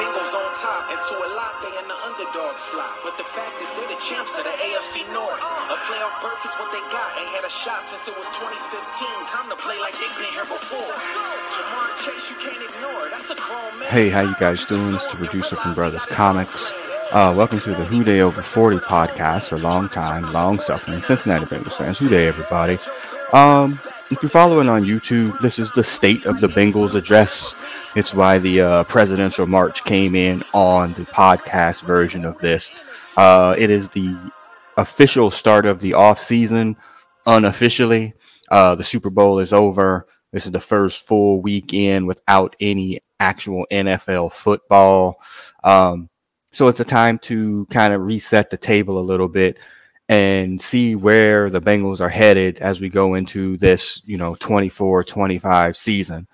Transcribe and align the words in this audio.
Bengals 0.00 0.32
on 0.32 0.48
top, 0.56 0.88
and 0.88 0.96
to 0.96 1.12
a 1.12 1.28
lot 1.36 1.60
they 1.60 1.68
in 1.76 1.84
the 1.84 1.98
underdog 2.08 2.56
slot. 2.56 2.96
But 3.04 3.18
the 3.18 3.24
fact 3.24 3.60
is 3.60 3.68
they're 3.76 3.84
the 3.84 4.00
champs 4.00 4.38
of 4.40 4.44
the 4.48 4.56
AFC 4.56 5.04
North. 5.12 5.44
A 5.68 5.76
playoff 5.84 6.16
berth 6.24 6.40
is 6.40 6.56
what 6.56 6.72
they 6.72 6.80
got. 6.88 7.12
Ain't 7.20 7.28
had 7.36 7.44
a 7.44 7.52
shot 7.52 7.84
since 7.84 8.08
it 8.08 8.16
was 8.16 8.24
2015. 8.32 8.48
Time 9.28 9.50
to 9.52 9.56
play 9.60 9.76
like 9.78 9.92
they've 10.00 10.16
been 10.16 10.32
here 10.32 10.48
before. 10.48 10.88
Ja'Marr 11.52 11.92
Chase, 12.00 12.30
you 12.32 12.36
can't 12.40 12.64
ignore. 12.64 13.12
That's 13.12 13.28
a 13.28 13.34
grown 13.34 13.78
man. 13.78 13.90
Hey, 13.92 14.08
how 14.08 14.22
you 14.22 14.34
guys 14.40 14.64
doing? 14.64 14.94
It's 14.94 15.10
the 15.10 15.18
producer 15.18 15.56
from 15.56 15.74
Brothers 15.74 16.06
Comics. 16.06 16.72
Uh, 17.12 17.34
welcome 17.36 17.58
to 17.60 17.74
the 17.74 17.84
Who 17.84 18.02
Dey 18.02 18.22
Over 18.22 18.40
40 18.40 18.78
podcast 18.78 19.52
a 19.52 19.60
long 19.60 19.90
time, 19.90 20.32
long 20.32 20.60
suffering 20.60 21.02
Cincinnati 21.02 21.44
Bengals 21.44 21.76
fans. 21.76 21.98
Who 21.98 22.08
Dey, 22.08 22.26
everybody. 22.26 22.78
Um, 23.34 23.72
if 24.10 24.22
you're 24.22 24.30
following 24.30 24.70
on 24.70 24.84
YouTube, 24.84 25.38
this 25.40 25.58
is 25.58 25.70
the 25.72 25.84
State 25.84 26.24
of 26.24 26.40
the 26.40 26.46
Bengals 26.46 26.94
address. 26.94 27.54
It's 27.96 28.14
why 28.14 28.38
the 28.38 28.60
uh, 28.60 28.84
presidential 28.84 29.48
march 29.48 29.82
came 29.82 30.14
in 30.14 30.44
on 30.54 30.92
the 30.92 31.02
podcast 31.02 31.82
version 31.82 32.24
of 32.24 32.38
this. 32.38 32.70
Uh, 33.16 33.56
it 33.58 33.68
is 33.68 33.88
the 33.88 34.30
official 34.76 35.30
start 35.32 35.66
of 35.66 35.80
the 35.80 35.94
off 35.94 36.20
season, 36.20 36.76
unofficially. 37.26 38.14
Uh, 38.48 38.76
the 38.76 38.84
Super 38.84 39.10
Bowl 39.10 39.40
is 39.40 39.52
over. 39.52 40.06
This 40.30 40.46
is 40.46 40.52
the 40.52 40.60
first 40.60 41.04
full 41.04 41.42
weekend 41.42 42.06
without 42.06 42.54
any 42.60 43.00
actual 43.18 43.66
NFL 43.72 44.32
football. 44.32 45.20
Um, 45.64 46.08
so 46.52 46.68
it's 46.68 46.80
a 46.80 46.84
time 46.84 47.18
to 47.20 47.66
kind 47.66 47.92
of 47.92 48.02
reset 48.02 48.50
the 48.50 48.56
table 48.56 49.00
a 49.00 49.02
little 49.02 49.28
bit 49.28 49.58
and 50.08 50.62
see 50.62 50.94
where 50.94 51.50
the 51.50 51.60
Bengals 51.60 52.00
are 52.00 52.08
headed 52.08 52.58
as 52.58 52.80
we 52.80 52.88
go 52.88 53.14
into 53.14 53.56
this, 53.56 54.00
you 54.04 54.16
know, 54.16 54.36
24 54.36 55.02
25 55.02 55.76
season. 55.76 56.28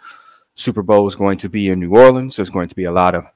Super 0.56 0.82
Bowl 0.82 1.06
is 1.06 1.14
going 1.14 1.38
to 1.38 1.48
be 1.48 1.68
in 1.68 1.78
New 1.78 1.94
Orleans. 1.94 2.36
There's 2.36 2.50
going 2.50 2.68
to 2.68 2.74
be 2.74 2.84
a 2.84 2.92
lot 2.92 3.14
of 3.14 3.26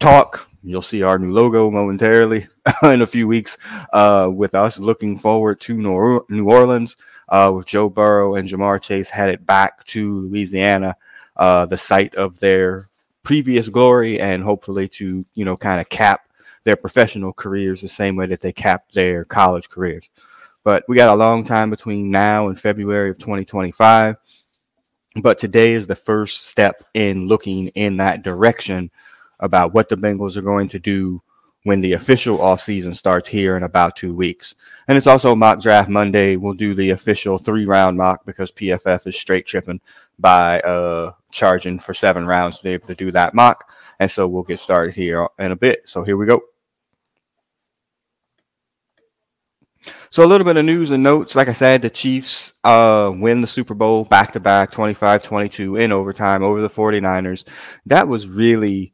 talk. 0.00 0.48
You'll 0.64 0.82
see 0.82 1.02
our 1.02 1.18
new 1.18 1.32
logo 1.32 1.70
momentarily 1.70 2.46
in 2.82 3.02
a 3.02 3.06
few 3.06 3.28
weeks 3.28 3.58
uh, 3.92 4.30
with 4.32 4.54
us 4.54 4.78
looking 4.78 5.16
forward 5.16 5.60
to 5.60 5.74
New 6.28 6.48
Orleans 6.50 6.96
uh, 7.28 7.52
with 7.54 7.66
Joe 7.66 7.90
Burrow 7.90 8.36
and 8.36 8.48
Ja'Marr 8.48 8.80
Chase 8.80 9.10
headed 9.10 9.46
back 9.46 9.84
to 9.86 10.22
Louisiana, 10.22 10.96
uh, 11.36 11.66
the 11.66 11.76
site 11.76 12.14
of 12.14 12.40
their 12.40 12.88
previous 13.22 13.68
glory 13.68 14.18
and 14.18 14.42
hopefully 14.42 14.88
to, 14.88 15.26
you 15.34 15.44
know, 15.44 15.56
kind 15.56 15.80
of 15.80 15.88
cap 15.90 16.28
their 16.64 16.76
professional 16.76 17.32
careers 17.32 17.80
the 17.80 17.88
same 17.88 18.16
way 18.16 18.26
that 18.26 18.40
they 18.40 18.52
capped 18.52 18.94
their 18.94 19.24
college 19.24 19.68
careers. 19.68 20.08
But 20.64 20.84
we 20.88 20.96
got 20.96 21.08
a 21.08 21.14
long 21.14 21.44
time 21.44 21.70
between 21.70 22.10
now 22.10 22.48
and 22.48 22.60
February 22.60 23.10
of 23.10 23.18
2025. 23.18 24.16
But 25.16 25.38
today 25.38 25.74
is 25.74 25.86
the 25.86 25.96
first 25.96 26.46
step 26.46 26.80
in 26.94 27.28
looking 27.28 27.68
in 27.68 27.98
that 27.98 28.22
direction 28.22 28.90
about 29.40 29.74
what 29.74 29.88
the 29.88 29.96
Bengals 29.96 30.36
are 30.36 30.42
going 30.42 30.68
to 30.68 30.78
do 30.78 31.20
when 31.64 31.80
the 31.80 31.92
official 31.92 32.38
offseason 32.38 32.96
starts 32.96 33.28
here 33.28 33.56
in 33.56 33.62
about 33.62 33.94
two 33.94 34.16
weeks. 34.16 34.54
And 34.88 34.98
it's 34.98 35.06
also 35.06 35.34
mock 35.34 35.60
draft 35.60 35.88
Monday. 35.88 36.36
We'll 36.36 36.54
do 36.54 36.74
the 36.74 36.90
official 36.90 37.38
three 37.38 37.66
round 37.66 37.96
mock 37.96 38.24
because 38.24 38.50
PFF 38.52 39.06
is 39.06 39.16
straight 39.16 39.46
tripping 39.46 39.80
by 40.18 40.60
uh, 40.60 41.12
charging 41.30 41.78
for 41.78 41.94
seven 41.94 42.26
rounds 42.26 42.58
to 42.58 42.64
be 42.64 42.70
able 42.70 42.88
to 42.88 42.94
do 42.94 43.10
that 43.12 43.34
mock. 43.34 43.68
And 44.00 44.10
so 44.10 44.26
we'll 44.26 44.42
get 44.42 44.58
started 44.58 44.94
here 44.94 45.28
in 45.38 45.52
a 45.52 45.56
bit. 45.56 45.88
So 45.88 46.02
here 46.02 46.16
we 46.16 46.26
go. 46.26 46.40
So 50.12 50.22
a 50.22 50.26
little 50.26 50.44
bit 50.44 50.58
of 50.58 50.66
news 50.66 50.90
and 50.90 51.02
notes. 51.02 51.34
Like 51.34 51.48
I 51.48 51.52
said, 51.52 51.80
the 51.80 51.88
Chiefs 51.88 52.52
uh, 52.64 53.10
win 53.14 53.40
the 53.40 53.46
Super 53.46 53.72
Bowl 53.72 54.04
back 54.04 54.32
to 54.32 54.40
back 54.40 54.70
25-22 54.70 55.80
in 55.80 55.90
overtime 55.90 56.42
over 56.42 56.60
the 56.60 56.68
49ers. 56.68 57.44
That 57.86 58.08
was 58.08 58.28
really 58.28 58.92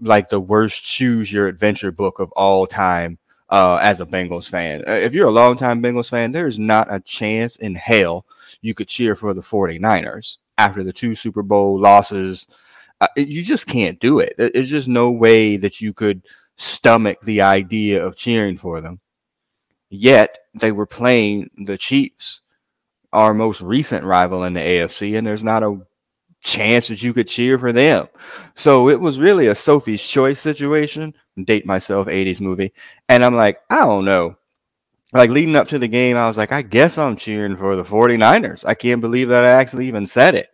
like 0.00 0.28
the 0.28 0.38
worst 0.38 0.84
choose 0.84 1.32
your 1.32 1.48
adventure 1.48 1.90
book 1.90 2.20
of 2.20 2.30
all 2.36 2.68
time 2.68 3.18
uh, 3.48 3.80
as 3.82 4.00
a 4.00 4.06
Bengals 4.06 4.48
fan. 4.48 4.84
Uh, 4.86 4.92
if 4.92 5.12
you're 5.12 5.26
a 5.26 5.32
longtime 5.32 5.82
Bengals 5.82 6.10
fan, 6.10 6.30
there's 6.30 6.60
not 6.60 6.86
a 6.88 7.00
chance 7.00 7.56
in 7.56 7.74
hell 7.74 8.24
you 8.62 8.74
could 8.74 8.86
cheer 8.86 9.16
for 9.16 9.34
the 9.34 9.42
49ers 9.42 10.36
after 10.56 10.84
the 10.84 10.92
two 10.92 11.16
Super 11.16 11.42
Bowl 11.42 11.80
losses. 11.80 12.46
Uh, 13.00 13.08
you 13.16 13.42
just 13.42 13.66
can't 13.66 13.98
do 13.98 14.20
it. 14.20 14.34
There's 14.38 14.70
just 14.70 14.86
no 14.86 15.10
way 15.10 15.56
that 15.56 15.80
you 15.80 15.92
could 15.92 16.22
stomach 16.58 17.20
the 17.22 17.40
idea 17.40 18.06
of 18.06 18.14
cheering 18.14 18.56
for 18.56 18.80
them. 18.80 19.00
Yet 19.94 20.38
they 20.54 20.72
were 20.72 20.86
playing 20.86 21.50
the 21.56 21.78
Chiefs, 21.78 22.40
our 23.12 23.32
most 23.32 23.60
recent 23.60 24.04
rival 24.04 24.42
in 24.42 24.54
the 24.54 24.60
AFC, 24.60 25.16
and 25.16 25.24
there's 25.24 25.44
not 25.44 25.62
a 25.62 25.80
chance 26.42 26.88
that 26.88 27.02
you 27.02 27.14
could 27.14 27.28
cheer 27.28 27.58
for 27.58 27.72
them. 27.72 28.08
So 28.54 28.88
it 28.88 29.00
was 29.00 29.20
really 29.20 29.46
a 29.46 29.54
Sophie's 29.54 30.06
choice 30.06 30.40
situation. 30.40 31.14
Date 31.44 31.64
myself 31.64 32.08
80s 32.08 32.40
movie. 32.40 32.72
And 33.08 33.24
I'm 33.24 33.36
like, 33.36 33.60
I 33.70 33.78
don't 33.80 34.04
know. 34.04 34.36
Like 35.12 35.30
leading 35.30 35.54
up 35.54 35.68
to 35.68 35.78
the 35.78 35.88
game, 35.88 36.16
I 36.16 36.26
was 36.26 36.36
like, 36.36 36.52
I 36.52 36.62
guess 36.62 36.98
I'm 36.98 37.14
cheering 37.14 37.56
for 37.56 37.76
the 37.76 37.84
49ers. 37.84 38.64
I 38.66 38.74
can't 38.74 39.00
believe 39.00 39.28
that 39.28 39.44
I 39.44 39.50
actually 39.50 39.86
even 39.86 40.08
said 40.08 40.34
it. 40.34 40.50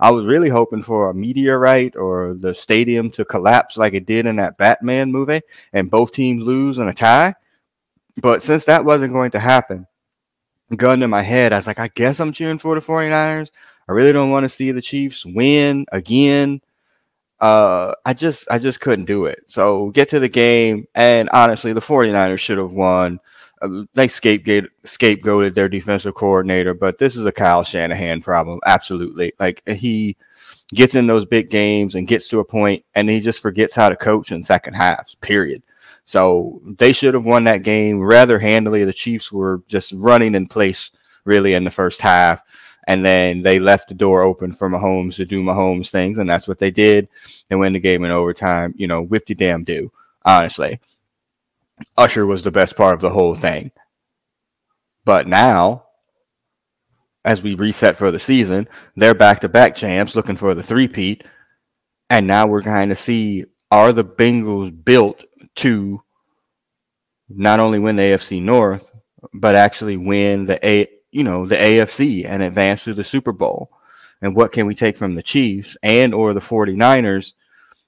I 0.00 0.10
was 0.10 0.24
really 0.24 0.48
hoping 0.48 0.82
for 0.82 1.10
a 1.10 1.14
meteorite 1.14 1.94
or 1.94 2.34
the 2.34 2.54
stadium 2.54 3.10
to 3.10 3.24
collapse 3.24 3.76
like 3.76 3.94
it 3.94 4.06
did 4.06 4.26
in 4.26 4.36
that 4.36 4.56
Batman 4.56 5.12
movie 5.12 5.42
and 5.72 5.90
both 5.90 6.10
teams 6.10 6.42
lose 6.44 6.78
in 6.78 6.88
a 6.88 6.92
tie. 6.92 7.34
But 8.16 8.42
since 8.42 8.64
that 8.64 8.84
wasn't 8.84 9.12
going 9.12 9.30
to 9.32 9.38
happen, 9.38 9.86
gun 10.76 11.02
in 11.02 11.10
my 11.10 11.22
head, 11.22 11.52
I 11.52 11.56
was 11.56 11.66
like, 11.66 11.78
I 11.78 11.88
guess 11.88 12.20
I'm 12.20 12.32
cheering 12.32 12.58
for 12.58 12.74
the 12.74 12.80
49ers. 12.80 13.50
I 13.88 13.92
really 13.92 14.12
don't 14.12 14.30
want 14.30 14.44
to 14.44 14.48
see 14.48 14.70
the 14.70 14.82
Chiefs 14.82 15.26
win 15.26 15.86
again. 15.90 16.60
Uh, 17.40 17.94
I 18.04 18.12
just 18.12 18.50
I 18.50 18.58
just 18.58 18.80
couldn't 18.80 19.06
do 19.06 19.26
it. 19.26 19.40
So 19.46 19.90
get 19.90 20.10
to 20.10 20.20
the 20.20 20.28
game, 20.28 20.86
and 20.94 21.28
honestly, 21.30 21.72
the 21.72 21.80
49ers 21.80 22.38
should 22.38 22.58
have 22.58 22.72
won. 22.72 23.18
Uh, 23.62 23.84
they 23.94 24.08
scapegoat 24.08 24.70
scapegoated 24.84 25.54
their 25.54 25.68
defensive 25.68 26.14
coordinator, 26.14 26.74
but 26.74 26.98
this 26.98 27.16
is 27.16 27.26
a 27.26 27.32
Kyle 27.32 27.64
Shanahan 27.64 28.20
problem. 28.20 28.60
Absolutely. 28.64 29.32
Like 29.38 29.66
he 29.66 30.16
gets 30.74 30.94
in 30.94 31.06
those 31.06 31.26
big 31.26 31.50
games 31.50 31.94
and 31.94 32.06
gets 32.06 32.28
to 32.28 32.38
a 32.38 32.44
point 32.44 32.84
and 32.94 33.08
he 33.08 33.20
just 33.20 33.42
forgets 33.42 33.74
how 33.74 33.88
to 33.88 33.96
coach 33.96 34.30
in 34.30 34.42
second 34.42 34.74
halves, 34.74 35.14
period. 35.16 35.62
So 36.10 36.60
they 36.64 36.92
should 36.92 37.14
have 37.14 37.24
won 37.24 37.44
that 37.44 37.62
game 37.62 38.00
rather 38.00 38.40
handily. 38.40 38.82
The 38.82 38.92
Chiefs 38.92 39.30
were 39.30 39.62
just 39.68 39.92
running 39.92 40.34
in 40.34 40.48
place 40.48 40.90
really 41.24 41.54
in 41.54 41.62
the 41.62 41.70
first 41.70 42.00
half. 42.00 42.42
And 42.88 43.04
then 43.04 43.42
they 43.42 43.60
left 43.60 43.86
the 43.86 43.94
door 43.94 44.22
open 44.22 44.50
for 44.50 44.68
Mahomes 44.68 45.14
to 45.16 45.24
do 45.24 45.40
Mahomes 45.40 45.90
things. 45.90 46.18
And 46.18 46.28
that's 46.28 46.48
what 46.48 46.58
they 46.58 46.72
did. 46.72 47.06
and 47.48 47.60
win 47.60 47.74
the 47.74 47.78
game 47.78 48.02
in 48.02 48.10
overtime. 48.10 48.74
You 48.76 48.88
know, 48.88 49.02
whip 49.02 49.26
damn 49.26 49.62
do, 49.62 49.92
honestly. 50.24 50.80
Usher 51.96 52.26
was 52.26 52.42
the 52.42 52.50
best 52.50 52.76
part 52.76 52.94
of 52.94 53.00
the 53.00 53.10
whole 53.10 53.36
thing. 53.36 53.70
But 55.04 55.28
now, 55.28 55.84
as 57.24 57.40
we 57.40 57.54
reset 57.54 57.96
for 57.96 58.10
the 58.10 58.18
season, 58.18 58.66
they're 58.96 59.14
back 59.14 59.42
to 59.42 59.48
back 59.48 59.76
champs 59.76 60.16
looking 60.16 60.36
for 60.36 60.56
the 60.56 60.62
three-peat. 60.64 61.22
And 62.10 62.26
now 62.26 62.48
we're 62.48 62.62
kind 62.62 62.90
of 62.90 62.98
see 62.98 63.44
are 63.70 63.92
the 63.92 64.04
Bengals 64.04 64.72
built 64.84 65.24
to 65.60 66.02
not 67.28 67.60
only 67.60 67.78
win 67.78 67.96
the 67.96 68.02
AFC 68.02 68.42
North, 68.42 68.90
but 69.32 69.54
actually 69.54 69.96
win 69.96 70.46
the 70.46 70.64
A, 70.66 70.88
you 71.10 71.22
know, 71.22 71.46
the 71.46 71.56
AFC 71.56 72.24
and 72.24 72.42
advance 72.42 72.84
to 72.84 72.94
the 72.94 73.04
Super 73.04 73.32
Bowl. 73.32 73.70
And 74.22 74.34
what 74.34 74.52
can 74.52 74.66
we 74.66 74.74
take 74.74 74.96
from 74.96 75.14
the 75.14 75.22
Chiefs 75.22 75.76
and 75.82 76.12
or 76.12 76.34
the 76.34 76.40
49ers 76.40 77.34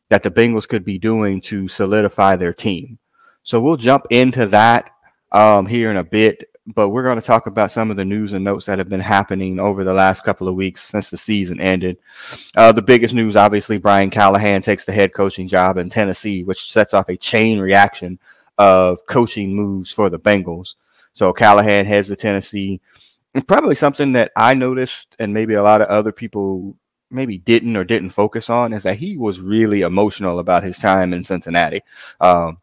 that 0.09 0.23
the 0.23 0.31
Bengals 0.31 0.69
could 0.69 0.85
be 0.85 0.99
doing 0.99 1.41
to 1.43 1.69
solidify 1.69 2.37
their 2.37 2.55
team? 2.55 2.99
So 3.43 3.61
we'll 3.61 3.77
jump 3.77 4.07
into 4.11 4.47
that 4.47 4.91
um, 5.33 5.67
here 5.67 5.91
in 5.91 5.97
a 5.97 6.05
bit, 6.05 6.45
but 6.67 6.91
we're 6.91 7.03
going 7.03 7.21
to 7.21 7.27
talk 7.27 7.47
about 7.47 7.71
some 7.71 7.91
of 7.91 7.97
the 7.97 8.05
news 8.05 8.33
and 8.33 8.45
notes 8.45 8.67
that 8.67 8.79
have 8.79 8.89
been 8.89 9.01
happening 9.01 9.59
over 9.59 9.83
the 9.83 9.93
last 9.93 10.25
couple 10.25 10.49
of 10.49 10.55
weeks 10.55 10.83
since 10.83 11.11
the 11.11 11.17
season 11.17 11.61
ended. 11.61 11.99
Uh, 12.57 12.71
the 12.71 12.83
biggest 12.83 13.15
news, 13.15 13.35
obviously, 13.35 13.79
Brian 13.79 14.11
Callahan 14.11 14.63
takes 14.63 14.85
the 14.85 14.93
head 14.93 15.13
coaching 15.13 15.49
job 15.49 15.77
in 15.77 15.89
Tennessee, 15.89 16.45
which 16.45 16.71
sets 16.71 16.95
off 16.95 17.09
a 17.09 17.17
chain 17.17 17.59
reaction 17.59 18.19
of 18.59 19.05
coaching 19.07 19.55
moves 19.55 19.93
for 19.93 20.09
the 20.09 20.21
Bengals. 20.21 20.75
So 21.15 21.33
Callahan 21.33 21.85
heads 21.85 22.09
to 22.09 22.17
Tennessee. 22.17 22.81
And 23.35 23.47
probably 23.47 23.75
something 23.75 24.13
that 24.13 24.31
I 24.37 24.55
noticed, 24.55 25.17
and 25.19 25.35
maybe 25.35 25.55
a 25.55 25.63
lot 25.63 25.81
of 25.81 25.89
other 25.89 26.13
people 26.13 26.77
maybe 27.11 27.39
didn't 27.39 27.77
or 27.77 27.85
didn't 27.85 28.11
focus 28.11 28.49
on, 28.49 28.73
is 28.73 28.85
that 28.85 28.99
he 28.99 29.17
was 29.17 29.41
really 29.41 29.81
emotional 29.81 30.39
about 30.39 30.63
his 30.63 30.79
time 30.79 31.13
in 31.13 31.25
Cincinnati. 31.25 31.81
Um, 32.21 32.59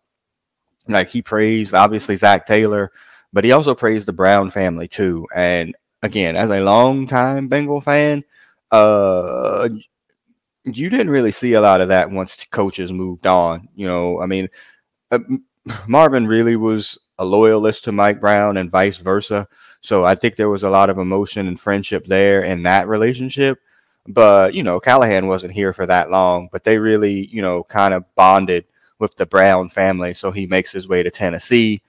like 0.87 1.09
he 1.09 1.21
praised 1.21 1.73
obviously 1.73 2.15
Zac 2.15 2.45
Taylor, 2.45 2.91
but 3.33 3.43
he 3.43 3.51
also 3.51 3.75
praised 3.75 4.07
the 4.07 4.13
Brown 4.13 4.51
family 4.51 4.87
too. 4.87 5.27
And 5.35 5.75
again, 6.01 6.35
as 6.35 6.51
a 6.51 6.63
long-time 6.63 7.47
Bengal 7.47 7.81
fan, 7.81 8.23
uh, 8.71 9.69
you 10.65 10.89
didn't 10.89 11.09
really 11.09 11.31
see 11.31 11.53
a 11.53 11.61
lot 11.61 11.81
of 11.81 11.87
that 11.89 12.11
once 12.11 12.45
coaches 12.45 12.91
moved 12.91 13.25
on. 13.25 13.69
You 13.75 13.87
know, 13.87 14.21
I 14.21 14.25
mean, 14.25 14.49
uh, 15.11 15.19
Marvin 15.87 16.27
really 16.27 16.55
was 16.55 16.97
a 17.17 17.25
loyalist 17.25 17.83
to 17.83 17.91
Mike 17.91 18.19
Brown 18.19 18.57
and 18.57 18.71
vice 18.71 18.97
versa. 18.97 19.47
So 19.81 20.05
I 20.05 20.15
think 20.15 20.35
there 20.35 20.49
was 20.49 20.63
a 20.63 20.69
lot 20.69 20.89
of 20.89 20.97
emotion 20.97 21.47
and 21.47 21.59
friendship 21.59 22.05
there 22.05 22.43
in 22.43 22.63
that 22.63 22.87
relationship. 22.87 23.59
But, 24.07 24.53
you 24.53 24.63
know, 24.63 24.79
Callahan 24.79 25.27
wasn't 25.27 25.53
here 25.53 25.73
for 25.73 25.85
that 25.85 26.09
long, 26.09 26.49
but 26.51 26.63
they 26.63 26.77
really, 26.77 27.27
you 27.27 27.41
know, 27.41 27.63
kind 27.63 27.93
of 27.93 28.03
bonded 28.15 28.65
with 28.97 29.15
the 29.15 29.25
Brown 29.25 29.69
family. 29.69 30.13
So 30.13 30.31
he 30.31 30.45
makes 30.47 30.71
his 30.71 30.87
way 30.87 31.03
to 31.03 31.11
Tennessee. 31.11 31.81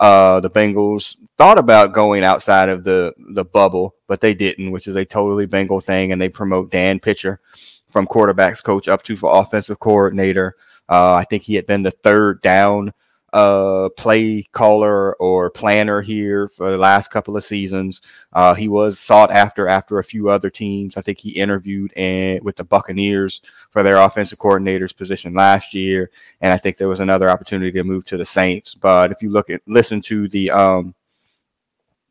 Uh, 0.00 0.40
the 0.40 0.50
Bengals 0.50 1.16
thought 1.36 1.58
about 1.58 1.92
going 1.92 2.22
outside 2.22 2.68
of 2.68 2.84
the, 2.84 3.14
the 3.18 3.44
bubble, 3.44 3.96
but 4.06 4.20
they 4.20 4.34
didn't, 4.34 4.70
which 4.70 4.86
is 4.86 4.96
a 4.96 5.04
totally 5.04 5.46
Bengal 5.46 5.80
thing. 5.80 6.12
And 6.12 6.20
they 6.20 6.28
promote 6.28 6.70
Dan 6.70 7.00
Pitcher 7.00 7.40
from 7.88 8.06
quarterbacks 8.06 8.62
coach 8.62 8.88
up 8.88 9.02
to 9.04 9.16
for 9.16 9.40
offensive 9.40 9.80
coordinator. 9.80 10.56
Uh, 10.88 11.14
I 11.14 11.24
think 11.24 11.42
he 11.42 11.54
had 11.54 11.66
been 11.66 11.82
the 11.82 11.90
third 11.90 12.40
down 12.42 12.92
uh, 13.32 13.88
play 13.96 14.42
caller 14.52 15.14
or 15.16 15.50
planner 15.50 16.00
here 16.00 16.48
for 16.48 16.70
the 16.70 16.78
last 16.78 17.10
couple 17.10 17.36
of 17.36 17.44
seasons. 17.44 18.00
Uh, 18.32 18.54
he 18.54 18.68
was 18.68 18.98
sought 18.98 19.30
after 19.30 19.68
after 19.68 19.98
a 19.98 20.04
few 20.04 20.28
other 20.28 20.50
teams. 20.50 20.96
I 20.96 21.00
think 21.00 21.18
he 21.18 21.30
interviewed 21.30 21.92
and 21.96 22.42
with 22.42 22.56
the 22.56 22.64
Buccaneers 22.64 23.42
for 23.70 23.82
their 23.82 23.96
offensive 23.96 24.38
coordinator's 24.38 24.92
position 24.92 25.34
last 25.34 25.74
year, 25.74 26.10
and 26.40 26.52
I 26.52 26.56
think 26.56 26.76
there 26.76 26.88
was 26.88 27.00
another 27.00 27.30
opportunity 27.30 27.72
to 27.72 27.84
move 27.84 28.04
to 28.06 28.16
the 28.16 28.24
Saints. 28.24 28.74
But 28.74 29.12
if 29.12 29.22
you 29.22 29.30
look 29.30 29.50
at 29.50 29.60
listen 29.66 30.00
to 30.02 30.28
the 30.28 30.50
um, 30.50 30.94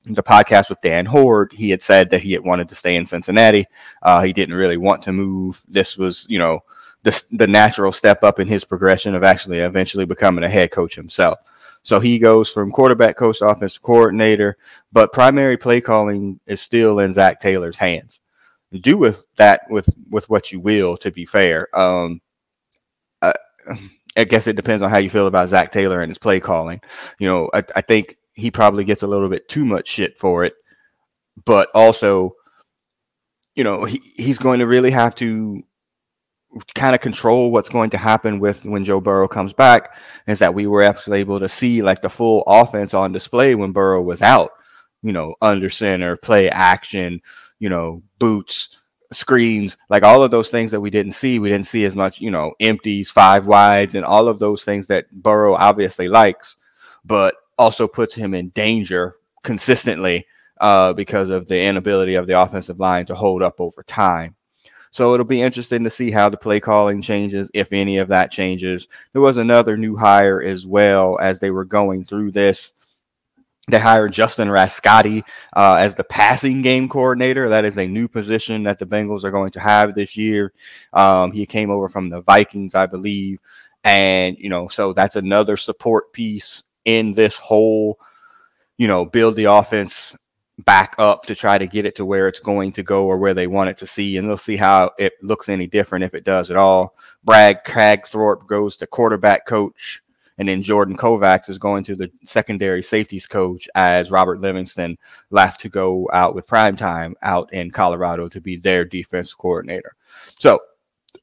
the 0.06 0.24
podcast 0.24 0.70
with 0.70 0.82
Dan 0.82 1.06
Hoard, 1.06 1.52
he 1.54 1.70
had 1.70 1.82
said 1.82 2.10
that 2.10 2.22
he 2.22 2.34
had 2.34 2.44
wanted 2.44 2.70
to 2.70 2.76
stay 2.76 2.96
in 2.96 3.06
Cincinnati. 3.06 3.66
Uh, 4.02 4.22
he 4.22 4.34
didn't 4.34 4.56
really 4.56 4.78
want 4.78 5.04
to 5.04 5.12
move. 5.12 5.62
This 5.68 5.98
was, 5.98 6.26
you 6.30 6.40
know, 6.40 6.64
the, 7.04 7.24
the 7.32 7.48
natural 7.48 7.92
step 7.92 8.24
up 8.24 8.40
in 8.40 8.48
his 8.48 8.66
progression 8.66 9.16
of 9.16 9.24
actually 9.24 9.60
eventually 9.60 10.06
becoming 10.06 10.44
a 10.44 10.50
head 10.50 10.72
coach 10.72 10.96
himself. 10.96 11.40
So 11.84 12.00
he 12.02 12.20
goes 12.20 12.52
from 12.52 12.72
quarterback 12.72 13.16
coach 13.16 13.40
to 13.40 13.48
offensive 13.48 13.82
coordinator, 13.82 14.58
but 14.92 15.14
primary 15.14 15.56
play 15.56 15.80
calling 15.80 16.40
is 16.46 16.60
still 16.60 17.00
in 17.00 17.14
Zac 17.14 17.40
Taylor's 17.40 17.78
hands. 17.78 18.20
Do 18.74 18.98
with 18.98 19.24
that 19.38 19.62
with 19.70 19.88
with 20.10 20.30
what 20.30 20.52
you 20.52 20.60
will. 20.60 20.98
To 20.98 21.12
be 21.12 21.26
fair, 21.26 21.74
um, 21.78 22.20
I, 23.22 23.34
I 24.18 24.26
guess 24.26 24.48
it 24.48 24.58
depends 24.58 24.84
on 24.84 24.90
how 24.90 24.98
you 24.98 25.10
feel 25.10 25.28
about 25.28 25.48
Zac 25.48 25.72
Taylor 25.72 26.02
and 26.02 26.10
his 26.10 26.18
play 26.18 26.42
calling. 26.42 26.82
You 27.20 27.30
know, 27.30 27.50
I, 27.54 27.64
I 27.78 27.82
think 27.82 28.18
he 28.34 28.52
probably 28.52 28.84
gets 28.84 29.04
a 29.04 29.08
little 29.08 29.30
bit 29.30 29.48
too 29.48 29.64
much 29.64 29.88
shit 29.88 30.20
for 30.20 30.44
it, 30.44 30.56
but 31.46 31.70
also, 31.74 32.36
you 33.56 33.64
know, 33.64 33.86
he, 33.86 34.02
he's 34.18 34.38
going 34.38 34.60
to 34.60 34.68
really 34.68 34.92
have 34.92 35.16
to 35.16 35.64
kind 36.76 36.96
of 36.96 37.02
control 37.02 37.52
what's 37.52 37.70
going 37.70 37.90
to 37.92 37.98
happen 37.98 38.40
with 38.40 38.66
when 38.66 38.84
Joe 38.84 39.02
Burrow 39.02 39.28
comes 39.28 39.54
back 39.54 39.98
is 40.28 40.40
that 40.40 40.54
we 40.54 40.68
were 40.68 40.84
actually 40.84 41.20
able 41.20 41.40
to 41.40 41.50
see 41.50 41.82
like 41.82 42.02
the 42.02 42.10
full 42.10 42.44
offense 42.48 42.94
on 42.94 43.12
display 43.12 43.56
when 43.56 43.72
Burrow 43.72 44.02
was 44.02 44.22
out, 44.22 44.52
you 45.04 45.12
know, 45.12 45.36
under 45.42 45.70
center, 45.70 46.16
play 46.18 46.50
action, 46.50 47.22
you 47.60 47.70
know, 47.70 48.02
boots, 48.20 48.78
screens, 49.12 49.78
like 49.90 50.04
all 50.04 50.24
of 50.24 50.32
those 50.32 50.50
things 50.50 50.72
that 50.72 50.82
we 50.82 50.90
didn't 50.90 51.14
see. 51.14 51.40
We 51.40 51.50
didn't 51.50 51.68
see 51.68 51.86
as 51.86 51.96
much, 51.96 52.22
you 52.22 52.32
know, 52.32 52.54
empties, 52.60 53.12
five 53.12 53.48
wides, 53.48 53.96
and 53.96 54.06
all 54.06 54.28
of 54.28 54.40
those 54.40 54.64
things 54.64 54.88
that 54.88 55.12
Burrow 55.12 55.54
obviously 55.54 56.08
likes, 56.08 56.58
but 57.06 57.36
also 57.58 57.88
puts 57.88 58.16
him 58.16 58.34
in 58.34 58.50
danger 58.50 59.16
consistently 59.44 60.26
uh, 60.60 60.94
because 60.94 61.30
of 61.30 61.48
the 61.48 61.62
inability 61.62 62.16
of 62.16 62.28
the 62.28 62.40
offensive 62.40 62.80
line 62.80 63.06
to 63.06 63.16
hold 63.16 63.44
up 63.44 63.60
over 63.60 63.84
time. 63.84 64.36
So 64.98 65.14
it'll 65.14 65.28
be 65.28 65.44
interesting 65.44 65.84
to 65.84 65.92
see 65.92 66.10
how 66.10 66.28
the 66.28 66.38
play 66.38 66.60
calling 66.60 67.04
changes, 67.04 67.52
if 67.54 67.72
any 67.72 68.00
of 68.00 68.08
that 68.08 68.32
changes. 68.32 68.88
There 69.14 69.22
was 69.22 69.38
another 69.38 69.78
new 69.78 69.96
hire 69.96 70.42
as 70.42 70.66
well 70.66 71.20
as 71.22 71.40
they 71.40 71.52
were 71.52 71.66
going 71.66 72.04
through 72.04 72.32
this. 72.32 72.74
They 73.68 73.78
hired 73.78 74.12
Justin 74.12 74.48
Rascati 74.48 75.22
uh, 75.56 75.76
as 75.76 75.94
the 75.94 76.04
passing 76.04 76.64
game 76.64 76.90
coordinator. 76.90 77.48
That 77.48 77.64
is 77.64 77.78
a 77.78 77.86
new 77.86 78.08
position 78.08 78.64
that 78.64 78.80
the 78.80 78.88
Bengals 78.88 79.24
are 79.24 79.30
going 79.30 79.52
to 79.52 79.60
have 79.60 79.94
this 79.94 80.18
year. 80.18 80.52
Um, 80.94 81.32
he 81.32 81.46
came 81.46 81.70
over 81.70 81.90
from 81.90 82.10
the 82.10 82.24
Vikings, 82.24 82.74
I 82.74 82.88
believe. 82.88 83.38
And, 83.84 84.36
you 84.40 84.50
know, 84.50 84.68
so 84.68 84.94
that's 84.94 85.16
another 85.16 85.58
support 85.58 86.12
piece 86.12 86.64
in 86.86 87.12
this 87.12 87.38
whole, 87.38 88.00
you 88.80 88.88
know, 88.88 89.06
build 89.06 89.36
the 89.36 89.46
offense 89.46 90.16
back 90.60 90.96
up 90.98 91.26
to 91.26 91.36
try 91.36 91.58
to 91.58 91.68
get 91.68 91.86
it 91.86 91.96
to 91.96 92.06
where 92.06 92.28
it's 92.28 92.40
going 92.40 92.72
to 92.74 92.84
go 92.84 93.06
or 93.06 93.18
where 93.18 93.34
they 93.34 93.48
want 93.48 93.70
it 93.70 93.78
to 93.78 93.88
see. 93.88 94.18
And 94.18 94.28
they'll 94.28 94.38
see 94.38 94.58
how 94.58 94.92
it 94.98 95.14
looks 95.22 95.50
any 95.50 95.68
different 95.68 96.04
if 96.04 96.14
it 96.14 96.24
does 96.24 96.50
at 96.50 96.58
all. 96.58 96.96
Brad 97.24 97.64
Kragthorpe 97.64 98.48
goes 98.48 98.78
to 98.78 98.88
quarterback 98.88 99.46
coach. 99.46 100.02
And 100.40 100.48
then 100.48 100.62
Jordan 100.62 100.96
Kovacs 100.96 101.50
is 101.50 101.58
going 101.58 101.84
to 101.86 101.96
the 101.96 102.12
secondary 102.24 102.84
safeties 102.84 103.26
coach 103.26 103.68
as 103.74 104.12
Robert 104.12 104.40
Livingston 104.40 104.98
left 105.32 105.60
to 105.62 105.70
go 105.70 106.08
out 106.14 106.36
with 106.36 106.48
prime 106.48 106.76
time 106.76 107.16
out 107.24 107.52
in 107.54 107.72
Colorado 107.72 108.28
to 108.30 108.40
be 108.40 108.56
their 108.56 108.86
defense 108.86 109.34
coordinator. 109.34 109.96
So 110.38 110.60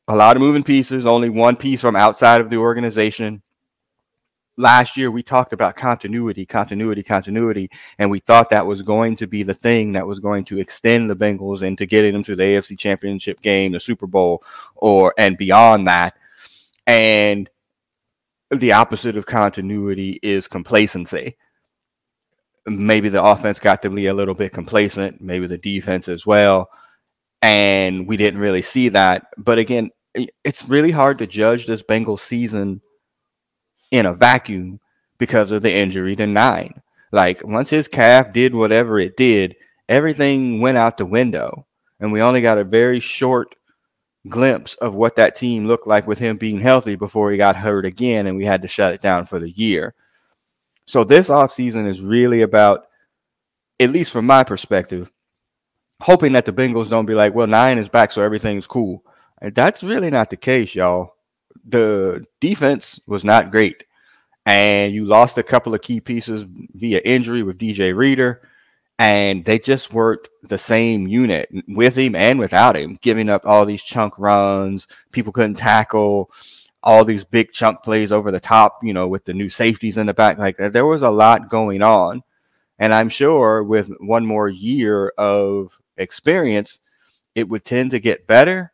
a 0.09 0.17
lot 0.17 0.37
of 0.37 0.43
moving 0.43 0.65
pieces, 0.65 1.07
only 1.07 1.31
one 1.31 1.55
piece 1.55 1.81
from 1.81 1.95
outside 1.95 2.41
of 2.41 2.51
the 2.51 2.57
organization 2.57 3.41
last 4.57 4.97
year 4.97 5.11
we 5.11 5.23
talked 5.23 5.53
about 5.53 5.77
continuity, 5.77 6.47
continuity, 6.47 7.03
continuity, 7.03 7.71
and 7.99 8.11
we 8.11 8.21
thought 8.21 8.51
that 8.51 8.67
was 8.67 8.83
going 8.83 9.17
to 9.17 9.27
be 9.27 9.43
the 9.43 9.55
thing 9.55 9.93
that 9.93 10.07
was 10.07 10.21
going 10.21 10.45
to 10.45 10.59
extend 10.59 11.11
the 11.11 11.17
Bengals 11.17 11.63
into 11.63 11.87
getting 11.87 12.13
them 12.13 12.23
to 12.23 12.37
the 12.37 12.43
AFC 12.43 12.79
Championship 12.79 13.41
game, 13.43 13.73
the 13.73 13.81
Super 13.81 14.07
Bowl, 14.07 14.43
or 14.77 15.15
and 15.19 15.37
beyond 15.37 15.87
that. 15.87 16.17
And 16.87 17.49
the 18.51 18.73
opposite 18.73 19.17
of 19.17 19.27
continuity 19.27 20.19
is 20.23 20.47
complacency. 20.47 21.37
Maybe 22.67 23.09
the 23.09 23.23
offense 23.23 23.59
got 23.59 23.83
to 23.83 23.91
be 23.91 24.07
a 24.07 24.15
little 24.15 24.35
bit 24.35 24.53
complacent, 24.53 25.21
maybe 25.21 25.47
the 25.47 25.59
defense 25.59 26.09
as 26.09 26.25
well. 26.25 26.71
And 27.43 28.07
we 28.07 28.17
didn't 28.17 28.41
really 28.41 28.63
see 28.63 28.89
that. 28.91 29.27
But 29.37 29.59
again, 29.59 29.91
it's 30.45 30.69
really 30.69 30.91
hard 30.91 31.19
to 31.19 31.27
judge 31.27 31.67
this 31.67 31.83
Bengals 31.83 32.21
season 32.21 32.81
in 33.95 34.07
a 34.07 34.13
vacuum 34.13 34.81
because 35.19 35.53
of 35.53 35.63
the 35.63 35.73
injury 35.73 36.17
to 36.17 36.27
nine. 36.27 36.83
Like 37.13 37.47
once 37.47 37.71
his 37.71 37.87
calf 37.87 38.33
did 38.33 38.53
whatever 38.53 38.99
it 38.99 39.17
did, 39.17 39.55
everything 39.89 40.61
went 40.61 40.77
out 40.77 40.99
the 40.99 41.07
window. 41.07 41.67
And 42.01 42.11
we 42.11 42.21
only 42.21 42.41
got 42.41 42.59
a 42.59 42.65
very 42.65 42.99
short 42.99 43.55
glimpse 44.29 44.75
of 44.77 44.97
what 44.97 45.15
that 45.15 45.37
team 45.37 45.69
looked 45.69 45.87
like 45.87 46.09
with 46.09 46.19
him 46.19 46.37
being 46.37 46.59
healthy 46.59 46.97
before 46.97 47.31
he 47.31 47.37
got 47.37 47.55
hurt 47.55 47.87
again 47.87 48.27
and 48.27 48.37
we 48.37 48.45
had 48.45 48.63
to 48.63 48.69
shut 48.69 48.93
it 48.93 49.01
down 49.01 49.27
for 49.27 49.39
the 49.39 49.51
year. 49.51 49.95
So 50.87 51.05
this 51.05 51.29
offseason 51.29 51.87
is 51.87 52.01
really 52.01 52.43
about, 52.43 52.87
at 53.79 53.91
least 53.91 54.11
from 54.11 54.27
my 54.27 54.43
perspective, 54.43 55.13
hoping 56.01 56.33
that 56.33 56.47
the 56.47 56.53
Bengals 56.53 56.91
don't 56.91 57.07
be 57.07 57.15
like, 57.15 57.33
well, 57.33 57.47
nine 57.47 57.79
is 57.79 57.89
back, 57.89 58.11
so 58.11 58.23
everything's 58.23 58.67
cool. 58.67 59.05
And 59.41 59.55
that's 59.55 59.85
really 59.85 60.11
not 60.11 60.31
the 60.31 60.37
case, 60.37 60.75
y'all 60.75 61.14
the 61.67 62.25
defense 62.41 63.01
was 63.07 63.25
not 63.25 63.51
great. 63.51 63.85
And 64.47 64.95
you 64.95 65.07
lost 65.07 65.39
a 65.39 65.43
couple 65.43 65.75
of 65.75 65.81
key 65.81 66.01
pieces 66.01 66.45
via 66.49 67.01
injury 67.05 67.43
with 67.43 67.59
DJ 67.59 67.97
Reader. 67.97 68.43
And 68.99 69.45
they 69.45 69.59
just 69.59 69.93
weren't 69.93 70.29
the 70.43 70.59
same 70.59 71.09
unit 71.09 71.49
with 71.67 71.97
him 71.97 72.15
and 72.15 72.39
without 72.39 72.77
him, 72.77 72.97
giving 73.01 73.29
up 73.29 73.45
all 73.45 73.67
these 73.67 73.83
chunk 73.83 74.19
runs. 74.19 74.87
People 75.11 75.33
couldn't 75.33 75.57
tackle 75.57 76.31
all 76.85 77.05
these 77.05 77.25
big 77.25 77.51
chunk 77.51 77.83
plays 77.83 78.13
over 78.13 78.31
the 78.31 78.39
top, 78.39 78.79
you 78.83 78.93
know, 78.93 79.09
with 79.09 79.25
the 79.25 79.35
new 79.35 79.49
safeties 79.49 79.99
in 79.99 80.07
the 80.07 80.15
back. 80.15 80.39
Like 80.39 80.61
uh, 80.61 80.69
there 80.69 80.87
was 80.87 81.03
a 81.03 81.11
lot 81.11 81.49
going 81.49 81.83
on. 81.83 82.23
And 82.79 82.93
I'm 82.93 83.09
sure 83.09 83.65
with 83.65 83.91
one 84.01 84.27
more 84.27 84.49
year 84.49 85.09
of 85.17 85.81
experience, 85.97 86.81
it 87.35 87.49
would 87.49 87.65
tend 87.65 87.93
to 87.93 88.01
get 88.01 88.27
better. 88.27 88.73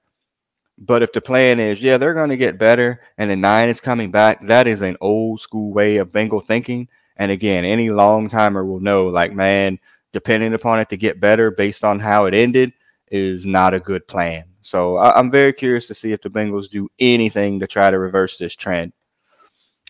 But 0.80 1.02
if 1.02 1.12
the 1.12 1.20
plan 1.20 1.60
is, 1.60 1.82
yeah, 1.82 1.98
they're 1.98 2.14
going 2.14 2.30
to 2.30 2.36
get 2.38 2.58
better 2.58 3.02
and 3.18 3.30
the 3.30 3.36
nine 3.36 3.68
is 3.68 3.80
coming 3.80 4.10
back, 4.10 4.40
that 4.46 4.66
is 4.66 4.80
an 4.80 4.96
old 5.00 5.40
school 5.40 5.72
way 5.72 5.98
of 5.98 6.12
Bengal 6.12 6.40
thinking. 6.40 6.88
And 7.16 7.30
again, 7.30 7.66
any 7.66 7.90
long 7.90 8.30
timer 8.30 8.64
will 8.64 8.80
know, 8.80 9.08
like, 9.08 9.34
man, 9.34 9.78
depending 10.12 10.54
upon 10.54 10.80
it 10.80 10.88
to 10.88 10.96
get 10.96 11.20
better 11.20 11.50
based 11.50 11.84
on 11.84 12.00
how 12.00 12.24
it 12.24 12.34
ended 12.34 12.72
is 13.08 13.44
not 13.44 13.74
a 13.74 13.80
good 13.80 14.08
plan. 14.08 14.44
So 14.62 14.96
I- 14.96 15.18
am 15.18 15.30
very 15.30 15.52
curious 15.52 15.86
to 15.88 15.94
see 15.94 16.12
if 16.12 16.22
the 16.22 16.30
Bengals 16.30 16.70
do 16.70 16.88
anything 16.98 17.60
to 17.60 17.66
try 17.66 17.90
to 17.90 17.98
reverse 17.98 18.38
this 18.38 18.56
trend. 18.56 18.92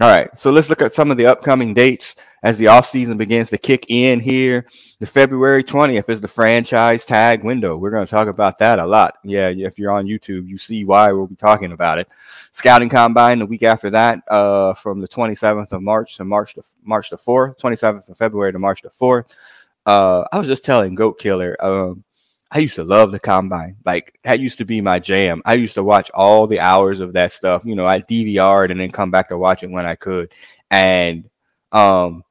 All 0.00 0.08
right, 0.08 0.30
so 0.38 0.50
let's 0.50 0.70
look 0.70 0.80
at 0.80 0.94
some 0.94 1.10
of 1.10 1.18
the 1.18 1.26
upcoming 1.26 1.74
dates 1.74 2.16
as 2.42 2.56
the 2.56 2.64
offseason 2.64 3.18
begins 3.18 3.50
to 3.50 3.58
kick 3.58 3.84
in 3.90 4.18
here. 4.18 4.64
The 4.98 5.06
February 5.06 5.62
20th 5.62 6.08
is 6.08 6.22
the 6.22 6.28
franchise 6.28 7.04
tag 7.04 7.44
window. 7.44 7.76
We're 7.76 7.90
going 7.90 8.06
to 8.06 8.10
talk 8.10 8.26
about 8.26 8.58
that 8.60 8.78
a 8.78 8.86
lot. 8.86 9.18
Yeah, 9.24 9.50
if 9.50 9.78
you're 9.78 9.90
on 9.90 10.06
YouTube, 10.06 10.48
you 10.48 10.56
see 10.56 10.86
why 10.86 11.12
we'll 11.12 11.26
be 11.26 11.36
talking 11.36 11.72
about 11.72 11.98
it. 11.98 12.08
Scouting 12.52 12.88
combine 12.88 13.40
the 13.40 13.44
week 13.44 13.62
after 13.62 13.90
that, 13.90 14.20
uh, 14.28 14.72
from 14.72 15.02
the 15.02 15.08
27th 15.08 15.70
of 15.72 15.82
March 15.82 16.16
to 16.16 16.24
March 16.24 16.54
to 16.54 16.62
March 16.82 17.10
the 17.10 17.18
4th, 17.18 17.58
27th 17.60 18.08
of 18.08 18.16
February 18.16 18.52
to 18.52 18.58
March 18.58 18.80
the 18.80 18.88
4th. 18.88 19.36
Uh, 19.84 20.24
I 20.32 20.38
was 20.38 20.48
just 20.48 20.64
telling 20.64 20.94
Goat 20.94 21.18
Killer, 21.18 21.62
um, 21.62 22.04
I 22.52 22.58
used 22.58 22.74
to 22.76 22.84
love 22.84 23.12
the 23.12 23.20
combine. 23.20 23.76
Like 23.84 24.18
that 24.24 24.40
used 24.40 24.58
to 24.58 24.64
be 24.64 24.80
my 24.80 24.98
jam. 24.98 25.40
I 25.44 25.54
used 25.54 25.74
to 25.74 25.84
watch 25.84 26.10
all 26.12 26.46
the 26.46 26.60
hours 26.60 27.00
of 27.00 27.12
that 27.12 27.32
stuff. 27.32 27.64
You 27.64 27.76
know, 27.76 27.86
I 27.86 28.00
DVR'd 28.00 28.70
and 28.70 28.80
then 28.80 28.90
come 28.90 29.10
back 29.10 29.28
to 29.28 29.38
watch 29.38 29.62
it 29.62 29.70
when 29.70 29.86
I 29.86 29.94
could. 29.94 30.32
And 30.70 31.28
um, 31.70 32.24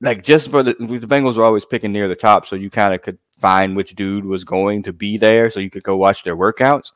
like 0.00 0.22
just 0.22 0.50
for 0.50 0.62
the 0.62 0.74
the 0.74 1.06
Bengals 1.06 1.36
were 1.36 1.44
always 1.44 1.66
picking 1.66 1.92
near 1.92 2.08
the 2.08 2.16
top, 2.16 2.46
so 2.46 2.56
you 2.56 2.70
kind 2.70 2.94
of 2.94 3.02
could 3.02 3.18
find 3.38 3.76
which 3.76 3.94
dude 3.94 4.24
was 4.24 4.44
going 4.44 4.82
to 4.84 4.92
be 4.92 5.18
there, 5.18 5.50
so 5.50 5.60
you 5.60 5.70
could 5.70 5.82
go 5.82 5.96
watch 5.96 6.22
their 6.22 6.36
workouts. 6.36 6.92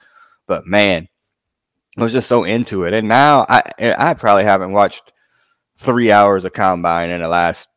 But 0.46 0.66
man, 0.66 1.08
I 1.98 2.02
was 2.02 2.12
just 2.12 2.28
so 2.28 2.44
into 2.44 2.84
it, 2.84 2.94
and 2.94 3.08
now 3.08 3.46
I 3.48 3.62
I 3.78 4.14
probably 4.14 4.44
haven't 4.44 4.72
watched 4.72 5.12
three 5.78 6.10
hours 6.12 6.44
of 6.44 6.52
combine 6.52 7.10
in 7.10 7.20
the 7.20 7.28
last 7.28 7.68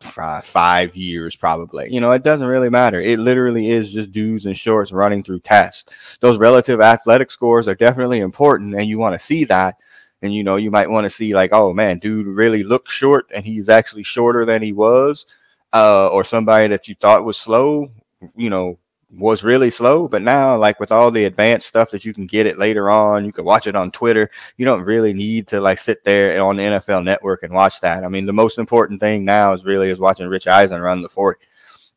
five, 0.00 0.96
years, 0.96 1.36
probably. 1.36 1.92
You 1.92 2.00
know, 2.00 2.12
it 2.12 2.22
doesn't 2.22 2.46
really 2.46 2.70
matter. 2.70 3.00
It 3.00 3.18
literally 3.18 3.70
is 3.70 3.92
just 3.92 4.12
dudes 4.12 4.46
in 4.46 4.54
shorts 4.54 4.92
running 4.92 5.22
through 5.22 5.40
tests. 5.40 6.18
Those 6.20 6.38
relative 6.38 6.80
athletic 6.80 7.30
scores 7.30 7.68
are 7.68 7.74
definitely 7.74 8.20
important, 8.20 8.74
and 8.74 8.86
you 8.86 8.98
want 8.98 9.14
to 9.14 9.18
see 9.18 9.44
that 9.44 9.76
and 10.22 10.34
you 10.34 10.42
know 10.42 10.56
you 10.56 10.70
might 10.70 10.90
want 10.90 11.04
to 11.04 11.10
see 11.10 11.34
like 11.34 11.52
oh 11.52 11.72
man 11.72 11.98
dude 11.98 12.26
really 12.26 12.62
looks 12.62 12.92
short 12.92 13.26
and 13.34 13.44
he's 13.44 13.68
actually 13.68 14.02
shorter 14.02 14.44
than 14.44 14.62
he 14.62 14.72
was 14.72 15.26
uh, 15.72 16.08
or 16.08 16.24
somebody 16.24 16.68
that 16.68 16.88
you 16.88 16.94
thought 16.94 17.24
was 17.24 17.36
slow 17.36 17.88
you 18.34 18.50
know 18.50 18.78
was 19.10 19.44
really 19.44 19.70
slow 19.70 20.08
but 20.08 20.20
now 20.20 20.56
like 20.56 20.80
with 20.80 20.90
all 20.90 21.10
the 21.10 21.24
advanced 21.24 21.68
stuff 21.68 21.90
that 21.90 22.04
you 22.04 22.12
can 22.12 22.26
get 22.26 22.44
it 22.44 22.58
later 22.58 22.90
on 22.90 23.24
you 23.24 23.32
can 23.32 23.44
watch 23.44 23.66
it 23.66 23.76
on 23.76 23.90
twitter 23.90 24.28
you 24.56 24.64
don't 24.64 24.82
really 24.82 25.12
need 25.12 25.46
to 25.46 25.60
like 25.60 25.78
sit 25.78 26.02
there 26.02 26.42
on 26.42 26.56
the 26.56 26.62
nfl 26.64 27.04
network 27.04 27.42
and 27.42 27.52
watch 27.52 27.80
that. 27.80 28.04
I 28.04 28.08
mean 28.08 28.26
the 28.26 28.32
most 28.32 28.58
important 28.58 29.00
thing 29.00 29.24
now 29.24 29.52
is 29.52 29.64
really 29.64 29.90
is 29.90 29.98
watching 29.98 30.28
rich 30.28 30.46
eisen 30.46 30.80
run 30.80 31.02
the 31.02 31.08
40 31.08 31.40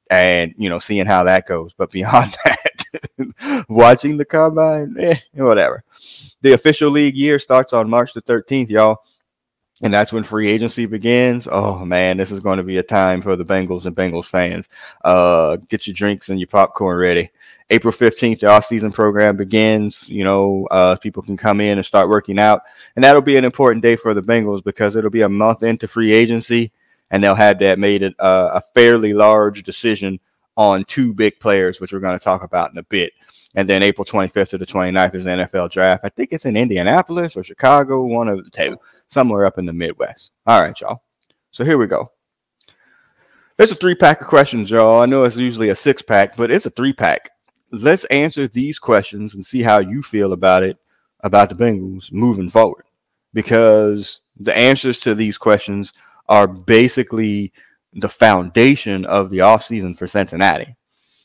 and 0.09 0.53
you 0.57 0.69
know 0.69 0.79
seeing 0.79 1.05
how 1.05 1.23
that 1.23 1.47
goes. 1.47 1.73
But 1.73 1.91
beyond 1.99 2.35
that 2.45 3.65
watching 3.69 4.17
the 4.17 4.25
combine 4.25 4.95
eh, 4.97 5.17
whatever. 5.33 5.83
The 6.41 6.53
official 6.53 6.89
league 6.89 7.15
year 7.15 7.37
starts 7.37 7.73
on 7.73 7.89
March 7.89 8.13
the 8.13 8.21
13th, 8.21 8.69
y'all. 8.69 9.03
And 9.81 9.93
that's 9.93 10.12
when 10.12 10.24
free 10.24 10.50
agency 10.50 10.86
begins. 10.86 11.48
Oh 11.50 11.86
man, 11.86 12.17
this 12.17 12.31
is 12.31 12.41
going 12.41 12.57
to 12.57 12.63
be 12.63 12.77
a 12.77 12.83
time 12.83 13.21
for 13.21 13.36
the 13.36 13.45
Bengals 13.45 13.86
and 13.86 13.95
Bengals 13.95 14.29
fans. 14.29 14.67
Uh, 15.05 15.55
get 15.69 15.88
your 15.88 15.93
drinks 15.93 16.29
and 16.29 16.39
your 16.39 16.48
popcorn 16.48 16.98
ready. 16.98 17.29
April 17.71 17.93
15th, 17.93 18.39
the 18.39 18.48
off-season 18.48 18.91
program 18.91 19.38
begins. 19.38 20.09
You 20.09 20.24
know, 20.24 20.67
uh, 20.71 20.95
people 20.98 21.21
can 21.21 21.38
come 21.38 21.62
in 21.62 21.77
and 21.77 21.86
start 21.86 22.09
working 22.09 22.39
out. 22.39 22.63
And 22.95 23.05
that'll 23.05 23.21
be 23.21 23.38
an 23.38 23.45
important 23.45 23.83
day 23.83 23.95
for 23.95 24.13
the 24.13 24.24
Bengals 24.24 24.63
because 24.63 24.95
it'll 24.95 25.12
be 25.12 25.21
a 25.21 25.29
month 25.29 25.63
into 25.63 25.88
free 25.88 26.12
agency. 26.12 26.71
And 27.12 27.24
they'll 27.24 27.36
have 27.36 27.59
that 27.59 27.79
made 27.79 28.01
it 28.01 28.15
uh, 28.19 28.51
a 28.55 28.62
fairly 28.62 29.13
large 29.13 29.63
decision 29.63 30.19
on 30.57 30.83
two 30.86 31.13
big 31.13 31.39
players, 31.39 31.79
which 31.79 31.93
we're 31.93 32.00
going 32.00 32.17
to 32.17 32.24
talk 32.24 32.43
about 32.43 32.71
in 32.71 32.77
a 32.77 32.83
bit. 32.83 33.13
And 33.55 33.67
then 33.67 33.81
April 33.81 34.05
25th 34.05 34.50
to 34.50 34.57
the 34.57 34.65
29th 34.65 35.15
is 35.15 35.24
the 35.24 35.31
NFL 35.31 35.71
draft. 35.71 36.01
I 36.03 36.09
think 36.09 36.29
it's 36.31 36.45
in 36.45 36.55
Indianapolis 36.57 37.36
or 37.36 37.43
Chicago, 37.43 38.03
one 38.03 38.27
of 38.27 38.43
the 38.43 38.50
two, 38.51 38.77
somewhere 39.09 39.45
up 39.45 39.57
in 39.57 39.65
the 39.65 39.73
Midwest. 39.73 40.31
All 40.45 40.61
right, 40.61 40.79
y'all. 40.79 41.03
So 41.51 41.65
here 41.65 41.77
we 41.77 41.87
go. 41.87 42.11
There's 43.57 43.71
a 43.71 43.75
three 43.75 43.95
pack 43.95 44.21
of 44.21 44.27
questions, 44.27 44.71
y'all. 44.71 45.01
I 45.01 45.05
know 45.05 45.25
it's 45.25 45.35
usually 45.35 45.69
a 45.69 45.75
six 45.75 46.01
pack, 46.01 46.37
but 46.37 46.49
it's 46.49 46.65
a 46.65 46.69
three 46.69 46.93
pack. 46.93 47.31
Let's 47.71 48.05
answer 48.05 48.47
these 48.47 48.79
questions 48.79 49.35
and 49.35 49.45
see 49.45 49.61
how 49.61 49.79
you 49.79 50.01
feel 50.01 50.31
about 50.31 50.63
it, 50.63 50.77
about 51.19 51.49
the 51.49 51.55
Bengals 51.55 52.13
moving 52.13 52.49
forward. 52.49 52.85
Because 53.33 54.21
the 54.37 54.57
answers 54.57 54.99
to 55.01 55.13
these 55.13 55.37
questions 55.37 55.91
are 56.29 56.47
basically 56.47 57.51
the 57.93 58.09
foundation 58.09 59.05
of 59.05 59.29
the 59.29 59.39
offseason 59.39 59.97
for 59.97 60.07
Cincinnati. 60.07 60.75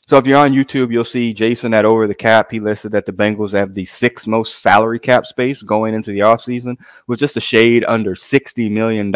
So 0.07 0.17
if 0.17 0.27
you're 0.27 0.37
on 0.37 0.53
YouTube, 0.53 0.91
you'll 0.91 1.03
see 1.03 1.33
Jason 1.33 1.73
at 1.73 1.83
Over 1.83 2.05
the 2.05 2.13
Cap. 2.13 2.51
He 2.51 2.59
listed 2.59 2.91
that 2.91 3.07
the 3.07 3.11
Bengals 3.11 3.53
have 3.53 3.73
the 3.73 3.85
sixth 3.85 4.27
most 4.27 4.59
salary 4.59 4.99
cap 4.99 5.25
space 5.25 5.63
going 5.63 5.95
into 5.95 6.11
the 6.11 6.19
offseason 6.19 6.77
with 7.07 7.17
just 7.17 7.37
a 7.37 7.41
shade 7.41 7.83
under 7.87 8.13
$60 8.13 8.69
million. 8.69 9.13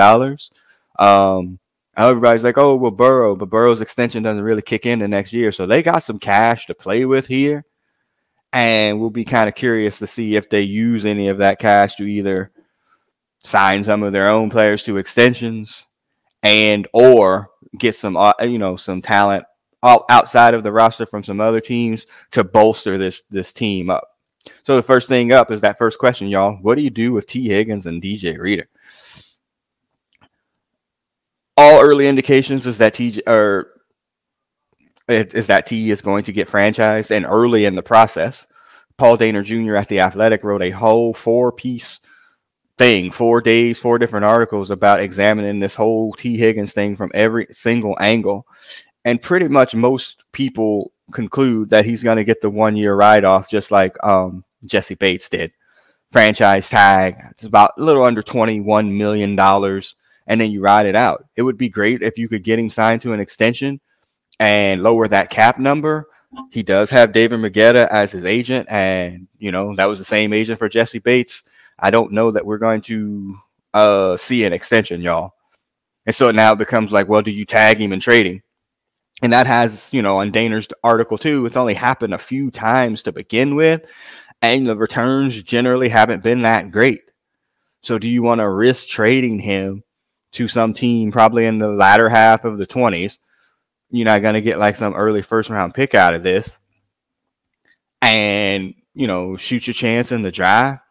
Um, 0.98 1.60
everybody's 1.96 2.44
like, 2.44 2.58
oh, 2.58 2.76
well, 2.76 2.90
Burrow, 2.90 3.36
but 3.36 3.52
Burrow's 3.52 3.82
extension 3.82 4.24
doesn't 4.24 4.44
really 4.44 4.64
kick 4.64 4.88
in 4.88 4.98
the 4.98 5.08
next 5.08 5.32
year. 5.32 5.52
So 5.52 5.68
they 5.68 5.84
got 5.84 6.02
some 6.02 6.18
cash 6.18 6.66
to 6.66 6.74
play 6.74 7.06
with 7.06 7.28
here. 7.28 7.66
And 8.52 9.00
we'll 9.00 9.12
be 9.12 9.26
kind 9.26 9.48
of 9.48 9.54
curious 9.54 10.00
to 10.00 10.08
see 10.08 10.36
if 10.36 10.50
they 10.50 10.62
use 10.62 11.06
any 11.06 11.28
of 11.28 11.38
that 11.38 11.60
cash 11.60 11.98
to 11.98 12.04
either 12.06 12.52
sign 13.44 13.84
some 13.84 14.02
of 14.02 14.12
their 14.12 14.28
own 14.28 14.50
players 14.50 14.82
to 14.84 14.98
extensions 14.98 15.86
and 16.42 16.88
or 16.94 17.52
get 17.78 17.96
some 17.96 18.18
uh, 18.18 18.34
you 18.42 18.58
know 18.58 18.76
some 18.76 19.02
talent 19.02 19.46
outside 19.84 20.54
of 20.54 20.64
the 20.64 20.72
roster 20.72 21.06
from 21.06 21.24
some 21.24 21.40
other 21.40 21.62
teams 21.62 22.06
to 22.32 22.44
bolster 22.44 22.98
this 22.98 23.22
this 23.30 23.54
team 23.54 23.90
up. 23.90 24.08
So 24.64 24.76
the 24.76 24.84
first 24.84 25.08
thing 25.08 25.32
up 25.32 25.52
is 25.52 25.62
that 25.62 25.78
first 25.78 26.00
question, 26.00 26.28
y'all. 26.28 26.58
What 26.62 26.76
do 26.76 26.82
you 26.82 26.90
do 26.90 27.14
with 27.14 27.28
Tee 27.28 27.48
Higgins 27.48 27.86
and 27.86 28.02
DJ 28.02 28.38
Reader? 28.38 28.68
All 31.58 31.82
early 31.82 32.08
indications 32.08 32.66
is 32.66 32.78
that 32.78 32.94
T 32.94 33.22
or 33.28 33.72
is 35.08 35.48
that 35.48 35.66
T 35.66 35.90
is 35.90 36.02
going 36.02 36.24
to 36.26 36.32
get 36.32 36.48
franchised, 36.48 37.12
and 37.12 37.26
early 37.26 37.66
in 37.66 37.76
the 37.76 37.84
process, 37.84 38.48
Paul 38.98 39.18
Dehner 39.18 39.44
Jr. 39.44 39.76
at 39.76 39.88
the 39.88 40.02
Athletic 40.02 40.44
wrote 40.44 40.62
a 40.62 40.70
whole 40.70 41.14
four 41.14 41.52
piece 41.52 42.00
thing, 42.78 43.12
four 43.12 43.42
days, 43.42 43.78
four 43.78 43.98
different 44.00 44.26
articles 44.26 44.72
about 44.72 45.02
examining 45.02 45.60
this 45.60 45.76
whole 45.76 46.14
Tee 46.14 46.38
Higgins 46.38 46.74
thing 46.74 46.96
from 46.96 47.12
every 47.14 47.48
single 47.50 47.98
angle 48.00 48.46
and 49.10 49.20
pretty 49.20 49.48
much 49.48 49.74
most 49.74 50.24
people 50.34 50.92
conclude 51.12 51.72
that 51.72 51.84
he's 51.84 52.04
going 52.04 52.18
to 52.18 52.24
get 52.24 52.42
the 52.42 52.50
one 52.50 52.76
year 52.76 52.94
ride 52.94 53.26
off, 53.26 53.50
just 53.50 53.72
like 53.72 53.96
um, 54.04 54.44
Jessie 54.66 54.94
Bates 54.94 55.30
did. 55.30 55.52
Franchise 56.12 56.70
tag, 56.70 57.16
it's 57.32 57.44
about 57.44 57.72
a 57.78 57.82
little 57.82 58.04
under 58.04 58.22
$21 58.22 58.96
million, 58.96 59.40
and 59.40 60.42
then 60.42 60.52
you 60.52 60.62
ride 60.62 60.86
it 60.86 60.96
out. 60.96 61.26
It 61.36 61.42
would 61.42 61.58
be 61.58 61.70
great 61.70 62.04
if 62.04 62.20
you 62.20 62.30
could 62.30 62.44
get 62.44 62.60
him 62.60 62.70
signed 62.70 63.02
to 63.02 63.14
an 63.14 63.20
extension 63.20 63.80
and 64.40 64.84
lower 64.84 65.08
that 65.08 65.32
cap 65.32 65.58
number. 65.58 66.08
He 66.52 66.62
does 66.62 66.92
have 66.92 67.12
David 67.12 67.40
Mulugheta 67.40 67.88
as 67.88 68.12
his 68.12 68.26
agent, 68.26 68.68
and 68.70 69.28
you 69.40 69.52
know 69.52 69.76
that 69.76 69.86
was 69.86 69.98
the 69.98 70.06
same 70.06 70.34
agent 70.34 70.60
for 70.60 70.70
Jessie 70.70 71.00
Bates. 71.00 71.44
I 71.80 71.90
don't 71.90 72.12
know 72.12 72.30
that 72.30 72.46
we're 72.46 72.60
going 72.60 72.82
to 72.82 73.36
uh, 73.74 74.18
see 74.18 74.44
an 74.44 74.54
extension, 74.54 75.02
y'all. 75.02 75.34
And 76.06 76.14
so 76.14 76.30
now 76.30 76.54
it 76.54 76.60
becomes 76.60 76.92
like, 76.92 77.08
well, 77.08 77.24
do 77.24 77.32
you 77.32 77.46
tag 77.46 77.80
him 77.80 78.00
trade 78.00 78.28
him? 78.28 78.44
And 79.22 79.34
that 79.34 79.48
has 79.48 79.94
you 79.94 80.02
know 80.02 80.18
on 80.18 80.32
Dehner's 80.32 80.68
article 80.84 81.18
too. 81.18 81.46
It's 81.46 81.58
only 81.58 81.74
happened 81.74 82.14
a 82.14 82.20
few 82.20 82.52
times 82.52 83.04
to 83.04 83.12
begin 83.12 83.56
with, 83.56 83.90
and 84.42 84.68
the 84.68 84.78
returns 84.78 85.42
generally 85.44 85.90
haven't 85.90 86.24
been 86.24 86.44
that 86.44 86.72
great. 86.72 87.02
So, 87.82 87.98
do 88.00 88.08
you 88.08 88.24
want 88.24 88.40
to 88.40 88.50
risk 88.50 88.88
trading 88.88 89.40
him 89.40 89.84
to 90.32 90.48
some 90.48 90.74
team 90.74 91.12
probably 91.12 91.46
in 91.46 91.60
the 91.60 91.70
latter 91.70 92.10
half 92.10 92.46
of 92.46 92.58
the 92.58 92.66
twenties? 92.66 93.20
You're 93.90 94.06
not 94.06 94.22
going 94.22 94.36
to 94.36 94.42
get 94.42 94.60
like 94.60 94.76
some 94.76 94.94
early 94.94 95.22
first 95.22 95.50
round 95.50 95.74
pick 95.74 95.96
out 95.96 96.14
of 96.14 96.24
this, 96.24 96.58
and 98.02 98.74
you 98.94 99.08
know 99.08 99.36
shoot 99.38 99.68
your 99.68 99.74
chance 99.74 100.12
in 100.12 100.22
the 100.22 100.32
draft, 100.32 100.84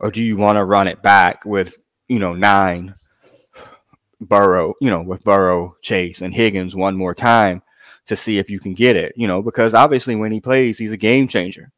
or 0.00 0.10
do 0.10 0.22
you 0.22 0.36
want 0.36 0.56
to 0.56 0.64
run 0.64 0.88
it 0.88 1.02
back 1.02 1.44
with 1.44 1.76
you 2.08 2.18
know 2.18 2.34
nine? 2.34 2.94
Burrow, 4.20 4.72
you 4.80 4.88
know, 4.88 5.02
with 5.02 5.22
Burrow, 5.22 5.76
Chase, 5.82 6.22
and 6.22 6.32
Higgins 6.32 6.74
one 6.74 6.96
more 6.96 7.14
time 7.14 7.62
to 8.06 8.16
see 8.16 8.38
if 8.38 8.50
you 8.50 8.58
can 8.58 8.74
get 8.74 8.96
it, 8.96 9.12
you 9.16 9.26
know, 9.26 9.42
because 9.42 9.74
obviously 9.74 10.14
when 10.14 10.32
he 10.32 10.40
plays, 10.40 10.78
he's 10.78 10.92
a 10.92 10.96
game 10.96 11.26
changer. 11.26 11.70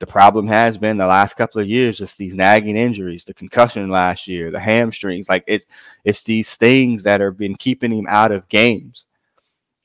The 0.00 0.06
problem 0.06 0.46
has 0.46 0.78
been 0.78 0.96
the 0.96 1.06
last 1.06 1.34
couple 1.34 1.60
of 1.60 1.66
years, 1.66 1.98
just 1.98 2.18
these 2.18 2.34
nagging 2.34 2.76
injuries, 2.76 3.24
the 3.24 3.34
concussion 3.34 3.90
last 3.90 4.28
year, 4.28 4.52
the 4.52 4.60
hamstrings, 4.60 5.28
like 5.28 5.42
it's 5.48 5.66
it's 6.04 6.22
these 6.22 6.54
things 6.54 7.02
that 7.02 7.20
have 7.20 7.36
been 7.36 7.56
keeping 7.56 7.90
him 7.90 8.06
out 8.08 8.30
of 8.30 8.48
games. 8.48 9.06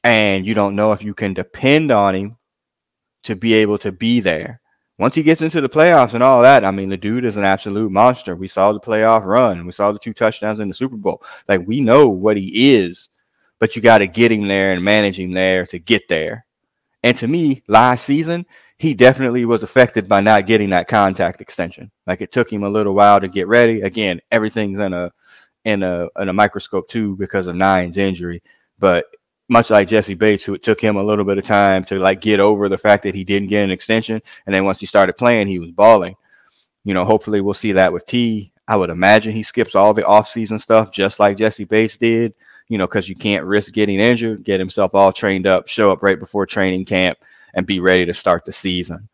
And 0.04 0.46
you 0.46 0.54
don't 0.54 0.76
know 0.76 0.92
if 0.92 1.04
you 1.04 1.16
can 1.16 1.34
depend 1.34 1.90
on 1.90 2.14
him 2.14 2.38
to 3.24 3.36
be 3.36 3.56
able 3.56 3.80
to 3.80 3.92
be 3.92 4.20
there. 4.20 4.62
Once 5.00 5.16
he 5.16 5.24
gets 5.24 5.42
into 5.42 5.62
the 5.62 5.70
playoffs 5.70 6.14
and 6.14 6.22
all 6.22 6.44
that, 6.44 6.64
I 6.64 6.70
mean, 6.70 6.90
the 6.90 6.98
dude 6.98 7.26
is 7.26 7.36
an 7.36 7.44
absolute 7.44 7.92
monster. 7.92 8.36
We 8.36 8.48
saw 8.48 8.72
the 8.72 8.80
playoff 8.80 9.26
run. 9.26 9.66
We 9.66 9.72
saw 9.72 9.92
the 9.92 9.98
two 9.98 10.14
touchdowns 10.14 10.60
in 10.60 10.68
the 10.68 10.74
Super 10.76 10.98
Bowl. 10.98 11.24
Like 11.48 11.66
we 11.66 11.82
know 11.82 12.08
what 12.10 12.38
he 12.38 12.76
is 12.76 13.10
but 13.64 13.78
you 13.78 13.82
got 13.82 14.00
to 14.00 14.08
get 14.08 14.30
him 14.30 14.46
there 14.50 14.74
and 14.74 14.84
manage 14.84 15.18
him 15.18 15.32
there 15.32 15.66
to 15.66 15.80
get 15.80 16.10
there. 16.10 16.46
And 17.02 17.16
to 17.16 17.30
me, 17.30 17.64
last 17.70 18.04
season, 18.04 18.46
he 18.78 18.94
definitely 18.94 19.46
was 19.46 19.64
affected 19.64 20.10
by 20.10 20.20
not 20.20 20.48
getting 20.48 20.72
that 20.72 20.90
contact 20.90 21.40
extension. 21.40 21.90
Like 22.06 22.20
it 22.20 22.34
took 22.34 22.52
him 22.52 22.64
a 22.64 22.70
little 22.70 22.94
while 22.94 23.22
to 23.22 23.30
get 23.30 23.48
ready. 23.48 23.80
Again, 23.80 24.20
everything's 24.32 24.80
in 24.80 24.92
a 24.92 25.14
in 25.64 25.82
a 25.82 26.10
in 26.20 26.28
a 26.28 26.34
microscope 26.34 26.90
too 26.90 27.16
because 27.16 27.48
of 27.48 27.56
Nine's 27.56 27.96
injury. 27.96 28.44
But 28.80 29.06
much 29.48 29.70
like 29.70 29.88
Jessie 29.88 30.16
Bates, 30.16 30.44
who 30.44 30.56
it 30.56 30.64
took 30.64 30.82
him 30.82 30.98
a 30.98 31.04
little 31.04 31.24
bit 31.24 31.38
of 31.38 31.46
time 31.46 31.86
to 31.86 32.00
like 32.00 32.20
get 32.20 32.42
over 32.42 32.68
the 32.68 32.78
fact 32.78 33.04
that 33.04 33.16
he 33.16 33.24
didn't 33.24 33.48
get 33.48 33.64
an 33.64 33.72
extension, 33.72 34.22
and 34.46 34.54
then 34.54 34.66
once 34.66 34.82
he 34.82 34.86
started 34.86 35.14
playing, 35.14 35.48
he 35.48 35.60
was 35.60 35.72
balling. 35.72 36.16
You 36.84 36.94
know, 36.94 37.06
hopefully 37.06 37.40
we'll 37.40 37.54
see 37.54 37.72
that 37.72 37.94
with 37.94 38.06
T. 38.08 38.52
I 38.68 38.76
would 38.76 38.90
imagine 38.90 39.32
he 39.32 39.44
skips 39.44 39.74
all 39.74 39.94
the 39.94 40.02
offseason 40.02 40.60
stuff 40.60 40.92
just 40.92 41.18
like 41.22 41.38
Jessie 41.38 41.64
Bates 41.64 41.96
did 41.96 42.34
you 42.68 42.78
know, 42.78 42.88
because 42.88 43.10
you 43.10 43.16
can't 43.16 43.46
risk 43.46 43.74
getting 43.74 44.00
injured, 44.00 44.44
get 44.44 44.60
himself 44.60 44.96
all 44.96 45.12
trained 45.12 45.48
up, 45.48 45.68
show 45.68 45.92
up 45.92 46.04
right 46.04 46.20
before 46.20 46.46
training 46.46 46.86
camp, 46.86 47.18
and 47.54 47.68
be 47.68 47.80
ready 47.80 48.06
to 48.06 48.14
start 48.14 48.46
the 48.46 48.54
season. 48.54 49.10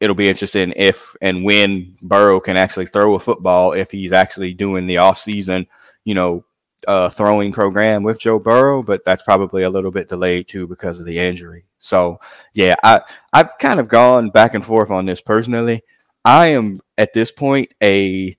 It'll 0.00 0.16
be 0.16 0.28
interesting 0.28 0.72
if 0.76 1.14
and 1.20 1.44
when 1.44 1.94
Burrow 2.02 2.40
can 2.40 2.56
actually 2.56 2.86
throw 2.86 3.14
a 3.14 3.20
football, 3.20 3.72
if 3.72 3.90
he's 3.90 4.12
actually 4.12 4.54
doing 4.54 4.86
the 4.86 4.98
off 4.98 5.18
season, 5.18 5.66
you 6.04 6.14
know, 6.14 6.44
uh, 6.86 7.08
throwing 7.10 7.52
program 7.52 8.02
with 8.02 8.18
Joe 8.18 8.38
Burrow, 8.38 8.82
but 8.82 9.04
that's 9.04 9.22
probably 9.22 9.62
a 9.62 9.70
little 9.70 9.90
bit 9.90 10.08
delayed 10.08 10.48
too 10.48 10.66
because 10.66 10.98
of 10.98 11.06
the 11.06 11.18
injury. 11.18 11.64
So 11.78 12.20
yeah, 12.54 12.74
I 12.82 13.02
I've 13.32 13.58
kind 13.58 13.80
of 13.80 13.88
gone 13.88 14.30
back 14.30 14.54
and 14.54 14.64
forth 14.64 14.90
on 14.90 15.06
this 15.06 15.20
personally. 15.20 15.82
I 16.24 16.48
am 16.48 16.80
at 16.98 17.12
this 17.12 17.30
point 17.30 17.72
a 17.82 18.36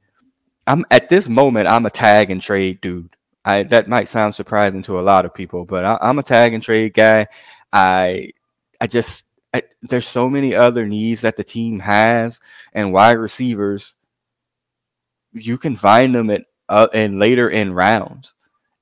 I'm 0.68 0.86
at 0.92 1.10
this 1.10 1.28
moment 1.28 1.68
I'm 1.68 1.86
a 1.86 1.92
tag 1.92 2.32
and 2.32 2.42
trade 2.42 2.82
dude. 2.82 3.16
I 3.44 3.64
that 3.64 3.88
might 3.88 4.08
sound 4.08 4.36
surprising 4.36 4.84
to 4.84 5.00
a 5.00 5.02
lot 5.02 5.26
of 5.26 5.34
people, 5.34 5.66
but 5.66 5.86
I, 5.86 5.98
am 6.10 6.20
a 6.20 6.24
tag 6.24 6.54
and 6.54 6.62
trade 6.62 6.94
guy. 6.94 7.28
I 7.74 8.32
I 8.80 8.88
just 8.88 9.28
I, 9.54 9.64
there's 9.82 10.08
so 10.08 10.30
many 10.30 10.56
other 10.56 10.86
needs 10.88 11.22
that 11.22 11.38
the 11.38 11.44
team 11.44 11.80
has 11.80 12.40
and 12.74 12.94
wide 12.94 13.14
receivers. 13.14 13.96
You 15.34 15.58
can 15.58 15.76
find 15.76 16.14
them 16.14 16.30
at 16.30 16.46
uh, 16.70 16.88
and 16.94 17.20
later 17.20 17.50
in 17.50 17.74
rounds 17.74 18.34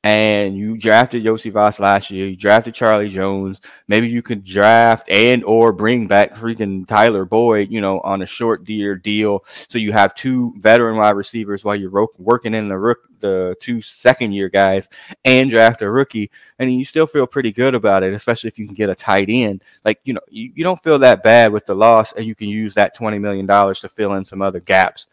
and 0.03 0.57
you 0.57 0.77
drafted 0.77 1.23
Iosivas 1.25 1.79
last 1.79 2.09
year, 2.09 2.27
you 2.27 2.35
drafted 2.37 2.73
Charlie 2.73 3.09
Jones. 3.09 3.59
Maybe 3.89 4.07
you 4.07 4.21
could 4.21 4.45
draft 4.45 5.09
and 5.09 5.43
or 5.43 5.73
bring 5.73 6.07
back 6.07 6.33
freaking 6.33 6.87
Tyler 6.87 7.25
Boyd, 7.25 7.69
you 7.69 7.81
know, 7.81 7.99
on 8.01 8.21
a 8.21 8.25
short 8.25 8.67
year 8.69 8.95
deal. 8.95 9.43
So 9.45 9.77
you 9.77 9.91
have 9.91 10.15
two 10.15 10.53
veteran 10.57 10.95
wide 10.95 11.17
receivers 11.17 11.65
while 11.65 11.75
you're 11.75 11.89
ro- 11.89 12.07
working 12.17 12.53
in 12.53 12.69
the 12.69 12.77
rook, 12.77 12.99
the 13.19 13.57
two 13.59 13.81
second 13.81 14.31
year 14.31 14.47
guys, 14.47 14.87
and 15.25 15.49
draft 15.49 15.81
a 15.81 15.91
rookie, 15.91 16.31
and 16.59 16.73
you 16.73 16.85
still 16.85 17.07
feel 17.07 17.27
pretty 17.27 17.51
good 17.51 17.75
about 17.75 18.03
it, 18.03 18.13
especially 18.13 18.47
if 18.47 18.57
you 18.57 18.65
can 18.65 18.75
get 18.75 18.89
a 18.89 18.95
tight 18.95 19.27
end. 19.29 19.65
Like 19.83 19.99
you 20.05 20.13
know, 20.13 20.21
you, 20.29 20.53
you 20.55 20.63
don't 20.63 20.81
feel 20.81 20.99
that 20.99 21.23
bad 21.23 21.51
with 21.51 21.65
the 21.65 21.75
loss, 21.75 22.13
and 22.13 22.25
you 22.25 22.35
can 22.35 22.47
use 22.47 22.73
that 22.75 22.95
twenty 22.95 23.19
million 23.19 23.45
dollars 23.45 23.81
to 23.81 23.89
fill 23.89 24.13
in 24.13 24.23
some 24.23 24.41
other 24.41 24.61
gaps 24.61 25.07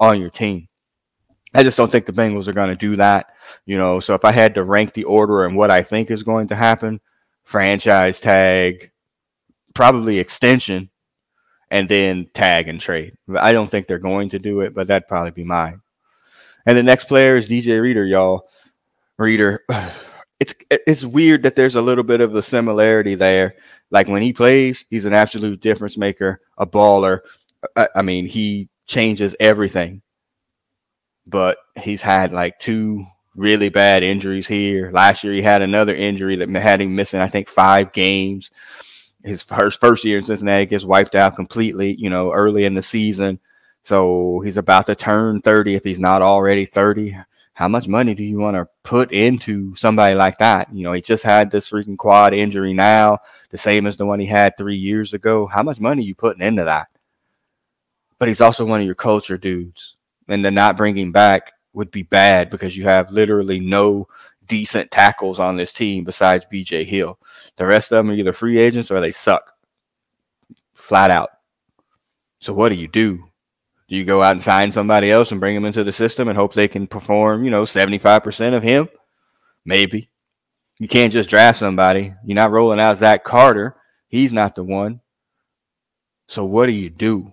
on 0.00 0.20
your 0.20 0.30
team. 0.30 0.66
I 1.54 1.62
just 1.62 1.76
don't 1.76 1.90
think 1.90 2.06
the 2.06 2.12
Bengals 2.12 2.48
are 2.48 2.52
going 2.52 2.70
to 2.70 2.76
do 2.76 2.96
that. 2.96 3.28
You 3.64 3.78
know, 3.78 4.00
so 4.00 4.14
if 4.14 4.24
I 4.24 4.32
had 4.32 4.54
to 4.56 4.64
rank 4.64 4.92
the 4.92 5.04
order 5.04 5.44
and 5.44 5.56
what 5.56 5.70
I 5.70 5.82
think 5.82 6.10
is 6.10 6.22
going 6.22 6.48
to 6.48 6.56
happen, 6.56 7.00
franchise 7.44 8.20
tag, 8.20 8.90
probably 9.74 10.18
extension, 10.18 10.90
and 11.70 11.88
then 11.88 12.28
tag 12.34 12.68
and 12.68 12.80
trade. 12.80 13.16
I 13.36 13.52
don't 13.52 13.70
think 13.70 13.86
they're 13.86 13.98
going 13.98 14.30
to 14.30 14.38
do 14.38 14.60
it, 14.60 14.74
but 14.74 14.86
that'd 14.88 15.08
probably 15.08 15.30
be 15.30 15.44
mine. 15.44 15.80
And 16.66 16.76
the 16.76 16.82
next 16.82 17.06
player 17.06 17.36
is 17.36 17.48
DJ 17.48 17.80
Reader, 17.80 18.04
y'all. 18.04 18.48
Reader. 19.18 19.64
It's 20.40 20.52
it's 20.68 21.04
weird 21.04 21.44
that 21.44 21.54
there's 21.54 21.76
a 21.76 21.80
little 21.80 22.02
bit 22.02 22.20
of 22.20 22.32
the 22.32 22.42
similarity 22.42 23.14
there. 23.14 23.54
Like 23.92 24.08
when 24.08 24.20
he 24.20 24.32
plays, 24.32 24.84
he's 24.90 25.04
an 25.04 25.14
absolute 25.14 25.60
difference 25.60 25.96
maker, 25.96 26.40
a 26.58 26.66
baller. 26.66 27.20
I, 27.76 27.88
I 27.94 28.02
mean, 28.02 28.26
he 28.26 28.68
changes 28.84 29.36
everything 29.38 30.02
but 31.26 31.58
he's 31.76 32.02
had 32.02 32.32
like 32.32 32.58
two 32.58 33.04
really 33.36 33.68
bad 33.68 34.02
injuries 34.02 34.46
here. 34.46 34.90
Last 34.90 35.24
year, 35.24 35.32
he 35.32 35.42
had 35.42 35.62
another 35.62 35.94
injury 35.94 36.36
that 36.36 36.48
had 36.50 36.80
him 36.80 36.94
missing, 36.94 37.20
I 37.20 37.28
think, 37.28 37.48
five 37.48 37.92
games. 37.92 38.50
His 39.22 39.42
first 39.42 39.80
first 39.80 40.04
year 40.04 40.18
in 40.18 40.24
Cincinnati 40.24 40.66
gets 40.66 40.84
wiped 40.84 41.14
out 41.14 41.36
completely, 41.36 41.94
you 41.94 42.10
know, 42.10 42.32
early 42.32 42.64
in 42.64 42.74
the 42.74 42.82
season. 42.82 43.40
So 43.82 44.40
he's 44.40 44.56
about 44.56 44.86
to 44.86 44.94
turn 44.94 45.40
30 45.40 45.74
if 45.74 45.84
he's 45.84 46.00
not 46.00 46.22
already 46.22 46.64
30. 46.64 47.16
How 47.54 47.68
much 47.68 47.86
money 47.86 48.14
do 48.14 48.24
you 48.24 48.38
want 48.38 48.56
to 48.56 48.68
put 48.82 49.12
into 49.12 49.76
somebody 49.76 50.14
like 50.14 50.38
that? 50.38 50.72
You 50.72 50.82
know, 50.82 50.92
he 50.92 51.00
just 51.00 51.22
had 51.22 51.50
this 51.50 51.70
freaking 51.70 51.96
quad 51.96 52.34
injury 52.34 52.74
now, 52.74 53.18
the 53.50 53.58
same 53.58 53.86
as 53.86 53.96
the 53.96 54.06
one 54.06 54.20
he 54.20 54.26
had 54.26 54.56
three 54.56 54.76
years 54.76 55.14
ago. 55.14 55.46
How 55.46 55.62
much 55.62 55.80
money 55.80 56.02
you 56.02 56.14
putting 56.14 56.42
into 56.42 56.64
that? 56.64 56.88
But 58.18 58.28
he's 58.28 58.40
also 58.40 58.64
one 58.64 58.80
of 58.80 58.86
your 58.86 58.94
culture 58.94 59.38
dudes 59.38 59.96
and 60.28 60.44
the 60.44 60.50
not 60.50 60.76
bringing 60.76 61.12
back 61.12 61.52
would 61.72 61.90
be 61.90 62.02
bad 62.02 62.50
because 62.50 62.76
you 62.76 62.84
have 62.84 63.10
literally 63.10 63.60
no 63.60 64.08
decent 64.46 64.90
tackles 64.90 65.40
on 65.40 65.56
this 65.56 65.72
team 65.72 66.04
besides 66.04 66.46
BJ 66.52 66.84
Hill. 66.84 67.18
The 67.56 67.66
rest 67.66 67.92
of 67.92 67.96
them 67.96 68.10
are 68.10 68.14
either 68.14 68.32
free 68.32 68.58
agents 68.58 68.90
or 68.90 69.00
they 69.00 69.10
suck 69.10 69.52
flat 70.74 71.10
out. 71.10 71.30
So 72.40 72.52
what 72.52 72.68
do 72.68 72.74
you 72.74 72.88
do? 72.88 73.30
Do 73.88 73.96
you 73.96 74.04
go 74.04 74.22
out 74.22 74.32
and 74.32 74.42
sign 74.42 74.72
somebody 74.72 75.10
else 75.10 75.30
and 75.30 75.40
bring 75.40 75.54
them 75.54 75.64
into 75.64 75.84
the 75.84 75.92
system 75.92 76.28
and 76.28 76.36
hope 76.36 76.54
they 76.54 76.68
can 76.68 76.86
perform, 76.86 77.44
you 77.44 77.50
know, 77.50 77.64
75% 77.64 78.54
of 78.54 78.62
him? 78.62 78.88
Maybe. 79.64 80.10
You 80.78 80.88
can't 80.88 81.12
just 81.12 81.30
draft 81.30 81.58
somebody. 81.58 82.12
You're 82.24 82.34
not 82.34 82.50
rolling 82.50 82.80
out 82.80 82.98
Zach 82.98 83.24
Carter. 83.24 83.76
He's 84.08 84.32
not 84.32 84.54
the 84.54 84.64
one. 84.64 85.00
So 86.28 86.44
what 86.44 86.66
do 86.66 86.72
you 86.72 86.90
do? 86.90 87.32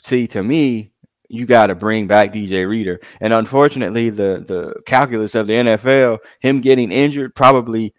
See, 0.00 0.26
to 0.28 0.42
me, 0.42 0.92
you 1.28 1.46
got 1.46 1.66
to 1.68 1.74
bring 1.74 2.06
back 2.06 2.32
DJ 2.32 2.68
Reader. 2.68 3.00
And 3.20 3.32
unfortunately, 3.32 4.10
the 4.10 4.44
the 4.46 4.82
calculus 4.86 5.34
of 5.34 5.46
the 5.46 5.54
NFL, 5.54 6.18
him 6.40 6.60
getting 6.60 6.90
injured 6.90 7.34
probably 7.34 7.94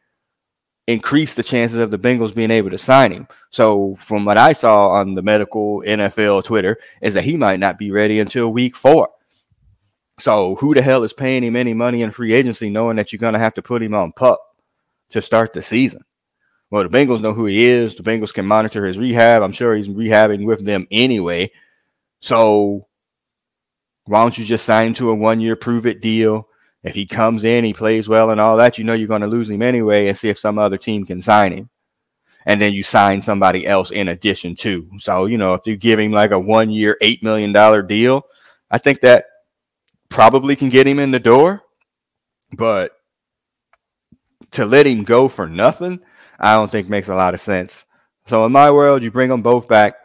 increased 0.90 1.36
the 1.36 1.44
chances 1.44 1.78
of 1.78 1.92
the 1.92 2.00
Bengals 2.00 2.34
being 2.34 2.50
able 2.50 2.72
to 2.72 2.78
sign 2.78 3.12
him. 3.12 3.28
So 3.52 3.96
from 4.00 4.26
what 4.26 4.40
I 4.40 4.54
saw 4.54 4.90
on 4.90 5.14
the 5.14 5.22
medical 5.22 5.84
NFL 5.86 6.44
Twitter 6.44 6.80
is 7.04 7.14
that 7.14 7.24
he 7.24 7.38
might 7.38 7.60
not 7.60 7.78
be 7.78 7.92
ready 7.92 8.20
until 8.20 8.52
week 8.52 8.76
4. 8.76 9.08
So 10.18 10.56
who 10.56 10.74
the 10.74 10.82
hell 10.82 11.04
is 11.04 11.14
paying 11.14 11.44
him 11.44 11.56
any 11.56 11.76
money 11.76 12.02
in 12.02 12.10
free 12.10 12.34
agency 12.34 12.72
knowing 12.72 12.98
that 12.98 13.14
you're 13.14 13.20
going 13.20 13.34
to 13.34 13.40
have 13.40 13.54
to 13.54 13.62
put 13.62 13.84
him 13.84 13.94
on 13.94 14.12
pup 14.14 14.42
to 15.12 15.22
start 15.22 15.54
the 15.54 15.62
season? 15.62 16.02
Well, 16.72 16.88
the 16.88 16.90
Bengals 16.90 17.22
know 17.22 17.34
who 17.34 17.46
he 17.46 17.66
is. 17.66 17.96
The 17.96 18.04
Bengals 18.04 18.34
can 18.34 18.48
monitor 18.48 18.86
his 18.86 18.98
rehab. 18.98 19.44
I'm 19.44 19.52
sure 19.52 19.76
he's 19.76 19.88
rehabbing 19.88 20.46
with 20.46 20.66
them 20.66 20.88
anyway. 20.90 21.52
So 22.20 22.88
why 24.10 24.24
don't 24.24 24.36
you 24.40 24.44
just 24.44 24.66
sign 24.66 24.88
him 24.88 24.94
to 24.96 25.12
a 25.12 25.14
one 25.14 25.40
year 25.40 25.56
prove 25.56 25.86
it 25.86 26.02
deal? 26.02 26.48
If 26.82 26.96
he 26.96 27.06
comes 27.06 27.44
in, 27.44 27.64
he 27.64 27.74
plays 27.74 28.10
well 28.10 28.32
and 28.32 28.42
all 28.42 28.58
that, 28.58 28.80
you 28.80 28.84
know 28.84 28.94
you're 28.94 29.08
going 29.08 29.22
to 29.22 29.28
lose 29.28 29.50
him 29.52 29.62
anyway 29.62 30.08
and 30.08 30.18
see 30.18 30.30
if 30.30 30.40
some 30.40 30.58
other 30.58 30.78
team 30.78 31.06
can 31.06 31.22
sign 31.22 31.52
him. 31.52 31.70
And 32.48 32.60
then 32.60 32.74
you 32.74 32.82
sign 32.82 33.22
somebody 33.22 33.68
else 33.68 33.92
in 33.92 34.08
addition 34.08 34.56
to. 34.56 34.90
So, 34.98 35.26
you 35.26 35.38
know, 35.38 35.54
if 35.54 35.68
you 35.68 35.76
give 35.76 36.00
him 36.00 36.12
like 36.12 36.32
a 36.32 36.40
one 36.40 36.72
year, 36.72 36.98
$8 37.04 37.22
million 37.22 37.86
deal, 37.86 38.24
I 38.72 38.80
think 38.80 39.02
that 39.02 39.26
probably 40.10 40.56
can 40.56 40.70
get 40.70 40.88
him 40.88 40.98
in 40.98 41.12
the 41.12 41.20
door. 41.20 41.62
But 42.58 42.94
to 44.52 44.66
let 44.66 44.88
him 44.88 45.04
go 45.04 45.28
for 45.28 45.46
nothing, 45.46 46.00
I 46.40 46.56
don't 46.56 46.72
think 46.72 46.90
makes 46.90 47.10
a 47.10 47.16
lot 47.16 47.36
of 47.36 47.42
sense. 47.42 47.86
So 48.26 48.44
in 48.48 48.52
my 48.52 48.72
world, 48.72 49.04
you 49.04 49.12
bring 49.12 49.30
them 49.30 49.44
both 49.44 49.68
back 49.68 49.99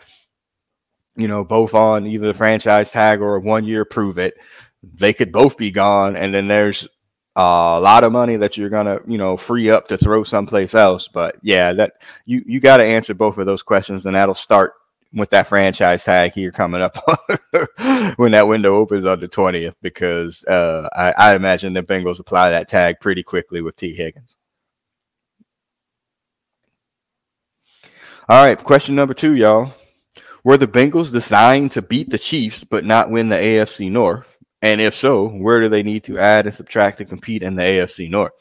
you 1.16 1.28
know, 1.28 1.44
both 1.44 1.74
on 1.74 2.06
either 2.06 2.28
the 2.28 2.34
franchise 2.34 2.90
tag 2.90 3.20
or 3.20 3.38
one 3.40 3.64
year 3.64 3.84
prove 3.84 4.18
it. 4.18 4.34
They 4.82 5.12
could 5.12 5.32
both 5.32 5.56
be 5.56 5.70
gone, 5.70 6.16
and 6.16 6.34
then 6.34 6.48
there's 6.48 6.88
a 7.36 7.80
lot 7.80 8.04
of 8.04 8.12
money 8.12 8.36
that 8.36 8.56
you're 8.56 8.70
gonna, 8.70 9.00
you 9.06 9.18
know, 9.18 9.36
free 9.36 9.70
up 9.70 9.88
to 9.88 9.96
throw 9.96 10.24
someplace 10.24 10.74
else. 10.74 11.08
But 11.08 11.36
yeah, 11.42 11.72
that 11.72 11.94
you 12.26 12.42
you 12.46 12.60
got 12.60 12.78
to 12.78 12.84
answer 12.84 13.14
both 13.14 13.38
of 13.38 13.46
those 13.46 13.62
questions, 13.62 14.06
and 14.06 14.14
that'll 14.14 14.34
start 14.34 14.74
with 15.14 15.30
that 15.30 15.46
franchise 15.46 16.04
tag 16.04 16.32
here 16.32 16.50
coming 16.50 16.82
up 16.82 16.96
when 18.16 18.32
that 18.32 18.48
window 18.48 18.74
opens 18.74 19.04
on 19.06 19.20
the 19.20 19.28
20th 19.28 19.76
because 19.80 20.44
uh, 20.46 20.88
I, 20.92 21.14
I, 21.16 21.36
imagine 21.36 21.72
the 21.72 21.84
Bengals 21.84 22.18
apply 22.18 22.50
that 22.50 22.66
tag 22.66 22.98
pretty 23.00 23.22
quickly 23.22 23.62
with 23.62 23.76
Tee 23.76 23.94
Higgins. 23.94 24.36
All 28.28 28.44
right, 28.44 28.62
question 28.62 28.94
number 28.94 29.14
two, 29.14 29.36
y'all. 29.36 29.72
Were 30.44 30.58
the 30.58 30.66
Bengals 30.66 31.10
designed 31.10 31.72
to 31.72 31.80
beat 31.80 32.10
the 32.10 32.18
Chiefs 32.18 32.64
but 32.64 32.84
not 32.84 33.08
win 33.08 33.30
the 33.30 33.36
AFC 33.36 33.90
North? 33.90 34.36
And 34.60 34.78
if 34.78 34.94
so, 34.94 35.26
where 35.26 35.62
do 35.62 35.70
they 35.70 35.82
need 35.82 36.04
to 36.04 36.18
add 36.18 36.44
and 36.44 36.54
subtract 36.54 36.98
to 36.98 37.06
compete 37.06 37.42
in 37.42 37.56
the 37.56 37.62
AFC 37.62 38.10
North? 38.10 38.34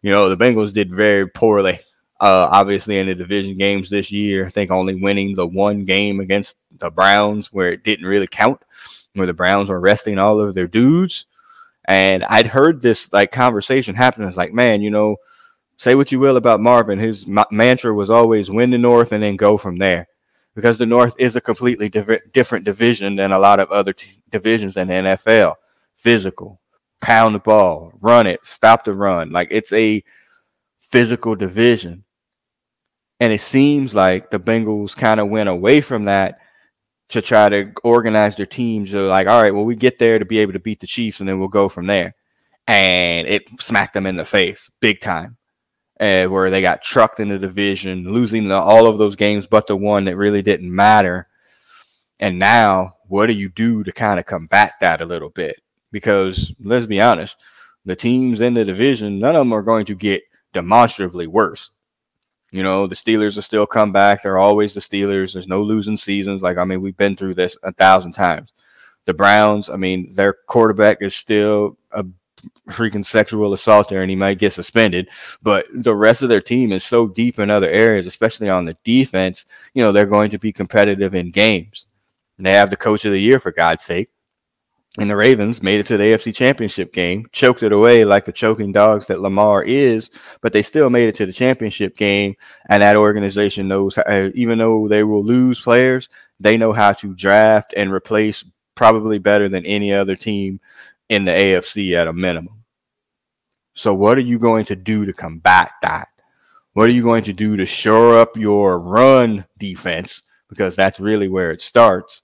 You 0.00 0.10
know, 0.10 0.30
the 0.30 0.42
Bengals 0.42 0.72
did 0.72 0.94
very 0.94 1.28
poorly, 1.28 1.78
uh, 2.20 2.48
obviously, 2.50 2.98
in 2.98 3.06
the 3.06 3.14
division 3.14 3.58
games 3.58 3.90
this 3.90 4.10
year. 4.10 4.46
I 4.46 4.48
think 4.48 4.70
only 4.70 4.94
winning 4.94 5.36
the 5.36 5.46
one 5.46 5.84
game 5.84 6.20
against 6.20 6.56
the 6.78 6.90
Browns 6.90 7.52
where 7.52 7.70
it 7.70 7.84
didn't 7.84 8.06
really 8.06 8.26
count, 8.26 8.62
where 9.12 9.26
the 9.26 9.34
Browns 9.34 9.68
were 9.68 9.78
resting 9.78 10.18
all 10.18 10.40
of 10.40 10.54
their 10.54 10.66
dudes. 10.66 11.26
And 11.84 12.24
I'd 12.24 12.46
heard 12.46 12.80
this 12.80 13.12
like 13.12 13.30
conversation 13.30 13.94
happen. 13.94 14.24
It's 14.24 14.38
like, 14.38 14.54
man, 14.54 14.80
you 14.80 14.90
know, 14.90 15.16
say 15.76 15.96
what 15.96 16.12
you 16.12 16.18
will 16.18 16.38
about 16.38 16.60
Marvin. 16.60 16.98
His 16.98 17.26
ma- 17.26 17.44
mantra 17.50 17.92
was 17.92 18.08
always 18.08 18.50
win 18.50 18.70
the 18.70 18.78
North 18.78 19.12
and 19.12 19.22
then 19.22 19.36
go 19.36 19.58
from 19.58 19.76
there 19.76 20.08
because 20.54 20.78
the 20.78 20.86
North 20.86 21.14
is 21.18 21.36
a 21.36 21.40
completely 21.40 21.88
different 21.88 22.64
division 22.64 23.16
than 23.16 23.32
a 23.32 23.38
lot 23.38 23.60
of 23.60 23.70
other 23.70 23.92
t- 23.92 24.22
divisions 24.30 24.76
in 24.76 24.88
the 24.88 24.94
NFL. 24.94 25.54
Physical, 25.96 26.60
pound 27.00 27.34
the 27.34 27.38
ball, 27.38 27.92
run 28.00 28.26
it, 28.26 28.40
stop 28.42 28.84
the 28.84 28.94
run. 28.94 29.30
Like 29.30 29.48
it's 29.50 29.72
a 29.72 30.02
physical 30.80 31.34
division. 31.34 32.04
And 33.20 33.32
it 33.32 33.40
seems 33.40 33.94
like 33.94 34.30
the 34.30 34.40
Bengals 34.40 34.96
kind 34.96 35.20
of 35.20 35.28
went 35.28 35.48
away 35.48 35.80
from 35.80 36.06
that 36.06 36.38
to 37.10 37.22
try 37.22 37.48
to 37.48 37.72
organize 37.84 38.36
their 38.36 38.46
teams. 38.46 38.90
They're 38.90 39.02
like, 39.02 39.28
all 39.28 39.40
right, 39.40 39.54
well, 39.54 39.64
we 39.64 39.76
get 39.76 39.98
there 39.98 40.18
to 40.18 40.24
be 40.24 40.38
able 40.38 40.54
to 40.54 40.58
beat 40.58 40.80
the 40.80 40.86
Chiefs 40.86 41.20
and 41.20 41.28
then 41.28 41.38
we'll 41.38 41.48
go 41.48 41.68
from 41.68 41.86
there. 41.86 42.14
And 42.66 43.28
it 43.28 43.48
smacked 43.60 43.94
them 43.94 44.06
in 44.06 44.16
the 44.16 44.24
face 44.24 44.70
big 44.80 45.00
time 45.00 45.36
uh, 46.02 46.26
where 46.26 46.50
they 46.50 46.60
got 46.60 46.82
trucked 46.82 47.20
in 47.20 47.28
the 47.28 47.38
division, 47.38 48.12
losing 48.12 48.48
the, 48.48 48.56
all 48.56 48.88
of 48.88 48.98
those 48.98 49.14
games 49.14 49.46
but 49.46 49.68
the 49.68 49.76
one 49.76 50.04
that 50.06 50.16
really 50.16 50.42
didn't 50.42 50.74
matter. 50.74 51.28
And 52.18 52.40
now, 52.40 52.96
what 53.06 53.26
do 53.26 53.34
you 53.34 53.48
do 53.48 53.84
to 53.84 53.92
kind 53.92 54.18
of 54.18 54.26
combat 54.26 54.72
that 54.80 55.00
a 55.00 55.06
little 55.06 55.30
bit? 55.30 55.62
Because 55.92 56.52
let's 56.60 56.86
be 56.86 57.00
honest, 57.00 57.38
the 57.84 57.94
teams 57.94 58.40
in 58.40 58.54
the 58.54 58.64
division, 58.64 59.20
none 59.20 59.36
of 59.36 59.40
them 59.40 59.52
are 59.52 59.62
going 59.62 59.84
to 59.86 59.94
get 59.94 60.24
demonstrably 60.52 61.28
worse. 61.28 61.70
You 62.50 62.64
know, 62.64 62.88
the 62.88 62.96
Steelers 62.96 63.36
will 63.36 63.42
still 63.42 63.66
come 63.66 63.92
back. 63.92 64.22
They're 64.22 64.38
always 64.38 64.74
the 64.74 64.80
Steelers. 64.80 65.32
There's 65.32 65.48
no 65.48 65.62
losing 65.62 65.96
seasons. 65.96 66.42
Like, 66.42 66.58
I 66.58 66.64
mean, 66.64 66.82
we've 66.82 66.96
been 66.96 67.16
through 67.16 67.34
this 67.34 67.56
a 67.62 67.72
thousand 67.72 68.12
times. 68.12 68.52
The 69.04 69.14
Browns, 69.14 69.70
I 69.70 69.76
mean, 69.76 70.12
their 70.14 70.34
quarterback 70.48 70.98
is 71.00 71.14
still 71.14 71.78
a 71.92 72.04
freaking 72.70 73.04
sexual 73.04 73.52
assault 73.52 73.88
there 73.88 74.02
and 74.02 74.10
he 74.10 74.16
might 74.16 74.38
get 74.38 74.52
suspended. 74.52 75.08
But 75.42 75.66
the 75.72 75.94
rest 75.94 76.22
of 76.22 76.28
their 76.28 76.40
team 76.40 76.72
is 76.72 76.84
so 76.84 77.06
deep 77.06 77.38
in 77.38 77.50
other 77.50 77.70
areas, 77.70 78.06
especially 78.06 78.48
on 78.48 78.64
the 78.64 78.76
defense, 78.84 79.46
you 79.74 79.82
know, 79.82 79.92
they're 79.92 80.06
going 80.06 80.30
to 80.30 80.38
be 80.38 80.52
competitive 80.52 81.14
in 81.14 81.30
games. 81.30 81.86
And 82.38 82.46
they 82.46 82.52
have 82.52 82.70
the 82.70 82.76
coach 82.76 83.04
of 83.04 83.12
the 83.12 83.20
year, 83.20 83.38
for 83.38 83.52
God's 83.52 83.84
sake. 83.84 84.08
And 84.98 85.08
the 85.08 85.16
Ravens 85.16 85.62
made 85.62 85.80
it 85.80 85.86
to 85.86 85.96
the 85.96 86.04
AFC 86.04 86.34
Championship 86.34 86.92
game, 86.92 87.26
choked 87.32 87.62
it 87.62 87.72
away 87.72 88.04
like 88.04 88.26
the 88.26 88.32
choking 88.32 88.72
dogs 88.72 89.06
that 89.06 89.20
Lamar 89.20 89.62
is, 89.62 90.10
but 90.42 90.52
they 90.52 90.60
still 90.60 90.90
made 90.90 91.08
it 91.08 91.14
to 91.14 91.24
the 91.24 91.32
championship 91.32 91.96
game. 91.96 92.34
And 92.68 92.82
that 92.82 92.96
organization 92.96 93.68
knows, 93.68 93.98
even 94.34 94.58
though 94.58 94.88
they 94.88 95.02
will 95.02 95.24
lose 95.24 95.60
players, 95.60 96.10
they 96.40 96.58
know 96.58 96.72
how 96.72 96.92
to 96.94 97.14
draft 97.14 97.72
and 97.74 97.90
replace 97.90 98.44
probably 98.74 99.18
better 99.18 99.48
than 99.48 99.64
any 99.64 99.94
other 99.94 100.16
team 100.16 100.60
in 101.12 101.26
the 101.26 101.30
AFC 101.30 101.92
at 101.92 102.08
a 102.08 102.12
minimum. 102.12 102.64
So, 103.74 103.92
what 103.92 104.16
are 104.16 104.22
you 104.22 104.38
going 104.38 104.64
to 104.66 104.76
do 104.76 105.04
to 105.04 105.12
combat 105.12 105.72
that? 105.82 106.08
What 106.72 106.88
are 106.88 106.92
you 106.92 107.02
going 107.02 107.24
to 107.24 107.34
do 107.34 107.54
to 107.58 107.66
shore 107.66 108.18
up 108.18 108.34
your 108.34 108.80
run 108.80 109.44
defense? 109.58 110.22
Because 110.48 110.74
that's 110.74 110.98
really 110.98 111.28
where 111.28 111.50
it 111.50 111.60
starts. 111.60 112.22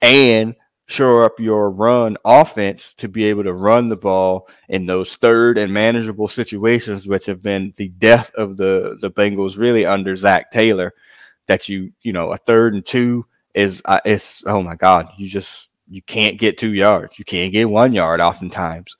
And 0.00 0.54
shore 0.86 1.24
up 1.24 1.38
your 1.38 1.70
run 1.70 2.16
offense 2.24 2.94
to 2.94 3.08
be 3.08 3.24
able 3.24 3.44
to 3.44 3.52
run 3.52 3.90
the 3.90 3.96
ball 3.96 4.48
in 4.70 4.86
those 4.86 5.16
third 5.16 5.58
and 5.58 5.70
manageable 5.70 6.28
situations, 6.28 7.06
which 7.06 7.26
have 7.26 7.42
been 7.42 7.74
the 7.76 7.90
death 7.90 8.30
of 8.34 8.56
the 8.56 8.96
the 9.02 9.10
Bengals 9.10 9.58
really 9.58 9.84
under 9.84 10.16
Zac 10.16 10.50
Taylor. 10.50 10.94
That 11.46 11.68
you 11.68 11.92
you 12.02 12.14
know 12.14 12.32
a 12.32 12.38
third 12.38 12.72
and 12.72 12.86
two 12.86 13.26
is 13.54 13.82
uh, 13.84 14.00
it's 14.06 14.42
oh 14.46 14.62
my 14.62 14.76
god 14.76 15.10
you 15.18 15.28
just 15.28 15.70
you 15.90 16.02
can't 16.02 16.38
get 16.38 16.56
two 16.56 16.72
yards 16.72 17.18
you 17.18 17.24
can't 17.24 17.52
get 17.52 17.68
one 17.68 17.92
yard 17.92 18.20
oftentimes. 18.20 18.96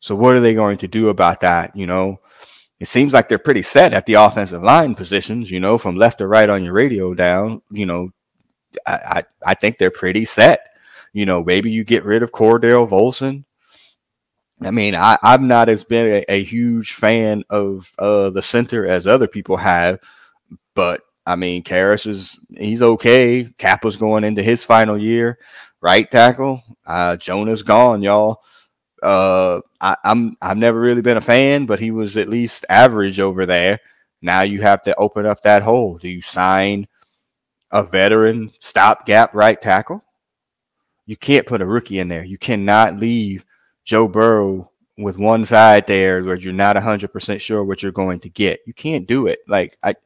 So 0.00 0.16
what 0.16 0.34
are 0.34 0.40
they 0.40 0.54
going 0.54 0.78
to 0.78 0.88
do 0.88 1.10
about 1.10 1.40
that? 1.42 1.76
You 1.76 1.86
know, 1.86 2.20
it 2.78 2.86
seems 2.86 3.12
like 3.12 3.28
they're 3.28 3.38
pretty 3.38 3.60
set 3.60 3.92
at 3.92 4.06
the 4.06 4.14
offensive 4.14 4.62
line 4.62 4.94
positions. 4.94 5.50
You 5.50 5.60
know, 5.60 5.76
from 5.76 5.96
left 5.96 6.18
to 6.18 6.26
right 6.26 6.48
on 6.48 6.64
your 6.64 6.72
radio 6.72 7.12
down. 7.12 7.60
You 7.70 7.84
know, 7.84 8.10
I 8.86 8.92
I, 8.92 9.24
I 9.48 9.54
think 9.54 9.76
they're 9.76 9.90
pretty 9.90 10.24
set 10.24 10.70
you 11.12 11.26
know, 11.26 11.42
maybe 11.42 11.70
you 11.70 11.84
get 11.84 12.04
rid 12.04 12.22
of 12.22 12.32
Cordell 12.32 12.88
Volson. 12.88 13.44
I 14.62 14.70
mean, 14.70 14.94
I, 14.94 15.18
I've 15.22 15.42
not 15.42 15.68
as 15.68 15.84
been 15.84 16.24
a, 16.28 16.32
a 16.32 16.44
huge 16.44 16.92
fan 16.92 17.44
of 17.50 17.92
uh, 17.98 18.30
the 18.30 18.42
center 18.42 18.86
as 18.86 19.06
other 19.06 19.26
people 19.26 19.56
have, 19.56 20.00
but 20.74 21.02
I 21.26 21.36
mean, 21.36 21.62
Karras 21.62 22.06
is 22.06 22.38
he's 22.56 22.82
okay. 22.82 23.48
Cappa's 23.58 23.96
going 23.96 24.24
into 24.24 24.42
his 24.42 24.64
final 24.64 24.98
year. 24.98 25.38
Right 25.82 26.10
tackle, 26.10 26.62
uh, 26.86 27.16
Jonah's 27.16 27.62
gone, 27.62 28.02
y'all. 28.02 28.42
Uh, 29.02 29.60
I, 29.80 29.96
I'm 30.04 30.36
I've 30.42 30.58
never 30.58 30.78
really 30.78 31.00
been 31.00 31.16
a 31.16 31.22
fan, 31.22 31.64
but 31.66 31.80
he 31.80 31.90
was 31.90 32.16
at 32.18 32.28
least 32.28 32.66
average 32.68 33.18
over 33.18 33.46
there. 33.46 33.80
Now 34.20 34.42
you 34.42 34.60
have 34.60 34.82
to 34.82 34.94
open 34.96 35.24
up 35.24 35.40
that 35.42 35.62
hole. 35.62 35.96
Do 35.96 36.08
you 36.08 36.20
sign 36.20 36.86
a 37.70 37.82
veteran 37.82 38.50
stopgap 38.60 39.34
right 39.34 39.60
tackle? 39.60 40.04
you 41.10 41.16
can't 41.16 41.44
put 41.44 41.60
a 41.60 41.66
rookie 41.66 41.98
in 41.98 42.06
there. 42.06 42.24
You 42.24 42.38
cannot 42.38 42.96
leave 42.96 43.44
Joe 43.84 44.06
Burrow 44.06 44.70
with 44.96 45.18
one 45.18 45.44
side 45.44 45.88
there 45.88 46.22
where 46.22 46.36
you're 46.36 46.52
not 46.52 46.76
100% 46.76 47.40
sure 47.40 47.64
what 47.64 47.82
you're 47.82 47.90
going 47.90 48.20
to 48.20 48.28
get. 48.28 48.60
You 48.64 48.72
can't 48.72 49.08
do 49.08 49.26
it. 49.26 49.40
Like 49.48 49.76
I 49.82 49.96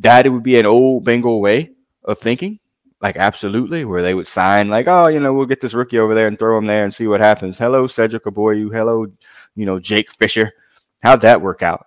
that 0.00 0.24
it 0.24 0.30
would 0.30 0.42
be 0.42 0.58
an 0.58 0.64
old 0.64 1.04
Bengal 1.04 1.42
way 1.42 1.72
of 2.02 2.18
thinking. 2.18 2.60
Like 3.04 3.16
absolutely 3.16 3.84
where 3.84 4.00
they 4.00 4.14
would 4.14 4.26
sign 4.26 4.70
like, 4.70 4.88
"Oh, 4.88 5.08
you 5.08 5.20
know, 5.20 5.34
we'll 5.34 5.44
get 5.44 5.60
this 5.60 5.74
rookie 5.74 5.98
over 5.98 6.14
there 6.14 6.26
and 6.26 6.38
throw 6.38 6.56
him 6.56 6.64
there 6.64 6.84
and 6.84 6.94
see 6.94 7.06
what 7.06 7.20
happens." 7.20 7.58
Hello 7.58 7.86
Cedric 7.86 8.24
Ogbuehi, 8.24 8.72
hello, 8.72 9.06
you 9.54 9.66
know, 9.66 9.78
Jake 9.78 10.10
Fisher. 10.10 10.54
How'd 11.02 11.20
that 11.20 11.42
work 11.42 11.62
out? 11.62 11.84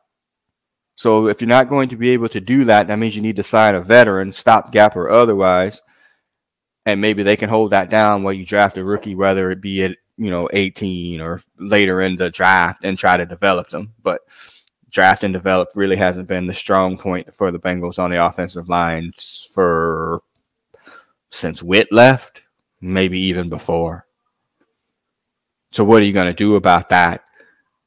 So 0.93 1.27
if 1.27 1.41
you're 1.41 1.47
not 1.47 1.69
going 1.69 1.89
to 1.89 1.97
be 1.97 2.11
able 2.11 2.29
to 2.29 2.39
do 2.39 2.65
that, 2.65 2.87
that 2.87 2.99
means 2.99 3.15
you 3.15 3.23
need 3.23 3.37
to 3.37 3.43
sign 3.43 3.73
a 3.73 3.81
veteran, 3.81 4.31
stopgap 4.31 4.95
or 4.95 5.09
otherwise, 5.09 5.81
and 6.85 7.01
maybe 7.01 7.23
they 7.23 7.35
can 7.35 7.49
hold 7.49 7.71
that 7.71 7.89
down 7.89 8.21
while 8.21 8.33
you 8.33 8.45
draft 8.45 8.77
a 8.77 8.83
rookie, 8.83 9.15
whether 9.15 9.49
it 9.49 9.59
be 9.59 9.85
at 9.85 9.97
you 10.17 10.29
know 10.29 10.47
18 10.53 11.19
or 11.19 11.41
later 11.57 11.99
in 12.01 12.15
the 12.15 12.29
draft, 12.29 12.83
and 12.83 12.95
try 12.95 13.17
to 13.17 13.25
develop 13.25 13.69
them. 13.69 13.91
But 14.03 14.21
draft 14.91 15.23
and 15.23 15.33
develop 15.33 15.69
really 15.73 15.95
hasn't 15.95 16.27
been 16.27 16.45
the 16.45 16.53
strong 16.53 16.95
point 16.95 17.33
for 17.35 17.49
the 17.51 17.59
Bengals 17.59 17.97
on 17.97 18.11
the 18.11 18.23
offensive 18.23 18.69
line 18.69 19.13
for 19.51 20.21
since 21.29 21.63
Witt 21.63 21.91
left, 21.91 22.43
maybe 22.81 23.19
even 23.19 23.49
before. 23.49 24.05
So 25.71 25.83
what 25.83 26.01
are 26.01 26.05
you 26.05 26.13
going 26.13 26.27
to 26.27 26.33
do 26.33 26.55
about 26.55 26.89
that? 26.89 27.23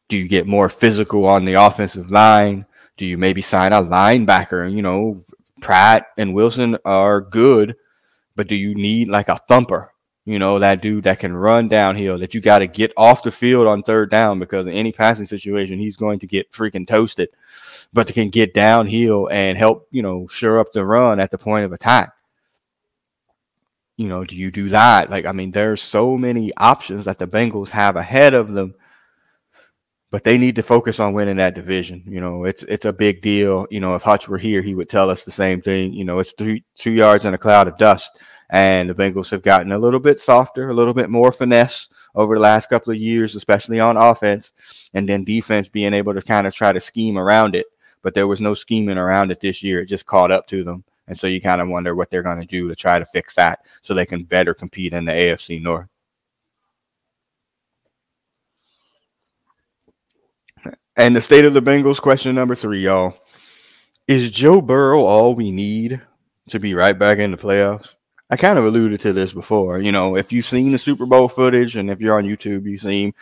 Do 0.08 0.16
you 0.16 0.28
get 0.28 0.46
more 0.46 0.68
physical 0.68 1.26
on 1.26 1.44
the 1.44 1.54
offensive 1.54 2.10
line? 2.10 2.66
Do 2.96 3.04
you 3.04 3.16
maybe 3.16 3.42
sign 3.42 3.72
a 3.72 3.82
linebacker? 3.82 4.70
You 4.72 4.82
know, 4.82 5.24
Pratt 5.60 6.06
and 6.18 6.34
Wilson 6.34 6.76
are 6.84 7.20
good 7.20 7.76
but 8.40 8.48
do 8.48 8.56
you 8.56 8.74
need 8.74 9.08
like 9.08 9.28
a 9.28 9.36
thumper? 9.36 9.92
You 10.24 10.38
know, 10.38 10.58
that 10.60 10.80
dude 10.80 11.04
that 11.04 11.18
can 11.18 11.36
run 11.36 11.68
downhill 11.68 12.18
that 12.20 12.32
you 12.32 12.40
got 12.40 12.60
to 12.60 12.66
get 12.66 12.90
off 12.96 13.22
the 13.22 13.30
field 13.30 13.66
on 13.66 13.82
third 13.82 14.10
down 14.10 14.38
because 14.38 14.66
in 14.66 14.72
any 14.72 14.92
passing 14.92 15.26
situation, 15.26 15.78
he's 15.78 15.98
going 15.98 16.20
to 16.20 16.26
get 16.26 16.50
freaking 16.50 16.86
toasted. 16.86 17.28
But 17.92 18.12
can 18.14 18.30
get 18.30 18.54
downhill 18.54 19.28
and 19.30 19.58
help, 19.58 19.88
you 19.90 20.00
know, 20.00 20.26
shore 20.28 20.58
up 20.58 20.72
the 20.72 20.86
run 20.86 21.20
at 21.20 21.30
the 21.30 21.36
point 21.36 21.66
of 21.66 21.72
attack. 21.72 22.14
You 24.00 24.08
know, 24.08 24.24
do 24.24 24.34
you 24.34 24.50
do 24.50 24.70
that? 24.70 25.10
Like, 25.10 25.26
I 25.26 25.32
mean, 25.32 25.50
there's 25.50 25.82
so 25.82 26.16
many 26.16 26.52
options 26.56 27.04
that 27.04 27.18
the 27.18 27.26
Bengals 27.28 27.70
have 27.70 27.96
ahead 27.96 28.34
of 28.34 28.52
them 28.52 28.74
but 30.10 30.24
they 30.24 30.38
need 30.38 30.56
to 30.56 30.62
focus 30.62 30.98
on 30.98 31.12
winning 31.12 31.36
that 31.36 31.54
division. 31.54 32.02
You 32.06 32.20
know, 32.20 32.44
it's 32.44 32.62
it's 32.64 32.84
a 32.84 32.92
big 32.92 33.22
deal. 33.22 33.66
You 33.70 33.80
know, 33.80 33.94
if 33.94 34.02
Hutch 34.02 34.28
were 34.28 34.38
here, 34.38 34.60
he 34.60 34.74
would 34.74 34.88
tell 34.88 35.08
us 35.08 35.24
the 35.24 35.30
same 35.30 35.62
thing. 35.62 35.92
You 35.92 36.04
know, 36.04 36.18
it's 36.18 36.32
three 36.32 36.64
two 36.74 36.90
yards 36.90 37.24
in 37.24 37.34
a 37.34 37.38
cloud 37.38 37.68
of 37.68 37.78
dust, 37.78 38.18
and 38.50 38.90
the 38.90 38.94
Bengals 38.94 39.30
have 39.30 39.42
gotten 39.42 39.72
a 39.72 39.78
little 39.78 40.00
bit 40.00 40.18
softer, 40.20 40.68
a 40.68 40.74
little 40.74 40.94
bit 40.94 41.10
more 41.10 41.30
finesse 41.30 41.88
over 42.14 42.34
the 42.34 42.40
last 42.40 42.68
couple 42.68 42.92
of 42.92 42.98
years, 42.98 43.36
especially 43.36 43.78
on 43.78 43.96
offense, 43.96 44.52
and 44.94 45.08
then 45.08 45.24
defense 45.24 45.68
being 45.68 45.94
able 45.94 46.14
to 46.14 46.22
kind 46.22 46.46
of 46.46 46.54
try 46.54 46.72
to 46.72 46.80
scheme 46.80 47.16
around 47.16 47.54
it. 47.54 47.66
But 48.02 48.14
there 48.14 48.26
was 48.26 48.40
no 48.40 48.54
scheming 48.54 48.98
around 48.98 49.30
it 49.30 49.40
this 49.40 49.62
year; 49.62 49.80
it 49.80 49.86
just 49.86 50.06
caught 50.06 50.32
up 50.32 50.48
to 50.48 50.64
them, 50.64 50.84
and 51.10 51.18
so 51.18 51.26
you 51.26 51.40
kind 51.40 51.60
of 51.60 51.68
wonder 51.68 51.96
what 51.96 52.08
they're 52.08 52.22
going 52.22 52.40
to 52.40 52.46
do 52.46 52.68
to 52.68 52.76
try 52.76 53.00
to 53.00 53.04
fix 53.04 53.34
that, 53.34 53.66
so 53.82 53.92
they 53.92 54.06
can 54.06 54.22
better 54.22 54.54
compete 54.54 54.92
in 54.92 55.04
the 55.04 55.12
AFC 55.12 55.60
North. 55.60 55.88
And 60.96 61.16
the 61.16 61.20
state 61.20 61.44
of 61.44 61.52
the 61.52 61.60
Bengals, 61.60 62.00
question 62.00 62.34
number 62.36 62.54
three, 62.54 62.84
y'all. 62.84 63.18
Is 64.06 64.30
Joe 64.30 64.62
Burrow 64.62 65.02
all 65.02 65.34
we 65.34 65.50
need 65.50 66.00
to 66.48 66.60
be 66.60 66.74
right 66.74 66.96
back 66.96 67.18
in 67.18 67.32
the 67.32 67.36
playoffs? 67.36 67.96
I 68.30 68.36
kind 68.36 68.56
of 68.56 68.64
alluded 68.64 69.00
to 69.00 69.12
this 69.12 69.32
before. 69.32 69.80
You 69.80 69.90
know, 69.90 70.16
if 70.16 70.32
you've 70.32 70.46
seen 70.46 70.70
the 70.70 70.78
Super 70.78 71.06
Bowl 71.06 71.26
footage 71.28 71.74
and 71.74 71.90
if 71.90 72.00
you're 72.00 72.16
on 72.16 72.24
YouTube, 72.24 72.70
you've 72.70 72.82
seen 72.82 73.14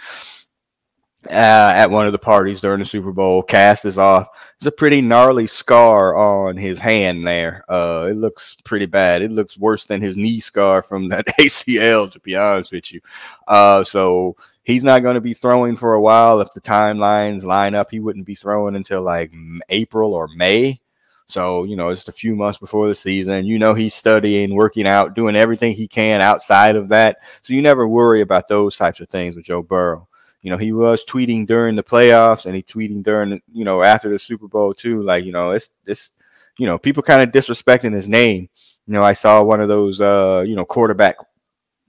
uh, 1.26 1.32
at 1.76 1.90
one 1.90 2.06
of 2.06 2.12
the 2.12 2.18
parties 2.18 2.60
during 2.60 2.78
the 2.78 2.84
Super 2.84 3.12
Bowl, 3.12 3.42
cast 3.42 3.84
is 3.84 3.98
off. 3.98 4.28
There's 4.58 4.68
a 4.68 4.72
pretty 4.72 5.00
gnarly 5.00 5.46
scar 5.46 6.16
on 6.16 6.56
his 6.56 6.78
hand 6.78 7.26
there. 7.26 7.64
Uh, 7.68 8.08
it 8.10 8.14
looks 8.14 8.56
pretty 8.64 8.86
bad. 8.86 9.22
It 9.22 9.32
looks 9.32 9.58
worse 9.58 9.84
than 9.84 10.00
his 10.00 10.16
knee 10.16 10.40
scar 10.40 10.82
from 10.82 11.08
that 11.08 11.26
ACL, 11.40 12.10
to 12.12 12.20
be 12.20 12.36
honest 12.36 12.72
with 12.72 12.92
you. 12.92 13.00
Uh, 13.48 13.82
so 13.82 14.36
he's 14.62 14.84
not 14.84 15.02
going 15.02 15.14
to 15.14 15.20
be 15.20 15.34
throwing 15.34 15.76
for 15.76 15.94
a 15.94 16.00
while. 16.00 16.40
If 16.40 16.52
the 16.52 16.60
timelines 16.60 17.42
line 17.42 17.74
up, 17.74 17.90
he 17.90 18.00
wouldn't 18.00 18.26
be 18.26 18.36
throwing 18.36 18.76
until 18.76 19.02
like 19.02 19.32
April 19.70 20.14
or 20.14 20.28
May. 20.28 20.80
So, 21.26 21.64
you 21.64 21.76
know, 21.76 21.90
just 21.90 22.08
a 22.08 22.12
few 22.12 22.34
months 22.36 22.58
before 22.58 22.88
the 22.88 22.94
season. 22.94 23.44
You 23.44 23.58
know, 23.58 23.74
he's 23.74 23.92
studying, 23.92 24.54
working 24.54 24.86
out, 24.86 25.14
doing 25.14 25.36
everything 25.36 25.74
he 25.74 25.86
can 25.86 26.22
outside 26.22 26.74
of 26.74 26.88
that. 26.88 27.18
So 27.42 27.52
you 27.52 27.60
never 27.60 27.86
worry 27.86 28.22
about 28.22 28.48
those 28.48 28.76
types 28.76 29.00
of 29.00 29.08
things 29.08 29.36
with 29.36 29.44
Joe 29.44 29.62
Burrow. 29.62 30.08
You 30.42 30.50
know, 30.50 30.56
he 30.56 30.72
was 30.72 31.04
tweeting 31.04 31.46
during 31.46 31.74
the 31.74 31.82
playoffs 31.82 32.46
and 32.46 32.54
he 32.54 32.62
tweeting 32.62 33.02
during, 33.02 33.40
you 33.52 33.64
know, 33.64 33.82
after 33.82 34.08
the 34.08 34.18
Super 34.18 34.46
Bowl 34.48 34.72
too. 34.72 35.02
Like, 35.02 35.24
you 35.24 35.32
know, 35.32 35.50
it's 35.50 35.70
this, 35.84 36.12
you 36.58 36.66
know, 36.66 36.78
people 36.78 37.02
kind 37.02 37.22
of 37.22 37.30
disrespecting 37.30 37.92
his 37.92 38.08
name. 38.08 38.48
You 38.86 38.92
know, 38.94 39.02
I 39.02 39.12
saw 39.12 39.42
one 39.42 39.60
of 39.60 39.68
those, 39.68 40.00
uh, 40.00 40.44
you 40.46 40.54
know, 40.54 40.64
quarterback 40.64 41.16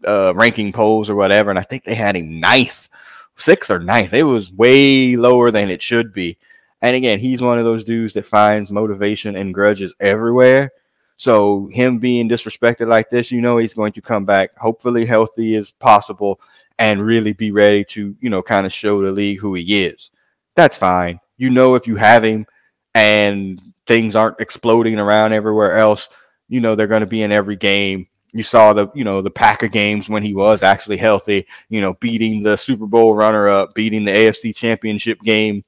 uh, 0.06 0.34
ranking 0.36 0.72
polls 0.72 1.10
or 1.10 1.16
whatever, 1.16 1.50
and 1.50 1.60
I 1.60 1.64
think 1.64 1.84
they 1.84 1.96
had 1.96 2.16
him 2.16 2.40
ninth, 2.40 2.90
sixth 3.36 3.70
or 3.70 3.80
ninth. 3.80 4.14
It 4.14 4.24
was 4.24 4.52
way 4.52 5.16
lower 5.16 5.52
than 5.52 5.70
it 5.70 5.82
should 5.82 6.12
be. 6.12 6.38
And 6.82 6.96
again, 6.96 7.20
he's 7.20 7.42
one 7.42 7.60
of 7.60 7.66
those 7.66 7.84
dudes 7.84 8.14
that 8.14 8.26
finds 8.26 8.72
motivation 8.72 9.36
and 9.36 9.54
grudges 9.54 9.94
everywhere. 10.00 10.72
So 11.18 11.68
him 11.72 12.00
being 12.00 12.30
disrespected 12.30 12.88
like 12.88 13.10
this, 13.10 13.32
you 13.32 13.42
know, 13.42 13.58
he's 13.58 13.74
going 13.74 13.92
to 13.94 14.02
come 14.02 14.24
back 14.24 14.58
hopefully 14.58 15.06
healthy 15.06 15.56
as 15.56 15.72
possible 15.72 16.40
and 16.80 17.06
really 17.06 17.34
be 17.34 17.52
ready 17.52 17.84
to, 17.84 18.16
you 18.20 18.30
know, 18.30 18.42
kind 18.42 18.66
of 18.66 18.74
show 18.74 19.02
the 19.02 19.12
league 19.12 19.40
who 19.40 19.54
he 19.54 19.84
is. 19.86 20.10
That's 20.56 20.78
fine. 20.78 21.20
You 21.38 21.52
know, 21.52 21.76
if 21.76 21.86
you 21.86 21.96
have 21.98 22.24
him 22.24 22.48
and 22.96 23.62
things 23.86 24.16
aren't 24.16 24.40
exploding 24.40 24.98
around 24.98 25.34
everywhere 25.34 25.78
else, 25.78 26.10
you 26.48 26.62
know, 26.62 26.76
they're 26.76 26.88
going 26.88 27.02
to 27.02 27.06
be 27.06 27.22
in 27.22 27.32
every 27.32 27.56
game. 27.56 28.08
You 28.32 28.44
saw 28.44 28.74
the, 28.74 28.88
you 28.96 29.04
know, 29.04 29.22
the 29.22 29.30
Packer 29.30 29.68
games 29.68 30.10
when 30.10 30.24
he 30.24 30.34
was 30.34 30.64
actually 30.64 30.98
healthy, 30.98 31.48
you 31.70 31.82
know, 31.82 31.96
beating 31.96 32.42
the 32.42 32.58
Super 32.58 32.88
Bowl 32.88 33.14
runner 33.14 33.50
up, 33.50 33.76
beating 33.76 34.06
the 34.06 34.12
AFC 34.12 34.56
championship 34.56 35.22
game 35.22 35.64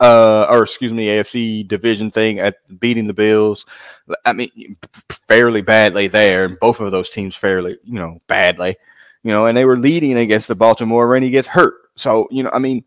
uh, 0.00 0.46
or 0.50 0.64
excuse 0.64 0.92
me, 0.92 1.06
AFC 1.06 1.66
division 1.66 2.10
thing 2.10 2.38
at 2.38 2.56
beating 2.80 3.06
the 3.06 3.14
Bills. 3.14 3.64
I 4.24 4.32
mean, 4.32 4.76
fairly 5.08 5.62
badly 5.62 6.08
there, 6.08 6.44
and 6.44 6.58
both 6.60 6.80
of 6.80 6.90
those 6.90 7.10
teams 7.10 7.36
fairly, 7.36 7.78
you 7.84 7.94
know, 7.94 8.20
badly, 8.26 8.76
you 9.24 9.30
know, 9.30 9.46
and 9.46 9.56
they 9.56 9.64
were 9.64 9.76
leading 9.76 10.18
against 10.18 10.48
the 10.48 10.54
Baltimore 10.54 11.08
when 11.08 11.22
he 11.22 11.30
gets 11.30 11.48
hurt. 11.48 11.74
So, 11.96 12.28
you 12.30 12.42
know, 12.42 12.50
I 12.52 12.58
mean, 12.58 12.84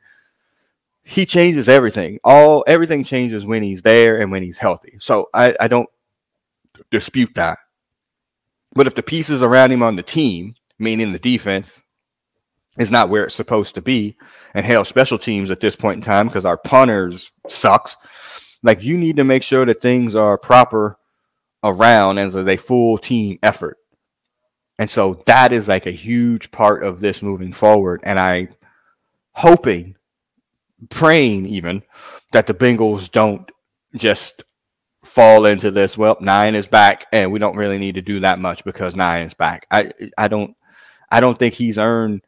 he 1.03 1.25
changes 1.25 1.67
everything. 1.67 2.19
All 2.23 2.63
everything 2.67 3.03
changes 3.03 3.45
when 3.45 3.63
he's 3.63 3.81
there 3.81 4.19
and 4.19 4.31
when 4.31 4.43
he's 4.43 4.57
healthy. 4.57 4.97
So 4.99 5.29
I, 5.33 5.55
I 5.59 5.67
don't 5.67 5.89
dispute 6.91 7.33
that. 7.35 7.57
But 8.73 8.87
if 8.87 8.95
the 8.95 9.03
pieces 9.03 9.41
around 9.41 9.71
him 9.71 9.81
on 9.81 9.95
the 9.95 10.03
team, 10.03 10.55
meaning 10.77 11.11
the 11.11 11.19
defense, 11.19 11.81
is 12.77 12.91
not 12.91 13.09
where 13.09 13.23
it's 13.23 13.33
supposed 13.33 13.73
to 13.75 13.81
be, 13.81 14.15
and 14.53 14.63
hell, 14.63 14.85
special 14.85 15.17
teams 15.17 15.49
at 15.49 15.59
this 15.59 15.75
point 15.75 15.95
in 15.95 16.01
time 16.01 16.27
because 16.27 16.45
our 16.45 16.57
punters 16.57 17.31
sucks. 17.47 17.97
Like 18.61 18.83
you 18.83 18.97
need 18.97 19.15
to 19.15 19.23
make 19.23 19.41
sure 19.41 19.65
that 19.65 19.81
things 19.81 20.15
are 20.15 20.37
proper 20.37 20.99
around 21.63 22.19
as 22.19 22.35
a 22.35 22.57
full 22.57 22.99
team 22.99 23.39
effort. 23.41 23.77
And 24.79 24.89
so 24.89 25.23
that 25.25 25.51
is 25.51 25.67
like 25.67 25.85
a 25.85 25.91
huge 25.91 26.51
part 26.51 26.83
of 26.83 26.99
this 26.99 27.23
moving 27.23 27.53
forward. 27.53 28.01
And 28.03 28.19
I 28.19 28.49
hoping, 29.33 29.95
praying 30.89 31.47
even 31.47 31.83
that 32.31 32.47
the 32.47 32.53
Bengals 32.53 33.11
don't 33.11 33.51
just 33.95 34.43
fall 35.03 35.45
into 35.45 35.71
this. 35.71 35.97
Well, 35.97 36.17
nine 36.19 36.53
is 36.53 36.67
back, 36.67 37.05
and 37.11 37.31
we 37.31 37.39
don't 37.39 37.55
really 37.55 37.79
need 37.79 37.95
to 37.95 38.01
do 38.01 38.19
that 38.19 38.39
much 38.39 38.63
because 38.63 38.95
nine 38.95 39.25
is 39.25 39.33
back. 39.33 39.65
I 39.71 39.91
I 40.17 40.27
don't 40.27 40.55
I 41.09 41.19
don't 41.21 41.39
think 41.39 41.55
he's 41.55 41.79
earned 41.79 42.21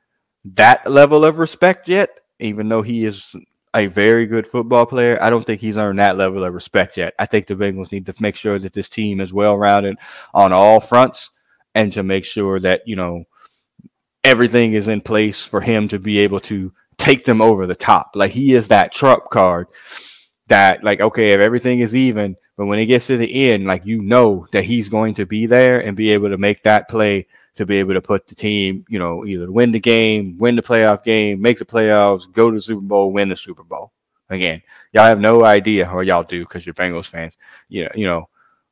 that 0.45 0.89
level 0.89 1.25
of 1.25 1.37
respect 1.37 1.87
yet, 1.87 2.09
even 2.39 2.69
though 2.69 2.81
he 2.81 3.05
is 3.05 3.35
a 3.75 3.85
very 3.85 4.25
good 4.25 4.47
football 4.47 4.87
player. 4.87 5.19
I 5.21 5.29
don't 5.29 5.45
think 5.45 5.61
he's 5.61 5.77
earned 5.77 5.99
that 5.99 6.17
level 6.17 6.43
of 6.43 6.53
respect 6.55 6.97
yet. 6.97 7.13
I 7.19 7.27
think 7.27 7.45
the 7.45 7.55
Bengals 7.55 7.91
need 7.91 8.07
to 8.07 8.15
make 8.19 8.35
sure 8.35 8.57
that 8.57 8.73
this 8.73 8.89
team 8.89 9.19
is 9.19 9.31
well 9.31 9.57
rounded 9.57 9.97
on 10.33 10.51
all 10.51 10.79
fronts 10.79 11.29
and 11.79 11.93
to 11.93 12.03
make 12.03 12.25
sure 12.25 12.59
that, 12.59 12.81
you 12.85 12.95
know, 12.95 13.23
everything 14.23 14.73
is 14.73 14.87
in 14.87 15.01
place 15.01 15.47
for 15.47 15.61
him 15.61 15.87
to 15.87 15.99
be 15.99 16.19
able 16.19 16.39
to 16.41 16.73
take 16.97 17.23
them 17.23 17.41
over 17.41 17.65
the 17.65 17.75
top. 17.75 18.11
Like 18.15 18.31
he 18.31 18.53
is 18.53 18.67
that 18.67 18.93
trump 18.93 19.29
card 19.29 19.67
that, 20.47 20.83
like, 20.83 20.99
okay, 20.99 21.31
if 21.33 21.39
everything 21.39 21.79
is 21.79 21.95
even, 21.95 22.35
but 22.57 22.65
when 22.65 22.79
it 22.79 22.87
gets 22.87 23.07
to 23.07 23.15
the 23.15 23.49
end, 23.49 23.65
like, 23.65 23.85
you 23.85 24.01
know 24.01 24.45
that 24.51 24.65
he's 24.65 24.89
going 24.89 25.13
to 25.13 25.25
be 25.25 25.45
there 25.45 25.79
and 25.79 25.95
be 25.95 26.11
able 26.11 26.29
to 26.29 26.37
make 26.37 26.61
that 26.63 26.89
play 26.89 27.27
to 27.55 27.65
be 27.65 27.77
able 27.77 27.93
to 27.93 28.01
put 28.01 28.27
the 28.27 28.35
team, 28.35 28.83
you 28.89 28.99
know, 28.99 29.25
either 29.25 29.49
win 29.49 29.71
the 29.71 29.79
game, 29.79 30.37
win 30.37 30.55
the 30.55 30.61
playoff 30.61 31.03
game, 31.03 31.41
make 31.41 31.59
the 31.59 31.65
playoffs, 31.65 32.29
go 32.31 32.49
to 32.49 32.57
the 32.57 32.61
Super 32.61 32.81
Bowl, 32.81 33.13
win 33.13 33.29
the 33.29 33.37
Super 33.37 33.63
Bowl. 33.63 33.93
Again, 34.29 34.61
y'all 34.91 35.05
have 35.05 35.19
no 35.19 35.43
idea, 35.45 35.89
or 35.89 36.03
y'all 36.03 36.23
do 36.23 36.43
because 36.43 36.65
you're 36.65 36.75
Bengals 36.75 37.07
fans. 37.07 37.37
You 37.69 37.85
know, 37.85 37.91
you 37.95 38.05
know, 38.05 38.29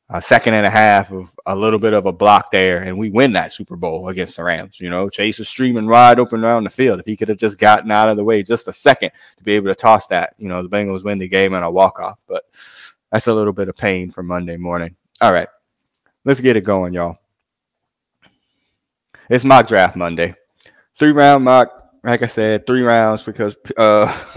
a 0.10 0.22
second 0.22 0.54
and 0.54 0.66
a 0.66 0.70
half 0.70 1.12
of 1.12 1.34
a 1.46 1.56
little 1.56 1.80
bit 1.80 1.94
of 1.94 2.06
a 2.06 2.14
block 2.14 2.50
there, 2.52 2.82
and 2.82 2.98
we 2.98 3.10
win 3.10 3.34
that 3.34 3.52
Super 3.52 3.76
Bowl 3.76 4.08
against 4.08 4.38
the 4.38 4.44
Rams. 4.44 4.80
You 4.80 4.90
know, 4.90 5.10
Chase 5.10 5.40
is 5.40 5.50
streaming 5.50 5.88
wide 5.88 6.20
open 6.20 6.44
around 6.44 6.64
the 6.64 6.70
field. 6.70 7.00
If 7.00 7.06
he 7.06 7.18
could 7.18 7.28
have 7.28 7.38
just 7.38 7.60
gotten 7.60 7.92
out 7.92 8.08
of 8.08 8.16
the 8.16 8.24
way 8.24 8.42
just 8.42 8.70
a 8.70 8.74
second 8.74 9.12
to 9.38 9.44
be 9.44 9.54
able 9.54 9.68
to 9.68 9.76
toss 9.76 10.08
that, 10.08 10.34
you 10.38 10.48
know, 10.48 10.64
the 10.64 10.70
Bengals 10.70 11.04
win 11.04 11.18
the 11.18 11.28
game 11.28 11.54
on 11.54 11.64
a 11.64 11.72
walk 11.72 12.00
off. 12.00 12.20
But 12.28 12.46
that's 13.12 13.28
a 13.28 13.34
little 13.34 13.54
bit 13.54 13.68
of 13.68 13.76
pain 13.76 14.10
for 14.10 14.24
Monday 14.24 14.56
morning. 14.56 14.96
All 15.20 15.34
right, 15.34 15.50
let's 16.24 16.42
get 16.42 16.56
it 16.56 16.64
going, 16.64 16.94
y'all. 16.94 17.18
It's 19.30 19.44
mock 19.44 19.68
draft 19.68 19.98
Monday. 19.98 20.36
Three 20.96 21.12
round 21.12 21.44
mock, 21.44 21.92
like 22.04 22.24
I 22.24 22.28
said, 22.28 22.66
three 22.66 22.82
rounds 22.82 23.24
because 23.24 23.58
uh, 23.76 24.08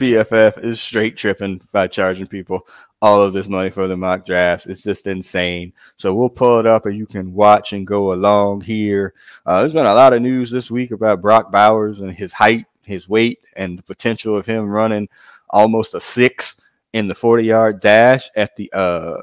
PFF 0.00 0.64
is 0.64 0.80
straight 0.80 1.18
tripping 1.18 1.60
by 1.72 1.88
charging 1.88 2.26
people 2.26 2.66
all 3.02 3.22
of 3.22 3.32
this 3.32 3.48
money 3.48 3.70
for 3.70 3.86
the 3.86 3.96
mock 3.96 4.26
drafts. 4.26 4.66
It's 4.66 4.82
just 4.82 5.06
insane. 5.06 5.72
So 5.96 6.14
we'll 6.14 6.28
pull 6.28 6.58
it 6.58 6.66
up 6.66 6.86
and 6.86 6.96
you 6.96 7.06
can 7.06 7.32
watch 7.32 7.72
and 7.72 7.86
go 7.86 8.12
along 8.12 8.62
here. 8.62 9.14
Uh, 9.46 9.60
there's 9.60 9.72
been 9.72 9.86
a 9.86 9.94
lot 9.94 10.12
of 10.12 10.22
news 10.22 10.50
this 10.50 10.70
week 10.70 10.90
about 10.90 11.22
Brock 11.22 11.50
Bowers 11.50 12.00
and 12.00 12.12
his 12.12 12.32
height, 12.32 12.66
his 12.84 13.08
weight, 13.08 13.40
and 13.56 13.78
the 13.78 13.82
potential 13.82 14.36
of 14.36 14.46
him 14.46 14.68
running 14.68 15.08
almost 15.48 15.94
a 15.94 16.00
six 16.00 16.60
in 16.92 17.08
the 17.08 17.14
40 17.14 17.44
yard 17.44 17.80
dash 17.80 18.28
at 18.36 18.54
the 18.56 18.70
uh 18.72 19.22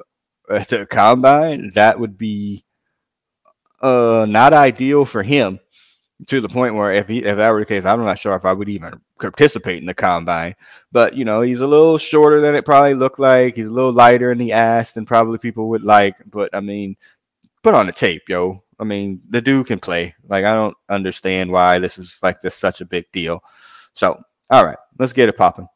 at 0.49 0.69
the 0.69 0.85
combine. 0.85 1.71
That 1.71 1.99
would 1.99 2.17
be 2.17 2.63
uh 3.81 4.25
not 4.27 4.53
ideal 4.53 5.05
for 5.05 5.21
him 5.21 5.59
to 6.25 6.41
the 6.41 6.49
point 6.49 6.73
where 6.73 6.91
if 6.91 7.07
he 7.07 7.19
if 7.19 7.37
that 7.37 7.51
were 7.51 7.59
the 7.59 7.65
case, 7.65 7.85
I'm 7.85 8.03
not 8.03 8.17
sure 8.17 8.35
if 8.35 8.45
I 8.45 8.53
would 8.53 8.69
even 8.69 8.99
participate 9.19 9.79
in 9.79 9.85
the 9.85 9.93
combine. 9.93 10.55
But 10.91 11.13
you 11.15 11.25
know, 11.25 11.41
he's 11.41 11.59
a 11.59 11.67
little 11.67 11.97
shorter 11.97 12.41
than 12.41 12.55
it 12.55 12.65
probably 12.65 12.95
looked 12.95 13.19
like. 13.19 13.55
He's 13.55 13.67
a 13.67 13.71
little 13.71 13.93
lighter 13.93 14.31
in 14.31 14.39
the 14.39 14.51
ass 14.51 14.93
than 14.93 15.05
probably 15.05 15.37
people 15.37 15.69
would 15.69 15.83
like. 15.83 16.15
But 16.25 16.49
I 16.53 16.59
mean, 16.59 16.97
put 17.61 17.75
on 17.75 17.85
the 17.85 17.91
tape, 17.91 18.23
yo. 18.27 18.63
I 18.79 18.83
mean, 18.83 19.21
the 19.29 19.41
dude 19.41 19.67
can 19.67 19.79
play. 19.79 20.15
Like 20.27 20.45
I 20.45 20.53
don't 20.53 20.75
understand 20.89 21.51
why 21.51 21.79
this 21.79 21.97
is 21.97 22.19
like 22.23 22.41
this 22.41 22.55
such 22.55 22.81
a 22.81 22.85
big 22.85 23.11
deal. 23.11 23.43
So, 23.93 24.19
all 24.49 24.65
right, 24.65 24.77
let's 24.97 25.13
get 25.13 25.29
it 25.29 25.37
popping. 25.37 25.67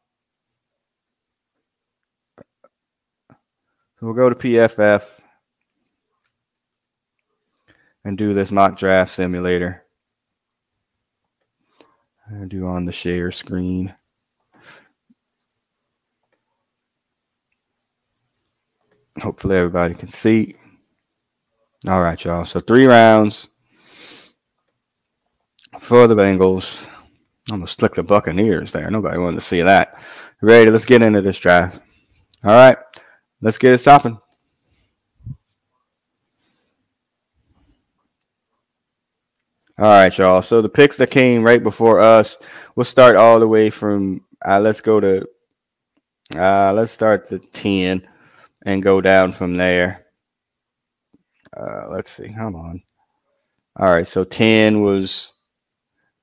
So 3.30 4.08
we'll 4.08 4.16
go 4.16 4.30
to 4.30 4.36
PFF 4.36 5.08
and 8.04 8.18
do 8.18 8.34
this 8.34 8.52
mock 8.52 8.78
draft 8.78 9.12
simulator. 9.12 9.86
I 12.40 12.46
do 12.46 12.68
on 12.68 12.86
the 12.86 12.92
share 12.92 13.32
screen. 13.32 13.94
Hopefully 19.22 19.58
everybody 19.58 19.94
can 19.94 20.08
see. 20.08 20.56
All 21.88 22.02
right, 22.02 22.24
y'all. 22.24 22.46
So 22.46 22.60
three 22.60 22.86
rounds 22.86 23.50
for 25.80 26.08
the 26.08 26.16
Bengals. 26.16 26.90
Almost 27.52 27.80
slick 27.80 27.96
the 27.96 28.04
Buccaneers 28.04 28.72
there. 28.72 28.90
Nobody 28.90 29.18
wanted 29.18 29.36
to 29.36 29.42
see 29.42 29.62
that. 29.62 30.00
Ready? 30.42 30.72
Let's 30.72 30.86
get 30.86 31.02
into 31.02 31.22
this 31.22 31.40
draft. 31.40 31.80
All 32.44 32.54
right, 32.54 32.78
let's 33.42 33.60
get 33.60 33.74
it 33.74 33.78
stopping. 33.78 34.18
All 39.82 39.88
right, 39.88 40.16
y'all. 40.16 40.44
So 40.44 40.62
the 40.62 40.70
picks 40.70 40.98
that 40.98 41.10
came 41.10 41.42
right 41.42 41.64
before 41.64 42.00
us, 42.00 42.38
we'll 42.76 42.84
start 42.84 43.16
all 43.16 43.40
the 43.40 43.48
way 43.48 43.72
from. 43.72 44.24
Uh, 44.46 44.60
let's 44.60 44.80
go 44.80 45.00
to. 45.00 45.28
Uh, 46.36 46.72
let's 46.72 46.92
start 46.92 47.28
the 47.28 47.40
ten, 47.40 48.08
and 48.64 48.84
go 48.84 49.02
down 49.02 49.32
from 49.32 49.58
there. 49.58 50.06
Uh, 51.58 51.88
let's 51.90 52.12
see. 52.12 52.32
Come 52.32 52.56
on. 52.56 52.84
All 53.76 53.92
right. 53.92 54.06
So 54.06 54.24
ten 54.24 54.84
was 54.84 55.34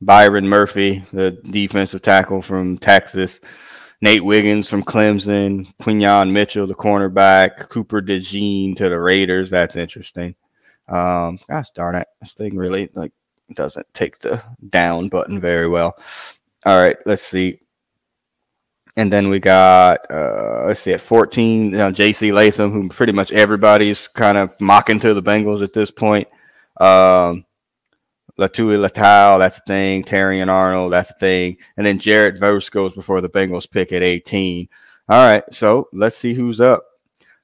Byron 0.01 0.49
Murphy, 0.49 1.05
the 1.13 1.33
defensive 1.51 2.03
tackle 2.03 2.41
from 2.41 2.79
Texas. 2.79 3.41
Nate 4.01 4.25
Wiggins 4.25 4.71
from 4.71 4.85
Clemson, 4.85 5.67
Quinyon 5.83 6.31
Mitchell, 6.31 6.69
the 6.69 6.77
cornerback, 6.77 7.69
Cooper 7.71 8.01
DeJean 8.01 8.77
to 8.77 8.89
the 8.89 9.01
Raiders. 9.01 9.51
That's 9.51 9.75
interesting. 9.75 10.37
Um, 10.87 11.41
gosh 11.51 11.73
darn 11.73 11.97
it, 11.97 12.07
this 12.21 12.35
thing 12.35 12.57
really 12.57 12.89
like 12.95 13.13
doesn't 13.55 13.87
take 13.95 14.19
the 14.19 14.43
down 14.69 15.09
button 15.09 15.41
very 15.41 15.69
well. 15.69 15.97
All 16.67 16.77
right, 16.77 16.97
let's 17.07 17.23
see. 17.23 17.61
And 18.97 19.13
then 19.13 19.29
we 19.29 19.39
got, 19.39 20.11
uh, 20.11 20.65
let's 20.67 20.81
see, 20.81 20.93
at 20.93 21.01
14, 21.01 21.71
you 21.71 21.77
know, 21.77 21.93
J.C. 21.93 22.33
Latham, 22.33 22.73
who 22.73 22.89
pretty 22.89 23.13
much 23.13 23.31
everybody's 23.31 24.09
kind 24.09 24.37
of 24.37 24.61
mocking 24.61 24.99
to 25.01 25.15
the 25.15 25.23
Bengals 25.23 25.63
at 25.63 25.73
this 25.73 25.91
point. 25.91 26.27
Um, 26.81 27.45
Laiatu 28.39 28.77
Latu, 28.79 29.39
that's 29.39 29.59
a 29.59 29.63
thing. 29.63 30.03
Terrion 30.05 30.49
Arnold, 30.49 30.93
that's 30.93 31.11
a 31.11 31.15
thing. 31.15 31.59
And 31.77 31.87
then 31.87 31.99
Jared 31.99 32.39
Verse 32.39 32.69
goes 32.71 32.95
before 32.95 33.21
the 33.21 33.29
Bengals 33.29 33.71
pick 33.71 33.93
at 33.93 34.03
18. 34.03 34.69
All 35.09 35.27
right, 35.27 35.43
so 35.53 35.89
let's 35.93 36.17
see 36.17 36.35
who's 36.35 36.61
up. 36.61 36.85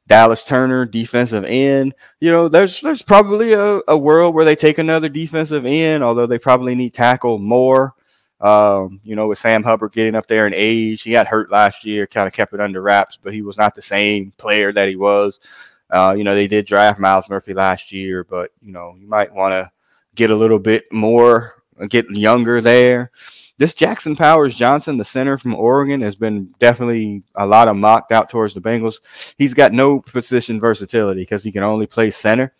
Dallas 0.07 0.45
Turner, 0.45 0.85
defensive 0.85 1.45
end. 1.45 1.95
You 2.21 2.31
know, 2.31 2.49
there's 2.49 2.81
there's 2.81 3.03
probably 3.03 3.53
a, 3.53 3.81
a 3.89 3.97
world 3.97 4.35
where 4.35 4.45
they 4.45 4.57
take 4.57 4.79
another 4.79 5.09
defensive 5.09 5.65
end, 5.65 6.03
although 6.03 6.27
they 6.27 6.39
probably 6.39 6.75
need 6.75 6.95
tackle 6.95 7.39
more. 7.39 7.95
Um, 8.41 9.01
you 9.05 9.17
know, 9.17 9.29
with 9.29 9.39
Sam 9.39 9.63
Hubbard 9.63 9.93
getting 9.93 10.15
up 10.15 10.27
there 10.27 10.47
in 10.47 10.53
age, 10.55 11.03
he 11.03 11.13
got 11.13 11.27
hurt 11.27 11.51
last 11.51 11.85
year, 11.85 12.07
kind 12.07 12.27
of 12.27 12.35
kept 12.35 12.53
it 12.53 12.61
under 12.61 12.83
wraps, 12.83 13.19
but 13.23 13.33
he 13.33 13.41
was 13.41 13.57
not 13.57 13.75
the 13.75 13.83
same 13.83 14.33
player 14.37 14.73
that 14.73 14.89
he 14.89 14.97
was. 14.97 15.41
Uh, 15.89 16.15
you 16.17 16.25
know, 16.25 16.35
they 16.35 16.49
did 16.49 16.67
draft 16.67 16.99
Myles 17.01 17.31
Murphy 17.31 17.55
last 17.55 17.93
year, 17.93 18.25
but 18.25 18.51
you 18.61 18.73
know, 18.73 18.95
you 18.99 19.07
might 19.07 19.33
want 19.33 19.53
to 19.53 19.71
get 20.15 20.31
a 20.31 20.37
little 20.37 20.59
bit 20.59 20.85
more 20.93 21.55
get 21.89 22.09
younger 22.11 22.61
there. 22.61 23.11
This 23.57 23.75
Jackson 23.75 24.17
Powers 24.17 24.57
Johnson, 24.57 24.97
the 24.97 25.05
center 25.05 25.39
from 25.39 25.55
Oregon, 25.55 26.01
has 26.01 26.17
been 26.17 26.53
definitely 26.59 27.23
a 27.37 27.47
lot 27.47 27.69
of 27.69 27.77
mocked 27.77 28.11
out 28.11 28.29
towards 28.29 28.55
the 28.55 28.61
Bengals. 28.61 29.35
He's 29.39 29.55
got 29.55 29.73
no 29.73 30.01
position 30.01 30.59
versatility 30.59 31.23
because 31.23 31.45
he 31.45 31.53
can 31.53 31.63
only 31.63 31.87
play 31.87 32.11
center. 32.11 32.53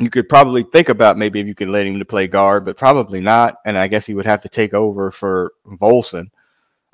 You 0.00 0.10
could 0.10 0.28
probably 0.28 0.64
think 0.64 0.88
about 0.88 1.16
maybe 1.16 1.40
if 1.40 1.46
you 1.46 1.54
could 1.54 1.68
let 1.68 1.86
him 1.86 1.98
to 1.98 2.04
play 2.04 2.26
guard, 2.26 2.64
but 2.64 2.76
probably 2.76 3.20
not. 3.20 3.56
And 3.64 3.78
I 3.78 3.86
guess 3.86 4.06
he 4.06 4.14
would 4.14 4.26
have 4.26 4.42
to 4.42 4.48
take 4.48 4.74
over 4.74 5.12
for 5.12 5.52
Volson. 5.64 6.26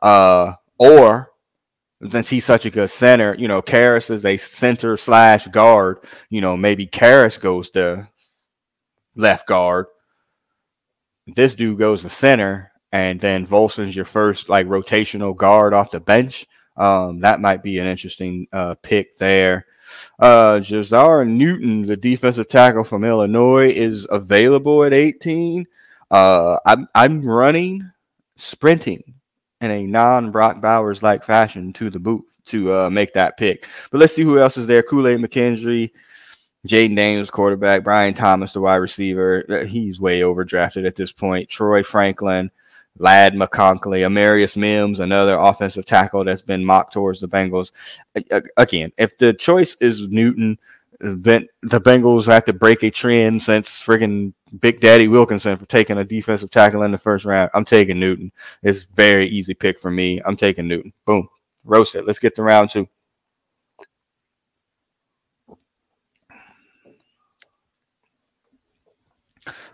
Uh, 0.00 0.54
or 0.78 1.30
since 2.10 2.28
he's 2.28 2.44
such 2.44 2.66
a 2.66 2.70
good 2.70 2.90
center, 2.90 3.34
you 3.38 3.48
know, 3.48 3.62
Karras 3.62 4.10
is 4.10 4.24
a 4.24 4.36
center 4.36 4.96
slash 4.96 5.46
guard. 5.48 5.98
You 6.28 6.42
know, 6.42 6.56
maybe 6.56 6.86
Karras 6.86 7.40
goes 7.40 7.70
to 7.70 8.08
left 9.16 9.46
guard. 9.46 9.86
This 11.26 11.54
dude 11.54 11.78
goes 11.78 12.02
to 12.02 12.10
center, 12.10 12.70
and 12.94 13.18
then 13.18 13.44
Volson's 13.44 13.96
your 13.96 14.04
first 14.04 14.48
like 14.48 14.68
rotational 14.68 15.36
guard 15.36 15.74
off 15.74 15.90
the 15.90 15.98
bench. 15.98 16.46
Um, 16.76 17.18
that 17.20 17.40
might 17.40 17.60
be 17.60 17.80
an 17.80 17.86
interesting 17.86 18.46
uh, 18.52 18.76
pick 18.82 19.18
there. 19.18 19.66
Uh, 20.20 20.60
Jer'Zhan 20.60 21.30
Newton, 21.30 21.86
the 21.86 21.96
defensive 21.96 22.46
tackle 22.46 22.84
from 22.84 23.02
Illinois, 23.02 23.68
is 23.68 24.06
available 24.12 24.84
at 24.84 24.94
18. 24.94 25.66
Uh, 26.08 26.56
I'm 26.64 26.86
I'm 26.94 27.26
running, 27.26 27.90
sprinting 28.36 29.02
in 29.60 29.72
a 29.72 29.86
non 29.86 30.30
Brock 30.30 30.60
Bowers 30.60 31.02
like 31.02 31.24
fashion 31.24 31.72
to 31.72 31.90
the 31.90 31.98
booth 31.98 32.38
to 32.46 32.72
uh, 32.72 32.90
make 32.90 33.12
that 33.14 33.36
pick. 33.36 33.66
But 33.90 33.98
let's 33.98 34.14
see 34.14 34.22
who 34.22 34.38
else 34.38 34.56
is 34.56 34.68
there. 34.68 34.84
Kool 34.84 35.08
Aid 35.08 35.18
McKinstry, 35.18 35.90
Jayden 36.68 36.94
Daniels, 36.94 37.30
quarterback, 37.30 37.82
Brian 37.82 38.14
Thomas, 38.14 38.52
the 38.52 38.60
wide 38.60 38.76
receiver. 38.76 39.44
Uh, 39.48 39.64
he's 39.64 40.00
way 40.00 40.20
overdrafted 40.20 40.86
at 40.86 40.94
this 40.94 41.10
point. 41.10 41.48
Troy 41.48 41.82
Franklin, 41.82 42.52
Ladd 42.98 43.34
McConkey, 43.34 44.06
Amarius 44.06 44.56
Mims, 44.56 45.00
another 45.00 45.34
offensive 45.34 45.84
tackle 45.84 46.24
that's 46.24 46.42
been 46.42 46.64
mocked 46.64 46.92
towards 46.92 47.20
the 47.20 47.28
Bengals. 47.28 47.72
Again, 48.56 48.92
if 48.96 49.18
the 49.18 49.34
choice 49.34 49.76
is 49.80 50.06
Newton, 50.08 50.58
then 51.00 51.48
the 51.62 51.80
Bengals 51.80 52.26
have 52.26 52.44
to 52.44 52.52
break 52.52 52.84
a 52.84 52.90
trend 52.90 53.42
since 53.42 53.82
friggin' 53.82 54.32
Big 54.60 54.78
Daddy 54.80 55.08
Wilkinson 55.08 55.56
for 55.56 55.66
taking 55.66 55.98
a 55.98 56.04
defensive 56.04 56.50
tackle 56.50 56.84
in 56.84 56.92
the 56.92 56.98
first 56.98 57.24
round. 57.24 57.50
I'm 57.52 57.64
taking 57.64 57.98
Newton. 57.98 58.30
It's 58.62 58.84
very 58.86 59.26
easy 59.26 59.54
pick 59.54 59.80
for 59.80 59.90
me. 59.90 60.20
I'm 60.24 60.36
taking 60.36 60.68
Newton. 60.68 60.92
Boom. 61.04 61.28
Roast 61.64 61.96
it. 61.96 62.06
Let's 62.06 62.20
get 62.20 62.36
to 62.36 62.42
round 62.42 62.70
two. 62.70 62.88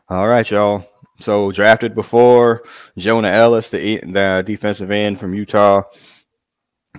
All 0.09 0.27
right, 0.27 0.51
y'all. 0.51 0.85
So 1.21 1.53
drafted 1.53 1.95
before 1.95 2.63
Jonah 2.97 3.29
Elliss, 3.29 3.71
the, 3.71 3.99
the 3.99 4.43
defensive 4.47 4.91
end 4.91 5.19
from 5.19 5.35
Utah. 5.35 5.83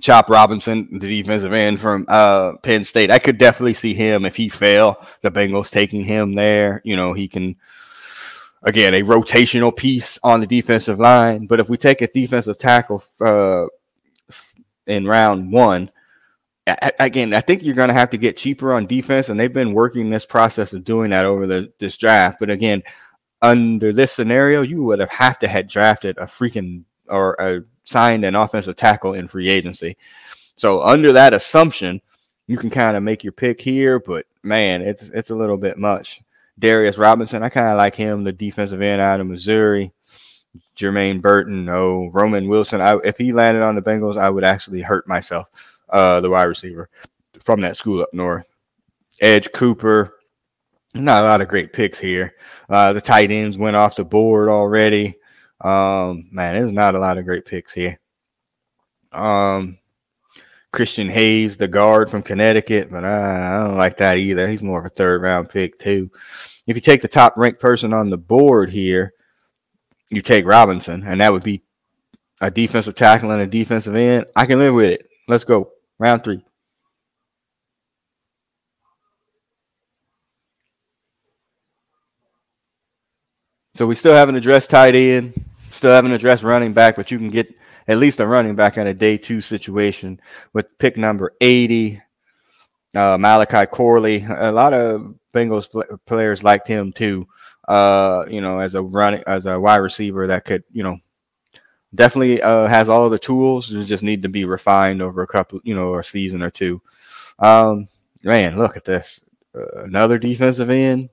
Chop 0.00 0.30
Robinson, 0.30 0.98
the 0.98 1.22
defensive 1.22 1.52
end 1.52 1.78
from 1.78 2.06
uh, 2.08 2.56
Penn 2.62 2.82
State. 2.82 3.10
I 3.10 3.18
could 3.18 3.36
definitely 3.36 3.74
see 3.74 3.92
him 3.92 4.24
if 4.24 4.34
he 4.34 4.48
fell. 4.48 5.06
The 5.20 5.30
Bengals 5.30 5.70
taking 5.70 6.02
him 6.02 6.34
there. 6.34 6.80
You 6.82 6.96
know, 6.96 7.12
he 7.12 7.28
can 7.28 7.56
again 8.62 8.94
a 8.94 9.02
rotational 9.02 9.76
piece 9.76 10.18
on 10.22 10.40
the 10.40 10.46
defensive 10.46 10.98
line. 10.98 11.46
But 11.46 11.60
if 11.60 11.68
we 11.68 11.76
take 11.76 12.00
a 12.00 12.06
defensive 12.08 12.58
tackle 12.58 13.04
uh, 13.20 13.66
in 14.86 15.06
round 15.06 15.52
one, 15.52 15.90
again, 16.98 17.34
I 17.34 17.40
think 17.40 17.62
you're 17.62 17.74
going 17.74 17.88
to 17.88 17.94
have 17.94 18.10
to 18.10 18.18
get 18.18 18.36
cheaper 18.36 18.72
on 18.72 18.86
defense, 18.86 19.28
and 19.28 19.38
they've 19.38 19.52
been 19.52 19.74
working 19.74 20.10
this 20.10 20.26
process 20.26 20.72
of 20.72 20.84
doing 20.84 21.10
that 21.10 21.26
over 21.26 21.46
the 21.46 21.72
this 21.78 21.98
draft. 21.98 22.38
But 22.40 22.50
again, 22.50 22.82
under 23.42 23.92
this 23.92 24.12
scenario, 24.12 24.62
you 24.62 24.82
would 24.84 25.00
have 25.00 25.10
have 25.10 25.38
to 25.40 25.48
had 25.48 25.68
drafted 25.68 26.16
a 26.18 26.26
freaking 26.26 26.84
or 27.08 27.66
signed 27.84 28.24
an 28.24 28.36
offensive 28.36 28.76
tackle 28.76 29.14
in 29.14 29.28
free 29.28 29.48
agency. 29.48 29.96
So 30.54 30.82
under 30.82 31.12
that 31.12 31.34
assumption, 31.34 32.00
you 32.46 32.56
can 32.56 32.70
kind 32.70 32.96
of 32.96 33.02
make 33.02 33.24
your 33.24 33.32
pick 33.32 33.60
here, 33.60 33.98
but 33.98 34.26
man, 34.42 34.82
it's 34.82 35.10
it's 35.10 35.30
a 35.30 35.34
little 35.34 35.56
bit 35.56 35.78
much. 35.78 36.22
Darius 36.58 36.98
Robinson, 36.98 37.42
I 37.42 37.48
kind 37.48 37.68
of 37.68 37.78
like 37.78 37.94
him, 37.94 38.24
the 38.24 38.32
defensive 38.32 38.82
end 38.82 39.00
out 39.00 39.20
of 39.20 39.26
Missouri. 39.26 39.92
Jermaine 40.76 41.22
Burton, 41.22 41.68
oh 41.68 42.10
Roman 42.12 42.46
Wilson. 42.46 42.80
I, 42.80 42.98
if 43.04 43.16
he 43.16 43.32
landed 43.32 43.62
on 43.62 43.74
the 43.74 43.82
Bengals, 43.82 44.18
I 44.18 44.28
would 44.28 44.44
actually 44.44 44.82
hurt 44.82 45.08
myself. 45.08 45.80
Uh, 45.88 46.20
the 46.20 46.30
wide 46.30 46.44
receiver 46.44 46.88
from 47.40 47.60
that 47.60 47.76
school 47.76 48.02
up 48.02 48.12
north. 48.12 48.46
Edge 49.20 49.50
Cooper, 49.52 50.14
not 50.94 51.22
a 51.22 51.26
lot 51.26 51.40
of 51.40 51.48
great 51.48 51.72
picks 51.72 51.98
here. 51.98 52.34
Uh, 52.68 52.92
the 52.92 53.00
tight 53.00 53.30
ends 53.30 53.56
went 53.56 53.76
off 53.76 53.96
the 53.96 54.04
board 54.04 54.48
already. 54.48 55.16
Um, 55.60 56.28
man, 56.30 56.54
there's 56.54 56.72
not 56.72 56.94
a 56.94 56.98
lot 56.98 57.18
of 57.18 57.24
great 57.24 57.44
picks 57.44 57.72
here. 57.72 57.98
Um, 59.12 59.78
Christian 60.72 61.08
Haynes, 61.08 61.56
the 61.56 61.68
guard 61.68 62.10
from 62.10 62.22
Connecticut, 62.22 62.90
but 62.90 63.04
I, 63.04 63.62
I, 63.62 63.66
don't 63.66 63.76
like 63.76 63.98
that 63.98 64.18
either. 64.18 64.48
He's 64.48 64.62
more 64.62 64.80
of 64.80 64.86
a 64.86 64.90
third 64.90 65.22
round 65.22 65.50
pick, 65.50 65.78
too. 65.78 66.10
If 66.66 66.76
you 66.76 66.80
take 66.80 67.02
the 67.02 67.08
top 67.08 67.36
ranked 67.36 67.60
person 67.60 67.92
on 67.92 68.08
the 68.08 68.18
board 68.18 68.70
here, 68.70 69.12
you 70.10 70.22
take 70.22 70.46
Robinson, 70.46 71.04
and 71.06 71.20
that 71.20 71.32
would 71.32 71.42
be 71.42 71.62
a 72.40 72.50
defensive 72.50 72.94
tackle 72.94 73.30
and 73.30 73.42
a 73.42 73.46
defensive 73.46 73.94
end. 73.94 74.26
I 74.34 74.46
can 74.46 74.58
live 74.58 74.74
with 74.74 74.90
it. 74.90 75.08
Let's 75.28 75.44
go. 75.44 75.70
Round 75.98 76.24
three. 76.24 76.42
So 83.74 83.86
we 83.86 83.94
still 83.94 84.14
haven't 84.14 84.36
addressed 84.36 84.70
tight 84.70 84.94
end. 84.94 85.32
Still 85.70 85.92
haven't 85.92 86.12
addressed 86.12 86.42
running 86.42 86.74
back, 86.74 86.96
but 86.96 87.10
you 87.10 87.18
can 87.18 87.30
get 87.30 87.58
at 87.88 87.98
least 87.98 88.20
a 88.20 88.26
running 88.26 88.54
back 88.54 88.76
in 88.76 88.86
a 88.86 88.94
day 88.94 89.16
two 89.16 89.40
situation 89.40 90.20
with 90.52 90.78
pick 90.78 90.96
number 90.96 91.32
80. 91.40 92.00
Uh, 92.94 93.16
Malachi 93.18 93.66
Corley. 93.66 94.26
A 94.28 94.52
lot 94.52 94.74
of 94.74 95.14
Bengals 95.32 95.68
players 96.06 96.44
liked 96.44 96.68
him 96.68 96.92
too. 96.92 97.26
Uh, 97.66 98.26
you 98.28 98.42
know, 98.42 98.58
as 98.58 98.74
a 98.74 98.82
running 98.82 99.22
as 99.26 99.46
a 99.46 99.58
wide 99.58 99.76
receiver 99.76 100.26
that 100.26 100.44
could, 100.44 100.64
you 100.70 100.82
know, 100.82 100.98
definitely 101.94 102.42
uh, 102.42 102.66
has 102.66 102.90
all 102.90 103.08
the 103.08 103.18
tools. 103.18 103.68
Just 103.68 104.02
need 104.02 104.22
to 104.22 104.28
be 104.28 104.44
refined 104.44 105.00
over 105.00 105.22
a 105.22 105.26
couple, 105.26 105.60
you 105.64 105.74
know, 105.74 105.94
a 105.94 106.04
season 106.04 106.42
or 106.42 106.50
two. 106.50 106.82
Um, 107.38 107.86
man, 108.22 108.58
look 108.58 108.76
at 108.76 108.84
this. 108.84 109.24
Uh, 109.54 109.84
another 109.84 110.18
defensive 110.18 110.68
end. 110.68 111.08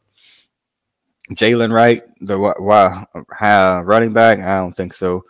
Jaylen 1.32 1.72
Wright, 1.72 2.02
the 2.22 2.38
wow, 2.38 3.06
uh, 3.40 3.84
running 3.86 4.14
back. 4.14 4.40
I 4.40 4.58
don't 4.58 4.76
think 4.76 4.94
so. 4.94 5.26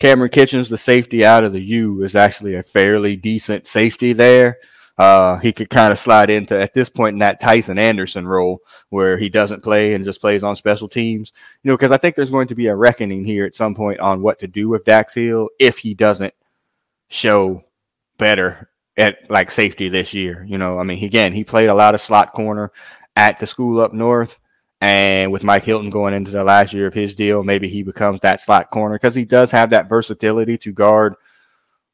Kamren 0.00 0.30
Kinchens, 0.30 0.70
the 0.70 0.78
safety 0.78 1.24
out 1.24 1.44
of 1.44 1.52
the 1.52 1.60
U, 1.60 2.02
is 2.02 2.16
actually 2.16 2.54
a 2.56 2.62
fairly 2.62 3.16
decent 3.16 3.66
safety 3.66 4.12
there. 4.12 4.58
Uh, 4.98 5.36
he 5.38 5.52
could 5.52 5.68
kind 5.68 5.92
of 5.92 5.98
slide 5.98 6.30
into 6.30 6.58
at 6.58 6.72
this 6.72 6.88
point 6.88 7.14
in 7.14 7.18
that 7.18 7.40
Tycen 7.40 7.78
Anderson 7.78 8.26
role 8.26 8.62
where 8.88 9.18
he 9.18 9.28
doesn't 9.28 9.62
play 9.62 9.92
and 9.94 10.04
just 10.04 10.22
plays 10.22 10.42
on 10.42 10.56
special 10.56 10.88
teams. 10.88 11.32
You 11.62 11.70
know, 11.70 11.76
because 11.76 11.92
I 11.92 11.98
think 11.98 12.14
there's 12.14 12.30
going 12.30 12.48
to 12.48 12.54
be 12.54 12.68
a 12.68 12.76
reckoning 12.76 13.24
here 13.24 13.44
at 13.44 13.54
some 13.54 13.74
point 13.74 14.00
on 14.00 14.22
what 14.22 14.38
to 14.38 14.48
do 14.48 14.68
with 14.68 14.86
Dax 14.86 15.14
Hill 15.14 15.50
if 15.60 15.78
he 15.78 15.94
doesn't 15.94 16.32
show 17.08 17.62
better 18.16 18.70
at 18.96 19.30
like 19.30 19.50
safety 19.50 19.90
this 19.90 20.14
year. 20.14 20.44
You 20.48 20.56
know, 20.56 20.78
I 20.78 20.82
mean, 20.82 21.04
again, 21.04 21.32
he 21.32 21.44
played 21.44 21.68
a 21.68 21.74
lot 21.74 21.94
of 21.94 22.00
slot 22.00 22.32
corner 22.32 22.72
at 23.16 23.38
the 23.38 23.46
school 23.46 23.80
up 23.80 23.92
north. 23.92 24.38
And 24.80 25.32
with 25.32 25.44
Mike 25.44 25.64
Hilton 25.64 25.90
going 25.90 26.12
into 26.12 26.30
the 26.30 26.44
last 26.44 26.72
year 26.72 26.86
of 26.86 26.94
his 26.94 27.16
deal, 27.16 27.42
maybe 27.42 27.68
he 27.68 27.82
becomes 27.82 28.20
that 28.20 28.40
slot 28.40 28.70
corner 28.70 28.96
because 28.96 29.14
he 29.14 29.24
does 29.24 29.50
have 29.50 29.70
that 29.70 29.88
versatility 29.88 30.58
to 30.58 30.72
guard 30.72 31.14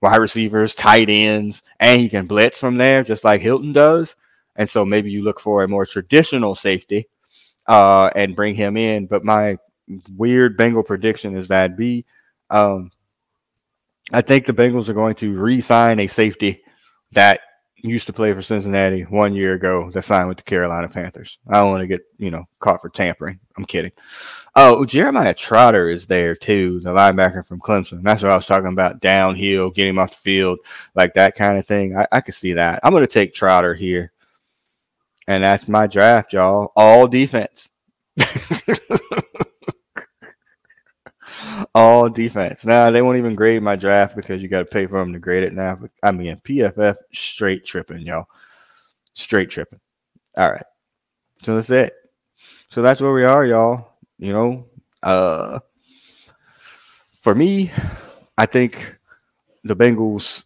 wide 0.01 0.17
receivers, 0.17 0.75
tight 0.75 1.09
ends, 1.09 1.63
and 1.79 2.01
he 2.01 2.09
can 2.09 2.27
blitz 2.27 2.59
from 2.59 2.77
there 2.77 3.05
just 3.05 3.25
like 3.25 3.41
Hilton 3.41 3.73
does. 3.73 4.17
And 4.57 4.69
so 4.69 4.85
maybe 4.85 5.11
you 5.11 5.23
look 5.23 5.41
for 5.41 5.63
a 5.63 5.69
more 5.69 5.87
traditional 5.87 6.55
safety 6.55 7.07
uh, 7.67 8.11
and 8.15 8.37
bring 8.37 8.55
him 8.55 8.77
in. 8.77 9.07
But 9.07 9.25
my 9.25 9.59
weird 10.17 10.57
Bengal 10.57 10.83
prediction 10.83 11.37
is 11.37 11.49
that 11.49 11.77
B, 11.77 12.05
um, 12.51 12.91
I 14.13 14.21
think 14.21 14.45
the 14.45 14.53
Bengals 14.53 14.89
are 14.89 14.95
going 14.95 15.15
to 15.17 15.39
re-sign 15.39 16.01
a 16.01 16.09
safety 16.09 16.63
that 17.13 17.41
used 17.83 18.07
to 18.07 18.13
play 18.13 18.33
for 18.33 18.43
Cincinnati 18.43 19.03
one 19.03 19.35
year 19.35 19.55
ago 19.55 19.91
that 19.91 20.03
signed 20.03 20.29
with 20.29 20.37
the 20.37 20.45
Carolina 20.45 20.89
Panthers. 20.89 21.39
I 21.49 21.55
don't 21.55 21.71
want 21.71 21.83
to 21.83 21.87
get, 21.87 22.03
you 22.19 22.31
know, 22.31 22.45
caught 22.61 22.81
for 22.81 22.89
tampering. 22.89 23.41
I'm 23.57 23.65
kidding. 23.65 23.93
Oh, 24.55 24.85
Jeremiah 24.85 25.35
Trotter 25.35 25.91
is 25.91 26.07
there 26.07 26.35
too, 26.37 26.81
the 26.81 26.91
linebacker 26.91 27.47
from 27.47 27.61
Clemson. 27.61 28.03
That's 28.03 28.23
what 28.23 28.33
I 28.33 28.37
was 28.37 28.47
talking 28.47 28.73
about. 28.73 29.01
Downhill, 29.01 29.71
getting 29.71 29.91
him 29.91 29.99
off 29.99 30.11
the 30.11 30.17
field, 30.17 30.61
like 30.95 31.15
that 31.15 31.35
kind 31.35 31.59
of 31.59 31.67
thing. 31.67 31.97
I, 31.97 32.07
I 32.13 32.21
could 32.21 32.35
see 32.35 32.53
that. 32.55 32.81
I'm 32.83 32.93
going 32.93 33.03
to 33.03 33.07
take 33.07 33.35
Trotter 33.35 33.75
here. 33.75 34.13
And 35.27 35.45
that's 35.45 35.69
my 35.69 35.87
draft, 35.87 36.33
y'all. 36.33 36.73
All 36.77 37.09
defense. 37.09 37.71
all 41.75 42.09
defense. 42.09 42.65
Now 42.65 42.91
they 42.91 43.03
won't 43.03 43.19
even 43.19 43.35
grade 43.35 43.63
my 43.63 43.77
draft 43.77 44.17
because 44.17 44.43
you 44.43 44.49
got 44.49 44.61
to 44.61 44.65
pay 44.65 44.87
for 44.87 44.99
them 44.99 45.13
to 45.13 45.19
grade 45.19 45.43
it 45.43 45.53
now. 45.53 45.79
I 46.03 46.13
mean, 46.13 46.37
PFF 46.45 46.97
straight 47.13 47.65
tripping, 47.65 48.01
y'all. 48.01 48.27
Straight 49.15 49.51
tripping. 49.51 49.81
All 50.37 50.51
right. 50.51 50.65
So 51.43 51.55
that's 51.55 51.71
it. 51.71 51.95
So 52.37 52.83
that's 52.83 53.01
where 53.01 53.13
we 53.13 53.25
are, 53.25 53.45
y'all. 53.45 53.93
You 54.19 54.33
know, 54.33 54.65
Uh, 55.03 55.59
for 57.13 57.35
me, 57.35 57.71
I 58.39 58.47
think 58.47 58.99
the 59.65 59.77
Bengals. 59.77 60.45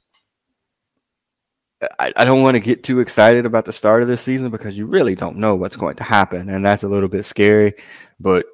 I, 1.99 2.13
I 2.17 2.25
don't 2.25 2.43
want 2.43 2.55
to 2.55 2.61
get 2.61 2.85
too 2.85 3.01
excited 3.01 3.45
about 3.45 3.67
the 3.67 3.73
start 3.73 4.03
of 4.03 4.09
this 4.09 4.23
season 4.23 4.51
because 4.51 4.79
you 4.79 4.87
really 4.87 5.15
don't 5.15 5.37
know 5.37 5.55
what's 5.55 5.77
going 5.77 5.97
to 5.97 6.05
happen, 6.05 6.49
and 6.49 6.65
that's 6.65 6.85
a 6.85 6.89
little 6.89 7.09
bit 7.09 7.25
scary. 7.25 7.75
But 8.19 8.47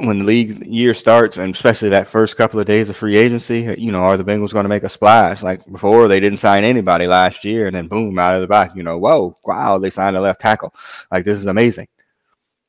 when 0.00 0.20
the 0.20 0.24
league 0.24 0.66
year 0.66 0.94
starts, 0.94 1.36
and 1.36 1.54
especially 1.54 1.88
that 1.90 2.08
first 2.08 2.36
couple 2.36 2.58
of 2.58 2.66
days 2.66 2.88
of 2.88 2.96
free 2.96 3.16
agency, 3.16 3.74
you 3.78 3.92
know, 3.92 4.02
are 4.02 4.16
the 4.16 4.24
Bengals 4.24 4.52
going 4.52 4.64
to 4.64 4.68
make 4.68 4.82
a 4.82 4.88
splash? 4.88 5.42
Like 5.42 5.64
before, 5.70 6.08
they 6.08 6.20
didn't 6.20 6.38
sign 6.38 6.64
anybody 6.64 7.06
last 7.06 7.44
year, 7.44 7.66
and 7.66 7.76
then 7.76 7.88
boom, 7.88 8.18
out 8.18 8.34
of 8.34 8.40
the 8.40 8.48
back, 8.48 8.74
you 8.74 8.82
know, 8.82 8.98
whoa, 8.98 9.36
wow, 9.44 9.78
they 9.78 9.90
signed 9.90 10.16
a 10.16 10.20
left 10.20 10.40
tackle. 10.40 10.74
Like 11.10 11.24
this 11.24 11.38
is 11.38 11.46
amazing. 11.46 11.88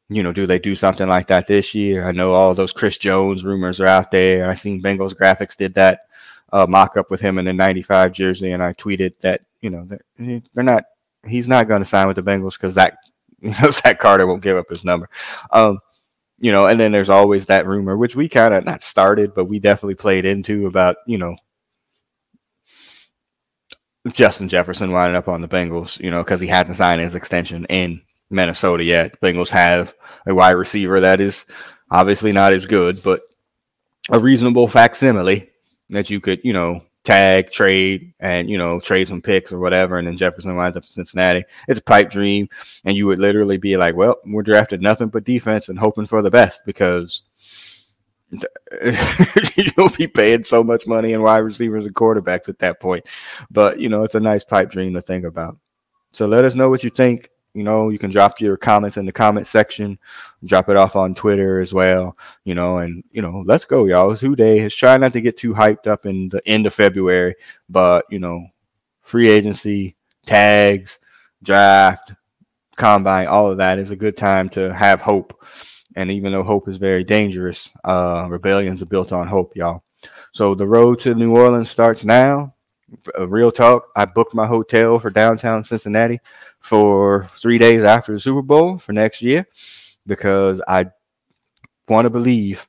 You 0.09 0.21
know, 0.21 0.31
do 0.31 0.45
they 0.45 0.59
do 0.59 0.75
something 0.75 1.07
like 1.07 1.27
that 1.27 1.47
this 1.47 1.73
year? 1.73 2.07
I 2.07 2.11
know 2.11 2.33
all 2.33 2.53
those 2.53 2.71
Chris 2.71 2.97
Jones 2.97 3.43
rumors 3.43 3.79
are 3.79 3.87
out 3.87 4.11
there. 4.11 4.49
I 4.49 4.53
seen 4.53 4.81
Bengals 4.81 5.15
graphics 5.15 5.57
did 5.57 5.73
that 5.75 6.01
uh, 6.53 6.67
mock 6.69 6.95
up 6.95 7.09
with 7.09 7.21
him 7.21 7.39
in 7.39 7.45
the 7.45 7.53
'95 7.53 8.11
jersey, 8.11 8.51
and 8.51 8.63
I 8.63 8.73
tweeted 8.73 9.17
that 9.19 9.41
you 9.61 9.69
know 9.71 9.85
they're, 9.85 10.41
they're 10.53 10.63
not. 10.63 10.83
He's 11.27 11.47
not 11.47 11.67
going 11.67 11.81
to 11.81 11.85
sign 11.85 12.07
with 12.07 12.17
the 12.17 12.21
Bengals 12.21 12.53
because 12.53 12.75
that 12.75 12.97
you 13.39 13.53
know 13.61 13.71
Zach 13.71 13.99
Carter 13.99 14.27
won't 14.27 14.43
give 14.43 14.57
up 14.57 14.69
his 14.69 14.85
number. 14.85 15.09
Um, 15.51 15.79
you 16.39 16.51
know, 16.51 16.67
and 16.67 16.79
then 16.79 16.91
there's 16.91 17.09
always 17.09 17.45
that 17.45 17.65
rumor, 17.65 17.97
which 17.97 18.15
we 18.15 18.27
kind 18.27 18.53
of 18.53 18.65
not 18.65 18.81
started, 18.81 19.33
but 19.33 19.45
we 19.45 19.59
definitely 19.59 19.95
played 19.95 20.25
into 20.25 20.67
about, 20.67 20.97
you 21.07 21.17
know, 21.17 21.35
Justin 24.11 24.49
Jefferson 24.49 24.91
winding 24.91 25.15
up 25.15 25.27
on 25.27 25.41
the 25.41 25.47
Bengals, 25.47 25.99
you 25.99 26.11
know, 26.11 26.23
because 26.23 26.39
he 26.39 26.47
hadn't 26.47 26.75
signed 26.75 27.01
his 27.01 27.15
extension 27.15 27.65
in 27.69 28.01
Minnesota 28.29 28.83
yet. 28.83 29.19
Bengals 29.21 29.49
have 29.49 29.95
a 30.27 30.35
wide 30.35 30.51
receiver 30.51 30.99
that 30.99 31.21
is 31.21 31.45
obviously 31.89 32.31
not 32.31 32.53
as 32.53 32.65
good, 32.65 33.01
but 33.01 33.21
a 34.11 34.19
reasonable 34.19 34.67
facsimile 34.67 35.49
that 35.89 36.09
you 36.09 36.19
could, 36.19 36.41
you 36.43 36.53
know, 36.53 36.81
tag, 37.05 37.51
trade, 37.51 38.13
and 38.19 38.49
you 38.49 38.57
know, 38.57 38.79
trade 38.79 39.07
some 39.07 39.21
picks 39.21 39.53
or 39.53 39.59
whatever, 39.59 39.97
and 39.97 40.07
then 40.07 40.17
Jefferson 40.17 40.55
winds 40.55 40.75
up 40.75 40.83
in 40.83 40.87
Cincinnati. 40.87 41.43
It's 41.67 41.79
a 41.79 41.83
pipe 41.83 42.09
dream, 42.09 42.49
and 42.83 42.97
you 42.97 43.05
would 43.05 43.19
literally 43.19 43.57
be 43.57 43.77
like, 43.77 43.95
"Well, 43.95 44.17
we're 44.25 44.43
drafted 44.43 44.81
nothing 44.81 45.07
but 45.07 45.23
defense 45.23 45.69
and 45.69 45.79
hoping 45.79 46.05
for 46.05 46.21
the 46.21 46.31
best 46.31 46.63
because." 46.65 47.23
you'll 49.55 49.89
be 49.97 50.07
paying 50.07 50.43
so 50.43 50.63
much 50.63 50.87
money 50.87 51.13
in 51.13 51.21
wide 51.21 51.37
receivers 51.37 51.85
and 51.85 51.95
quarterbacks 51.95 52.49
at 52.49 52.59
that 52.59 52.81
point. 52.81 53.05
But 53.51 53.79
you 53.79 53.87
know, 53.87 54.03
it's 54.03 54.15
a 54.15 54.19
nice 54.19 54.43
pipe 54.43 54.71
dream 54.71 54.93
to 54.95 55.01
think 55.01 55.23
about. 55.23 55.57
So 56.11 56.25
let 56.25 56.43
us 56.43 56.55
know 56.55 56.69
what 56.69 56.83
you 56.83 56.89
think 56.89 57.29
you 57.55 57.63
know, 57.63 57.89
you 57.89 57.97
can 57.97 58.11
drop 58.11 58.39
your 58.41 58.57
comments 58.57 58.97
in 58.97 59.05
the 59.05 59.11
comment 59.11 59.47
section, 59.47 59.97
drop 60.43 60.69
it 60.69 60.75
off 60.75 60.95
on 60.95 61.15
Twitter 61.15 61.59
as 61.59 61.73
well, 61.73 62.17
you 62.43 62.53
know, 62.53 62.79
and 62.79 63.03
you 63.11 63.21
know, 63.21 63.43
let's 63.45 63.65
go, 63.65 63.85
y'all. 63.85 64.11
It's 64.11 64.21
Who 64.21 64.35
Dey. 64.35 64.59
It's 64.59 64.75
try 64.75 64.97
not 64.97 65.13
to 65.13 65.21
get 65.21 65.37
too 65.37 65.53
hyped 65.53 65.87
up 65.87 66.05
in 66.05 66.29
the 66.29 66.41
end 66.45 66.67
of 66.67 66.73
February, 66.73 67.35
but 67.69 68.05
you 68.09 68.19
know, 68.19 68.45
free 69.01 69.29
agency, 69.29 69.95
tags, 70.25 70.99
draft, 71.41 72.13
combine, 72.75 73.27
all 73.27 73.49
of 73.49 73.57
that 73.57 73.79
is 73.79 73.91
a 73.91 73.95
good 73.95 74.17
time 74.17 74.49
to 74.49 74.73
have 74.73 74.99
hope. 74.99 75.45
And 75.95 76.11
even 76.11 76.33
though 76.33 76.43
hope 76.43 76.67
is 76.67 76.77
very 76.77 77.05
dangerous, 77.05 77.71
uh, 77.85 78.27
rebellions 78.29 78.81
are 78.81 78.87
built 78.87 79.13
on 79.13 79.27
hope, 79.27 79.55
y'all. 79.55 79.83
So 80.33 80.55
the 80.55 80.67
road 80.67 80.99
to 80.99 81.15
New 81.15 81.35
Orleans 81.35 81.69
starts 81.69 82.03
now. 82.03 82.53
A 83.15 83.25
real 83.25 83.51
talk. 83.51 83.87
I 83.95 84.05
booked 84.05 84.35
my 84.35 84.45
hotel 84.45 84.99
for 84.99 85.09
downtown 85.09 85.63
Cincinnati 85.63 86.19
for 86.65 87.29
three 87.35 87.59
days 87.59 87.83
after 87.83 88.11
the 88.11 88.19
Super 88.19 88.41
Bowl 88.41 88.79
for 88.79 88.91
next 88.91 89.21
year 89.21 89.45
because 90.07 90.59
I 90.67 90.87
want 91.87 92.07
to 92.07 92.09
believe 92.09 92.67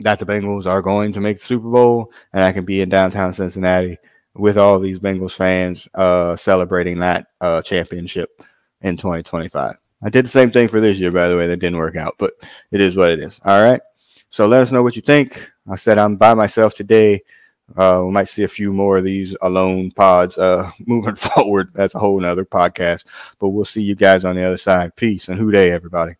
that 0.00 0.18
the 0.18 0.26
Bengals 0.26 0.66
are 0.66 0.82
going 0.82 1.12
to 1.12 1.20
make 1.20 1.38
the 1.38 1.42
Super 1.42 1.70
Bowl 1.70 2.12
and 2.34 2.44
I 2.44 2.52
can 2.52 2.66
be 2.66 2.82
in 2.82 2.90
downtown 2.90 3.32
Cincinnati 3.32 3.96
with 4.34 4.58
all 4.58 4.78
these 4.78 4.98
Bengals 4.98 5.34
fans 5.34 5.88
uh, 5.94 6.36
celebrating 6.36 6.98
that 6.98 7.28
uh, 7.40 7.62
championship 7.62 8.42
in 8.82 8.98
2025. 8.98 9.74
I 10.02 10.10
did 10.10 10.26
the 10.26 10.28
same 10.28 10.50
thing 10.50 10.68
for 10.68 10.80
this 10.80 10.98
year, 10.98 11.10
by 11.10 11.28
the 11.28 11.38
way. 11.38 11.46
That 11.46 11.56
didn't 11.56 11.78
work 11.78 11.96
out, 11.96 12.16
but 12.18 12.34
it 12.70 12.82
is 12.82 12.98
what 12.98 13.12
it 13.12 13.20
is. 13.20 13.40
All 13.46 13.62
right. 13.62 13.80
So 14.28 14.46
let 14.46 14.60
us 14.60 14.72
know 14.72 14.82
what 14.82 14.96
you 14.96 15.02
think. 15.02 15.50
I 15.70 15.76
said 15.76 15.96
I'm 15.96 16.16
by 16.16 16.34
myself 16.34 16.74
today. 16.74 17.22
Uh, 17.76 18.02
we 18.04 18.12
might 18.12 18.28
see 18.28 18.42
a 18.42 18.48
few 18.48 18.72
more 18.72 18.98
of 18.98 19.04
these 19.04 19.36
alone 19.42 19.90
pods 19.90 20.38
uh, 20.38 20.70
moving 20.86 21.14
forward. 21.16 21.70
That's 21.74 21.94
a 21.94 21.98
whole 21.98 22.20
nother 22.20 22.44
podcast. 22.44 23.04
But 23.38 23.48
we'll 23.48 23.64
see 23.64 23.82
you 23.82 23.94
guys 23.94 24.24
on 24.24 24.36
the 24.36 24.44
other 24.44 24.58
side. 24.58 24.96
Peace 24.96 25.28
and 25.28 25.38
Who 25.38 25.50
Dey, 25.50 25.70
everybody. 25.70 26.14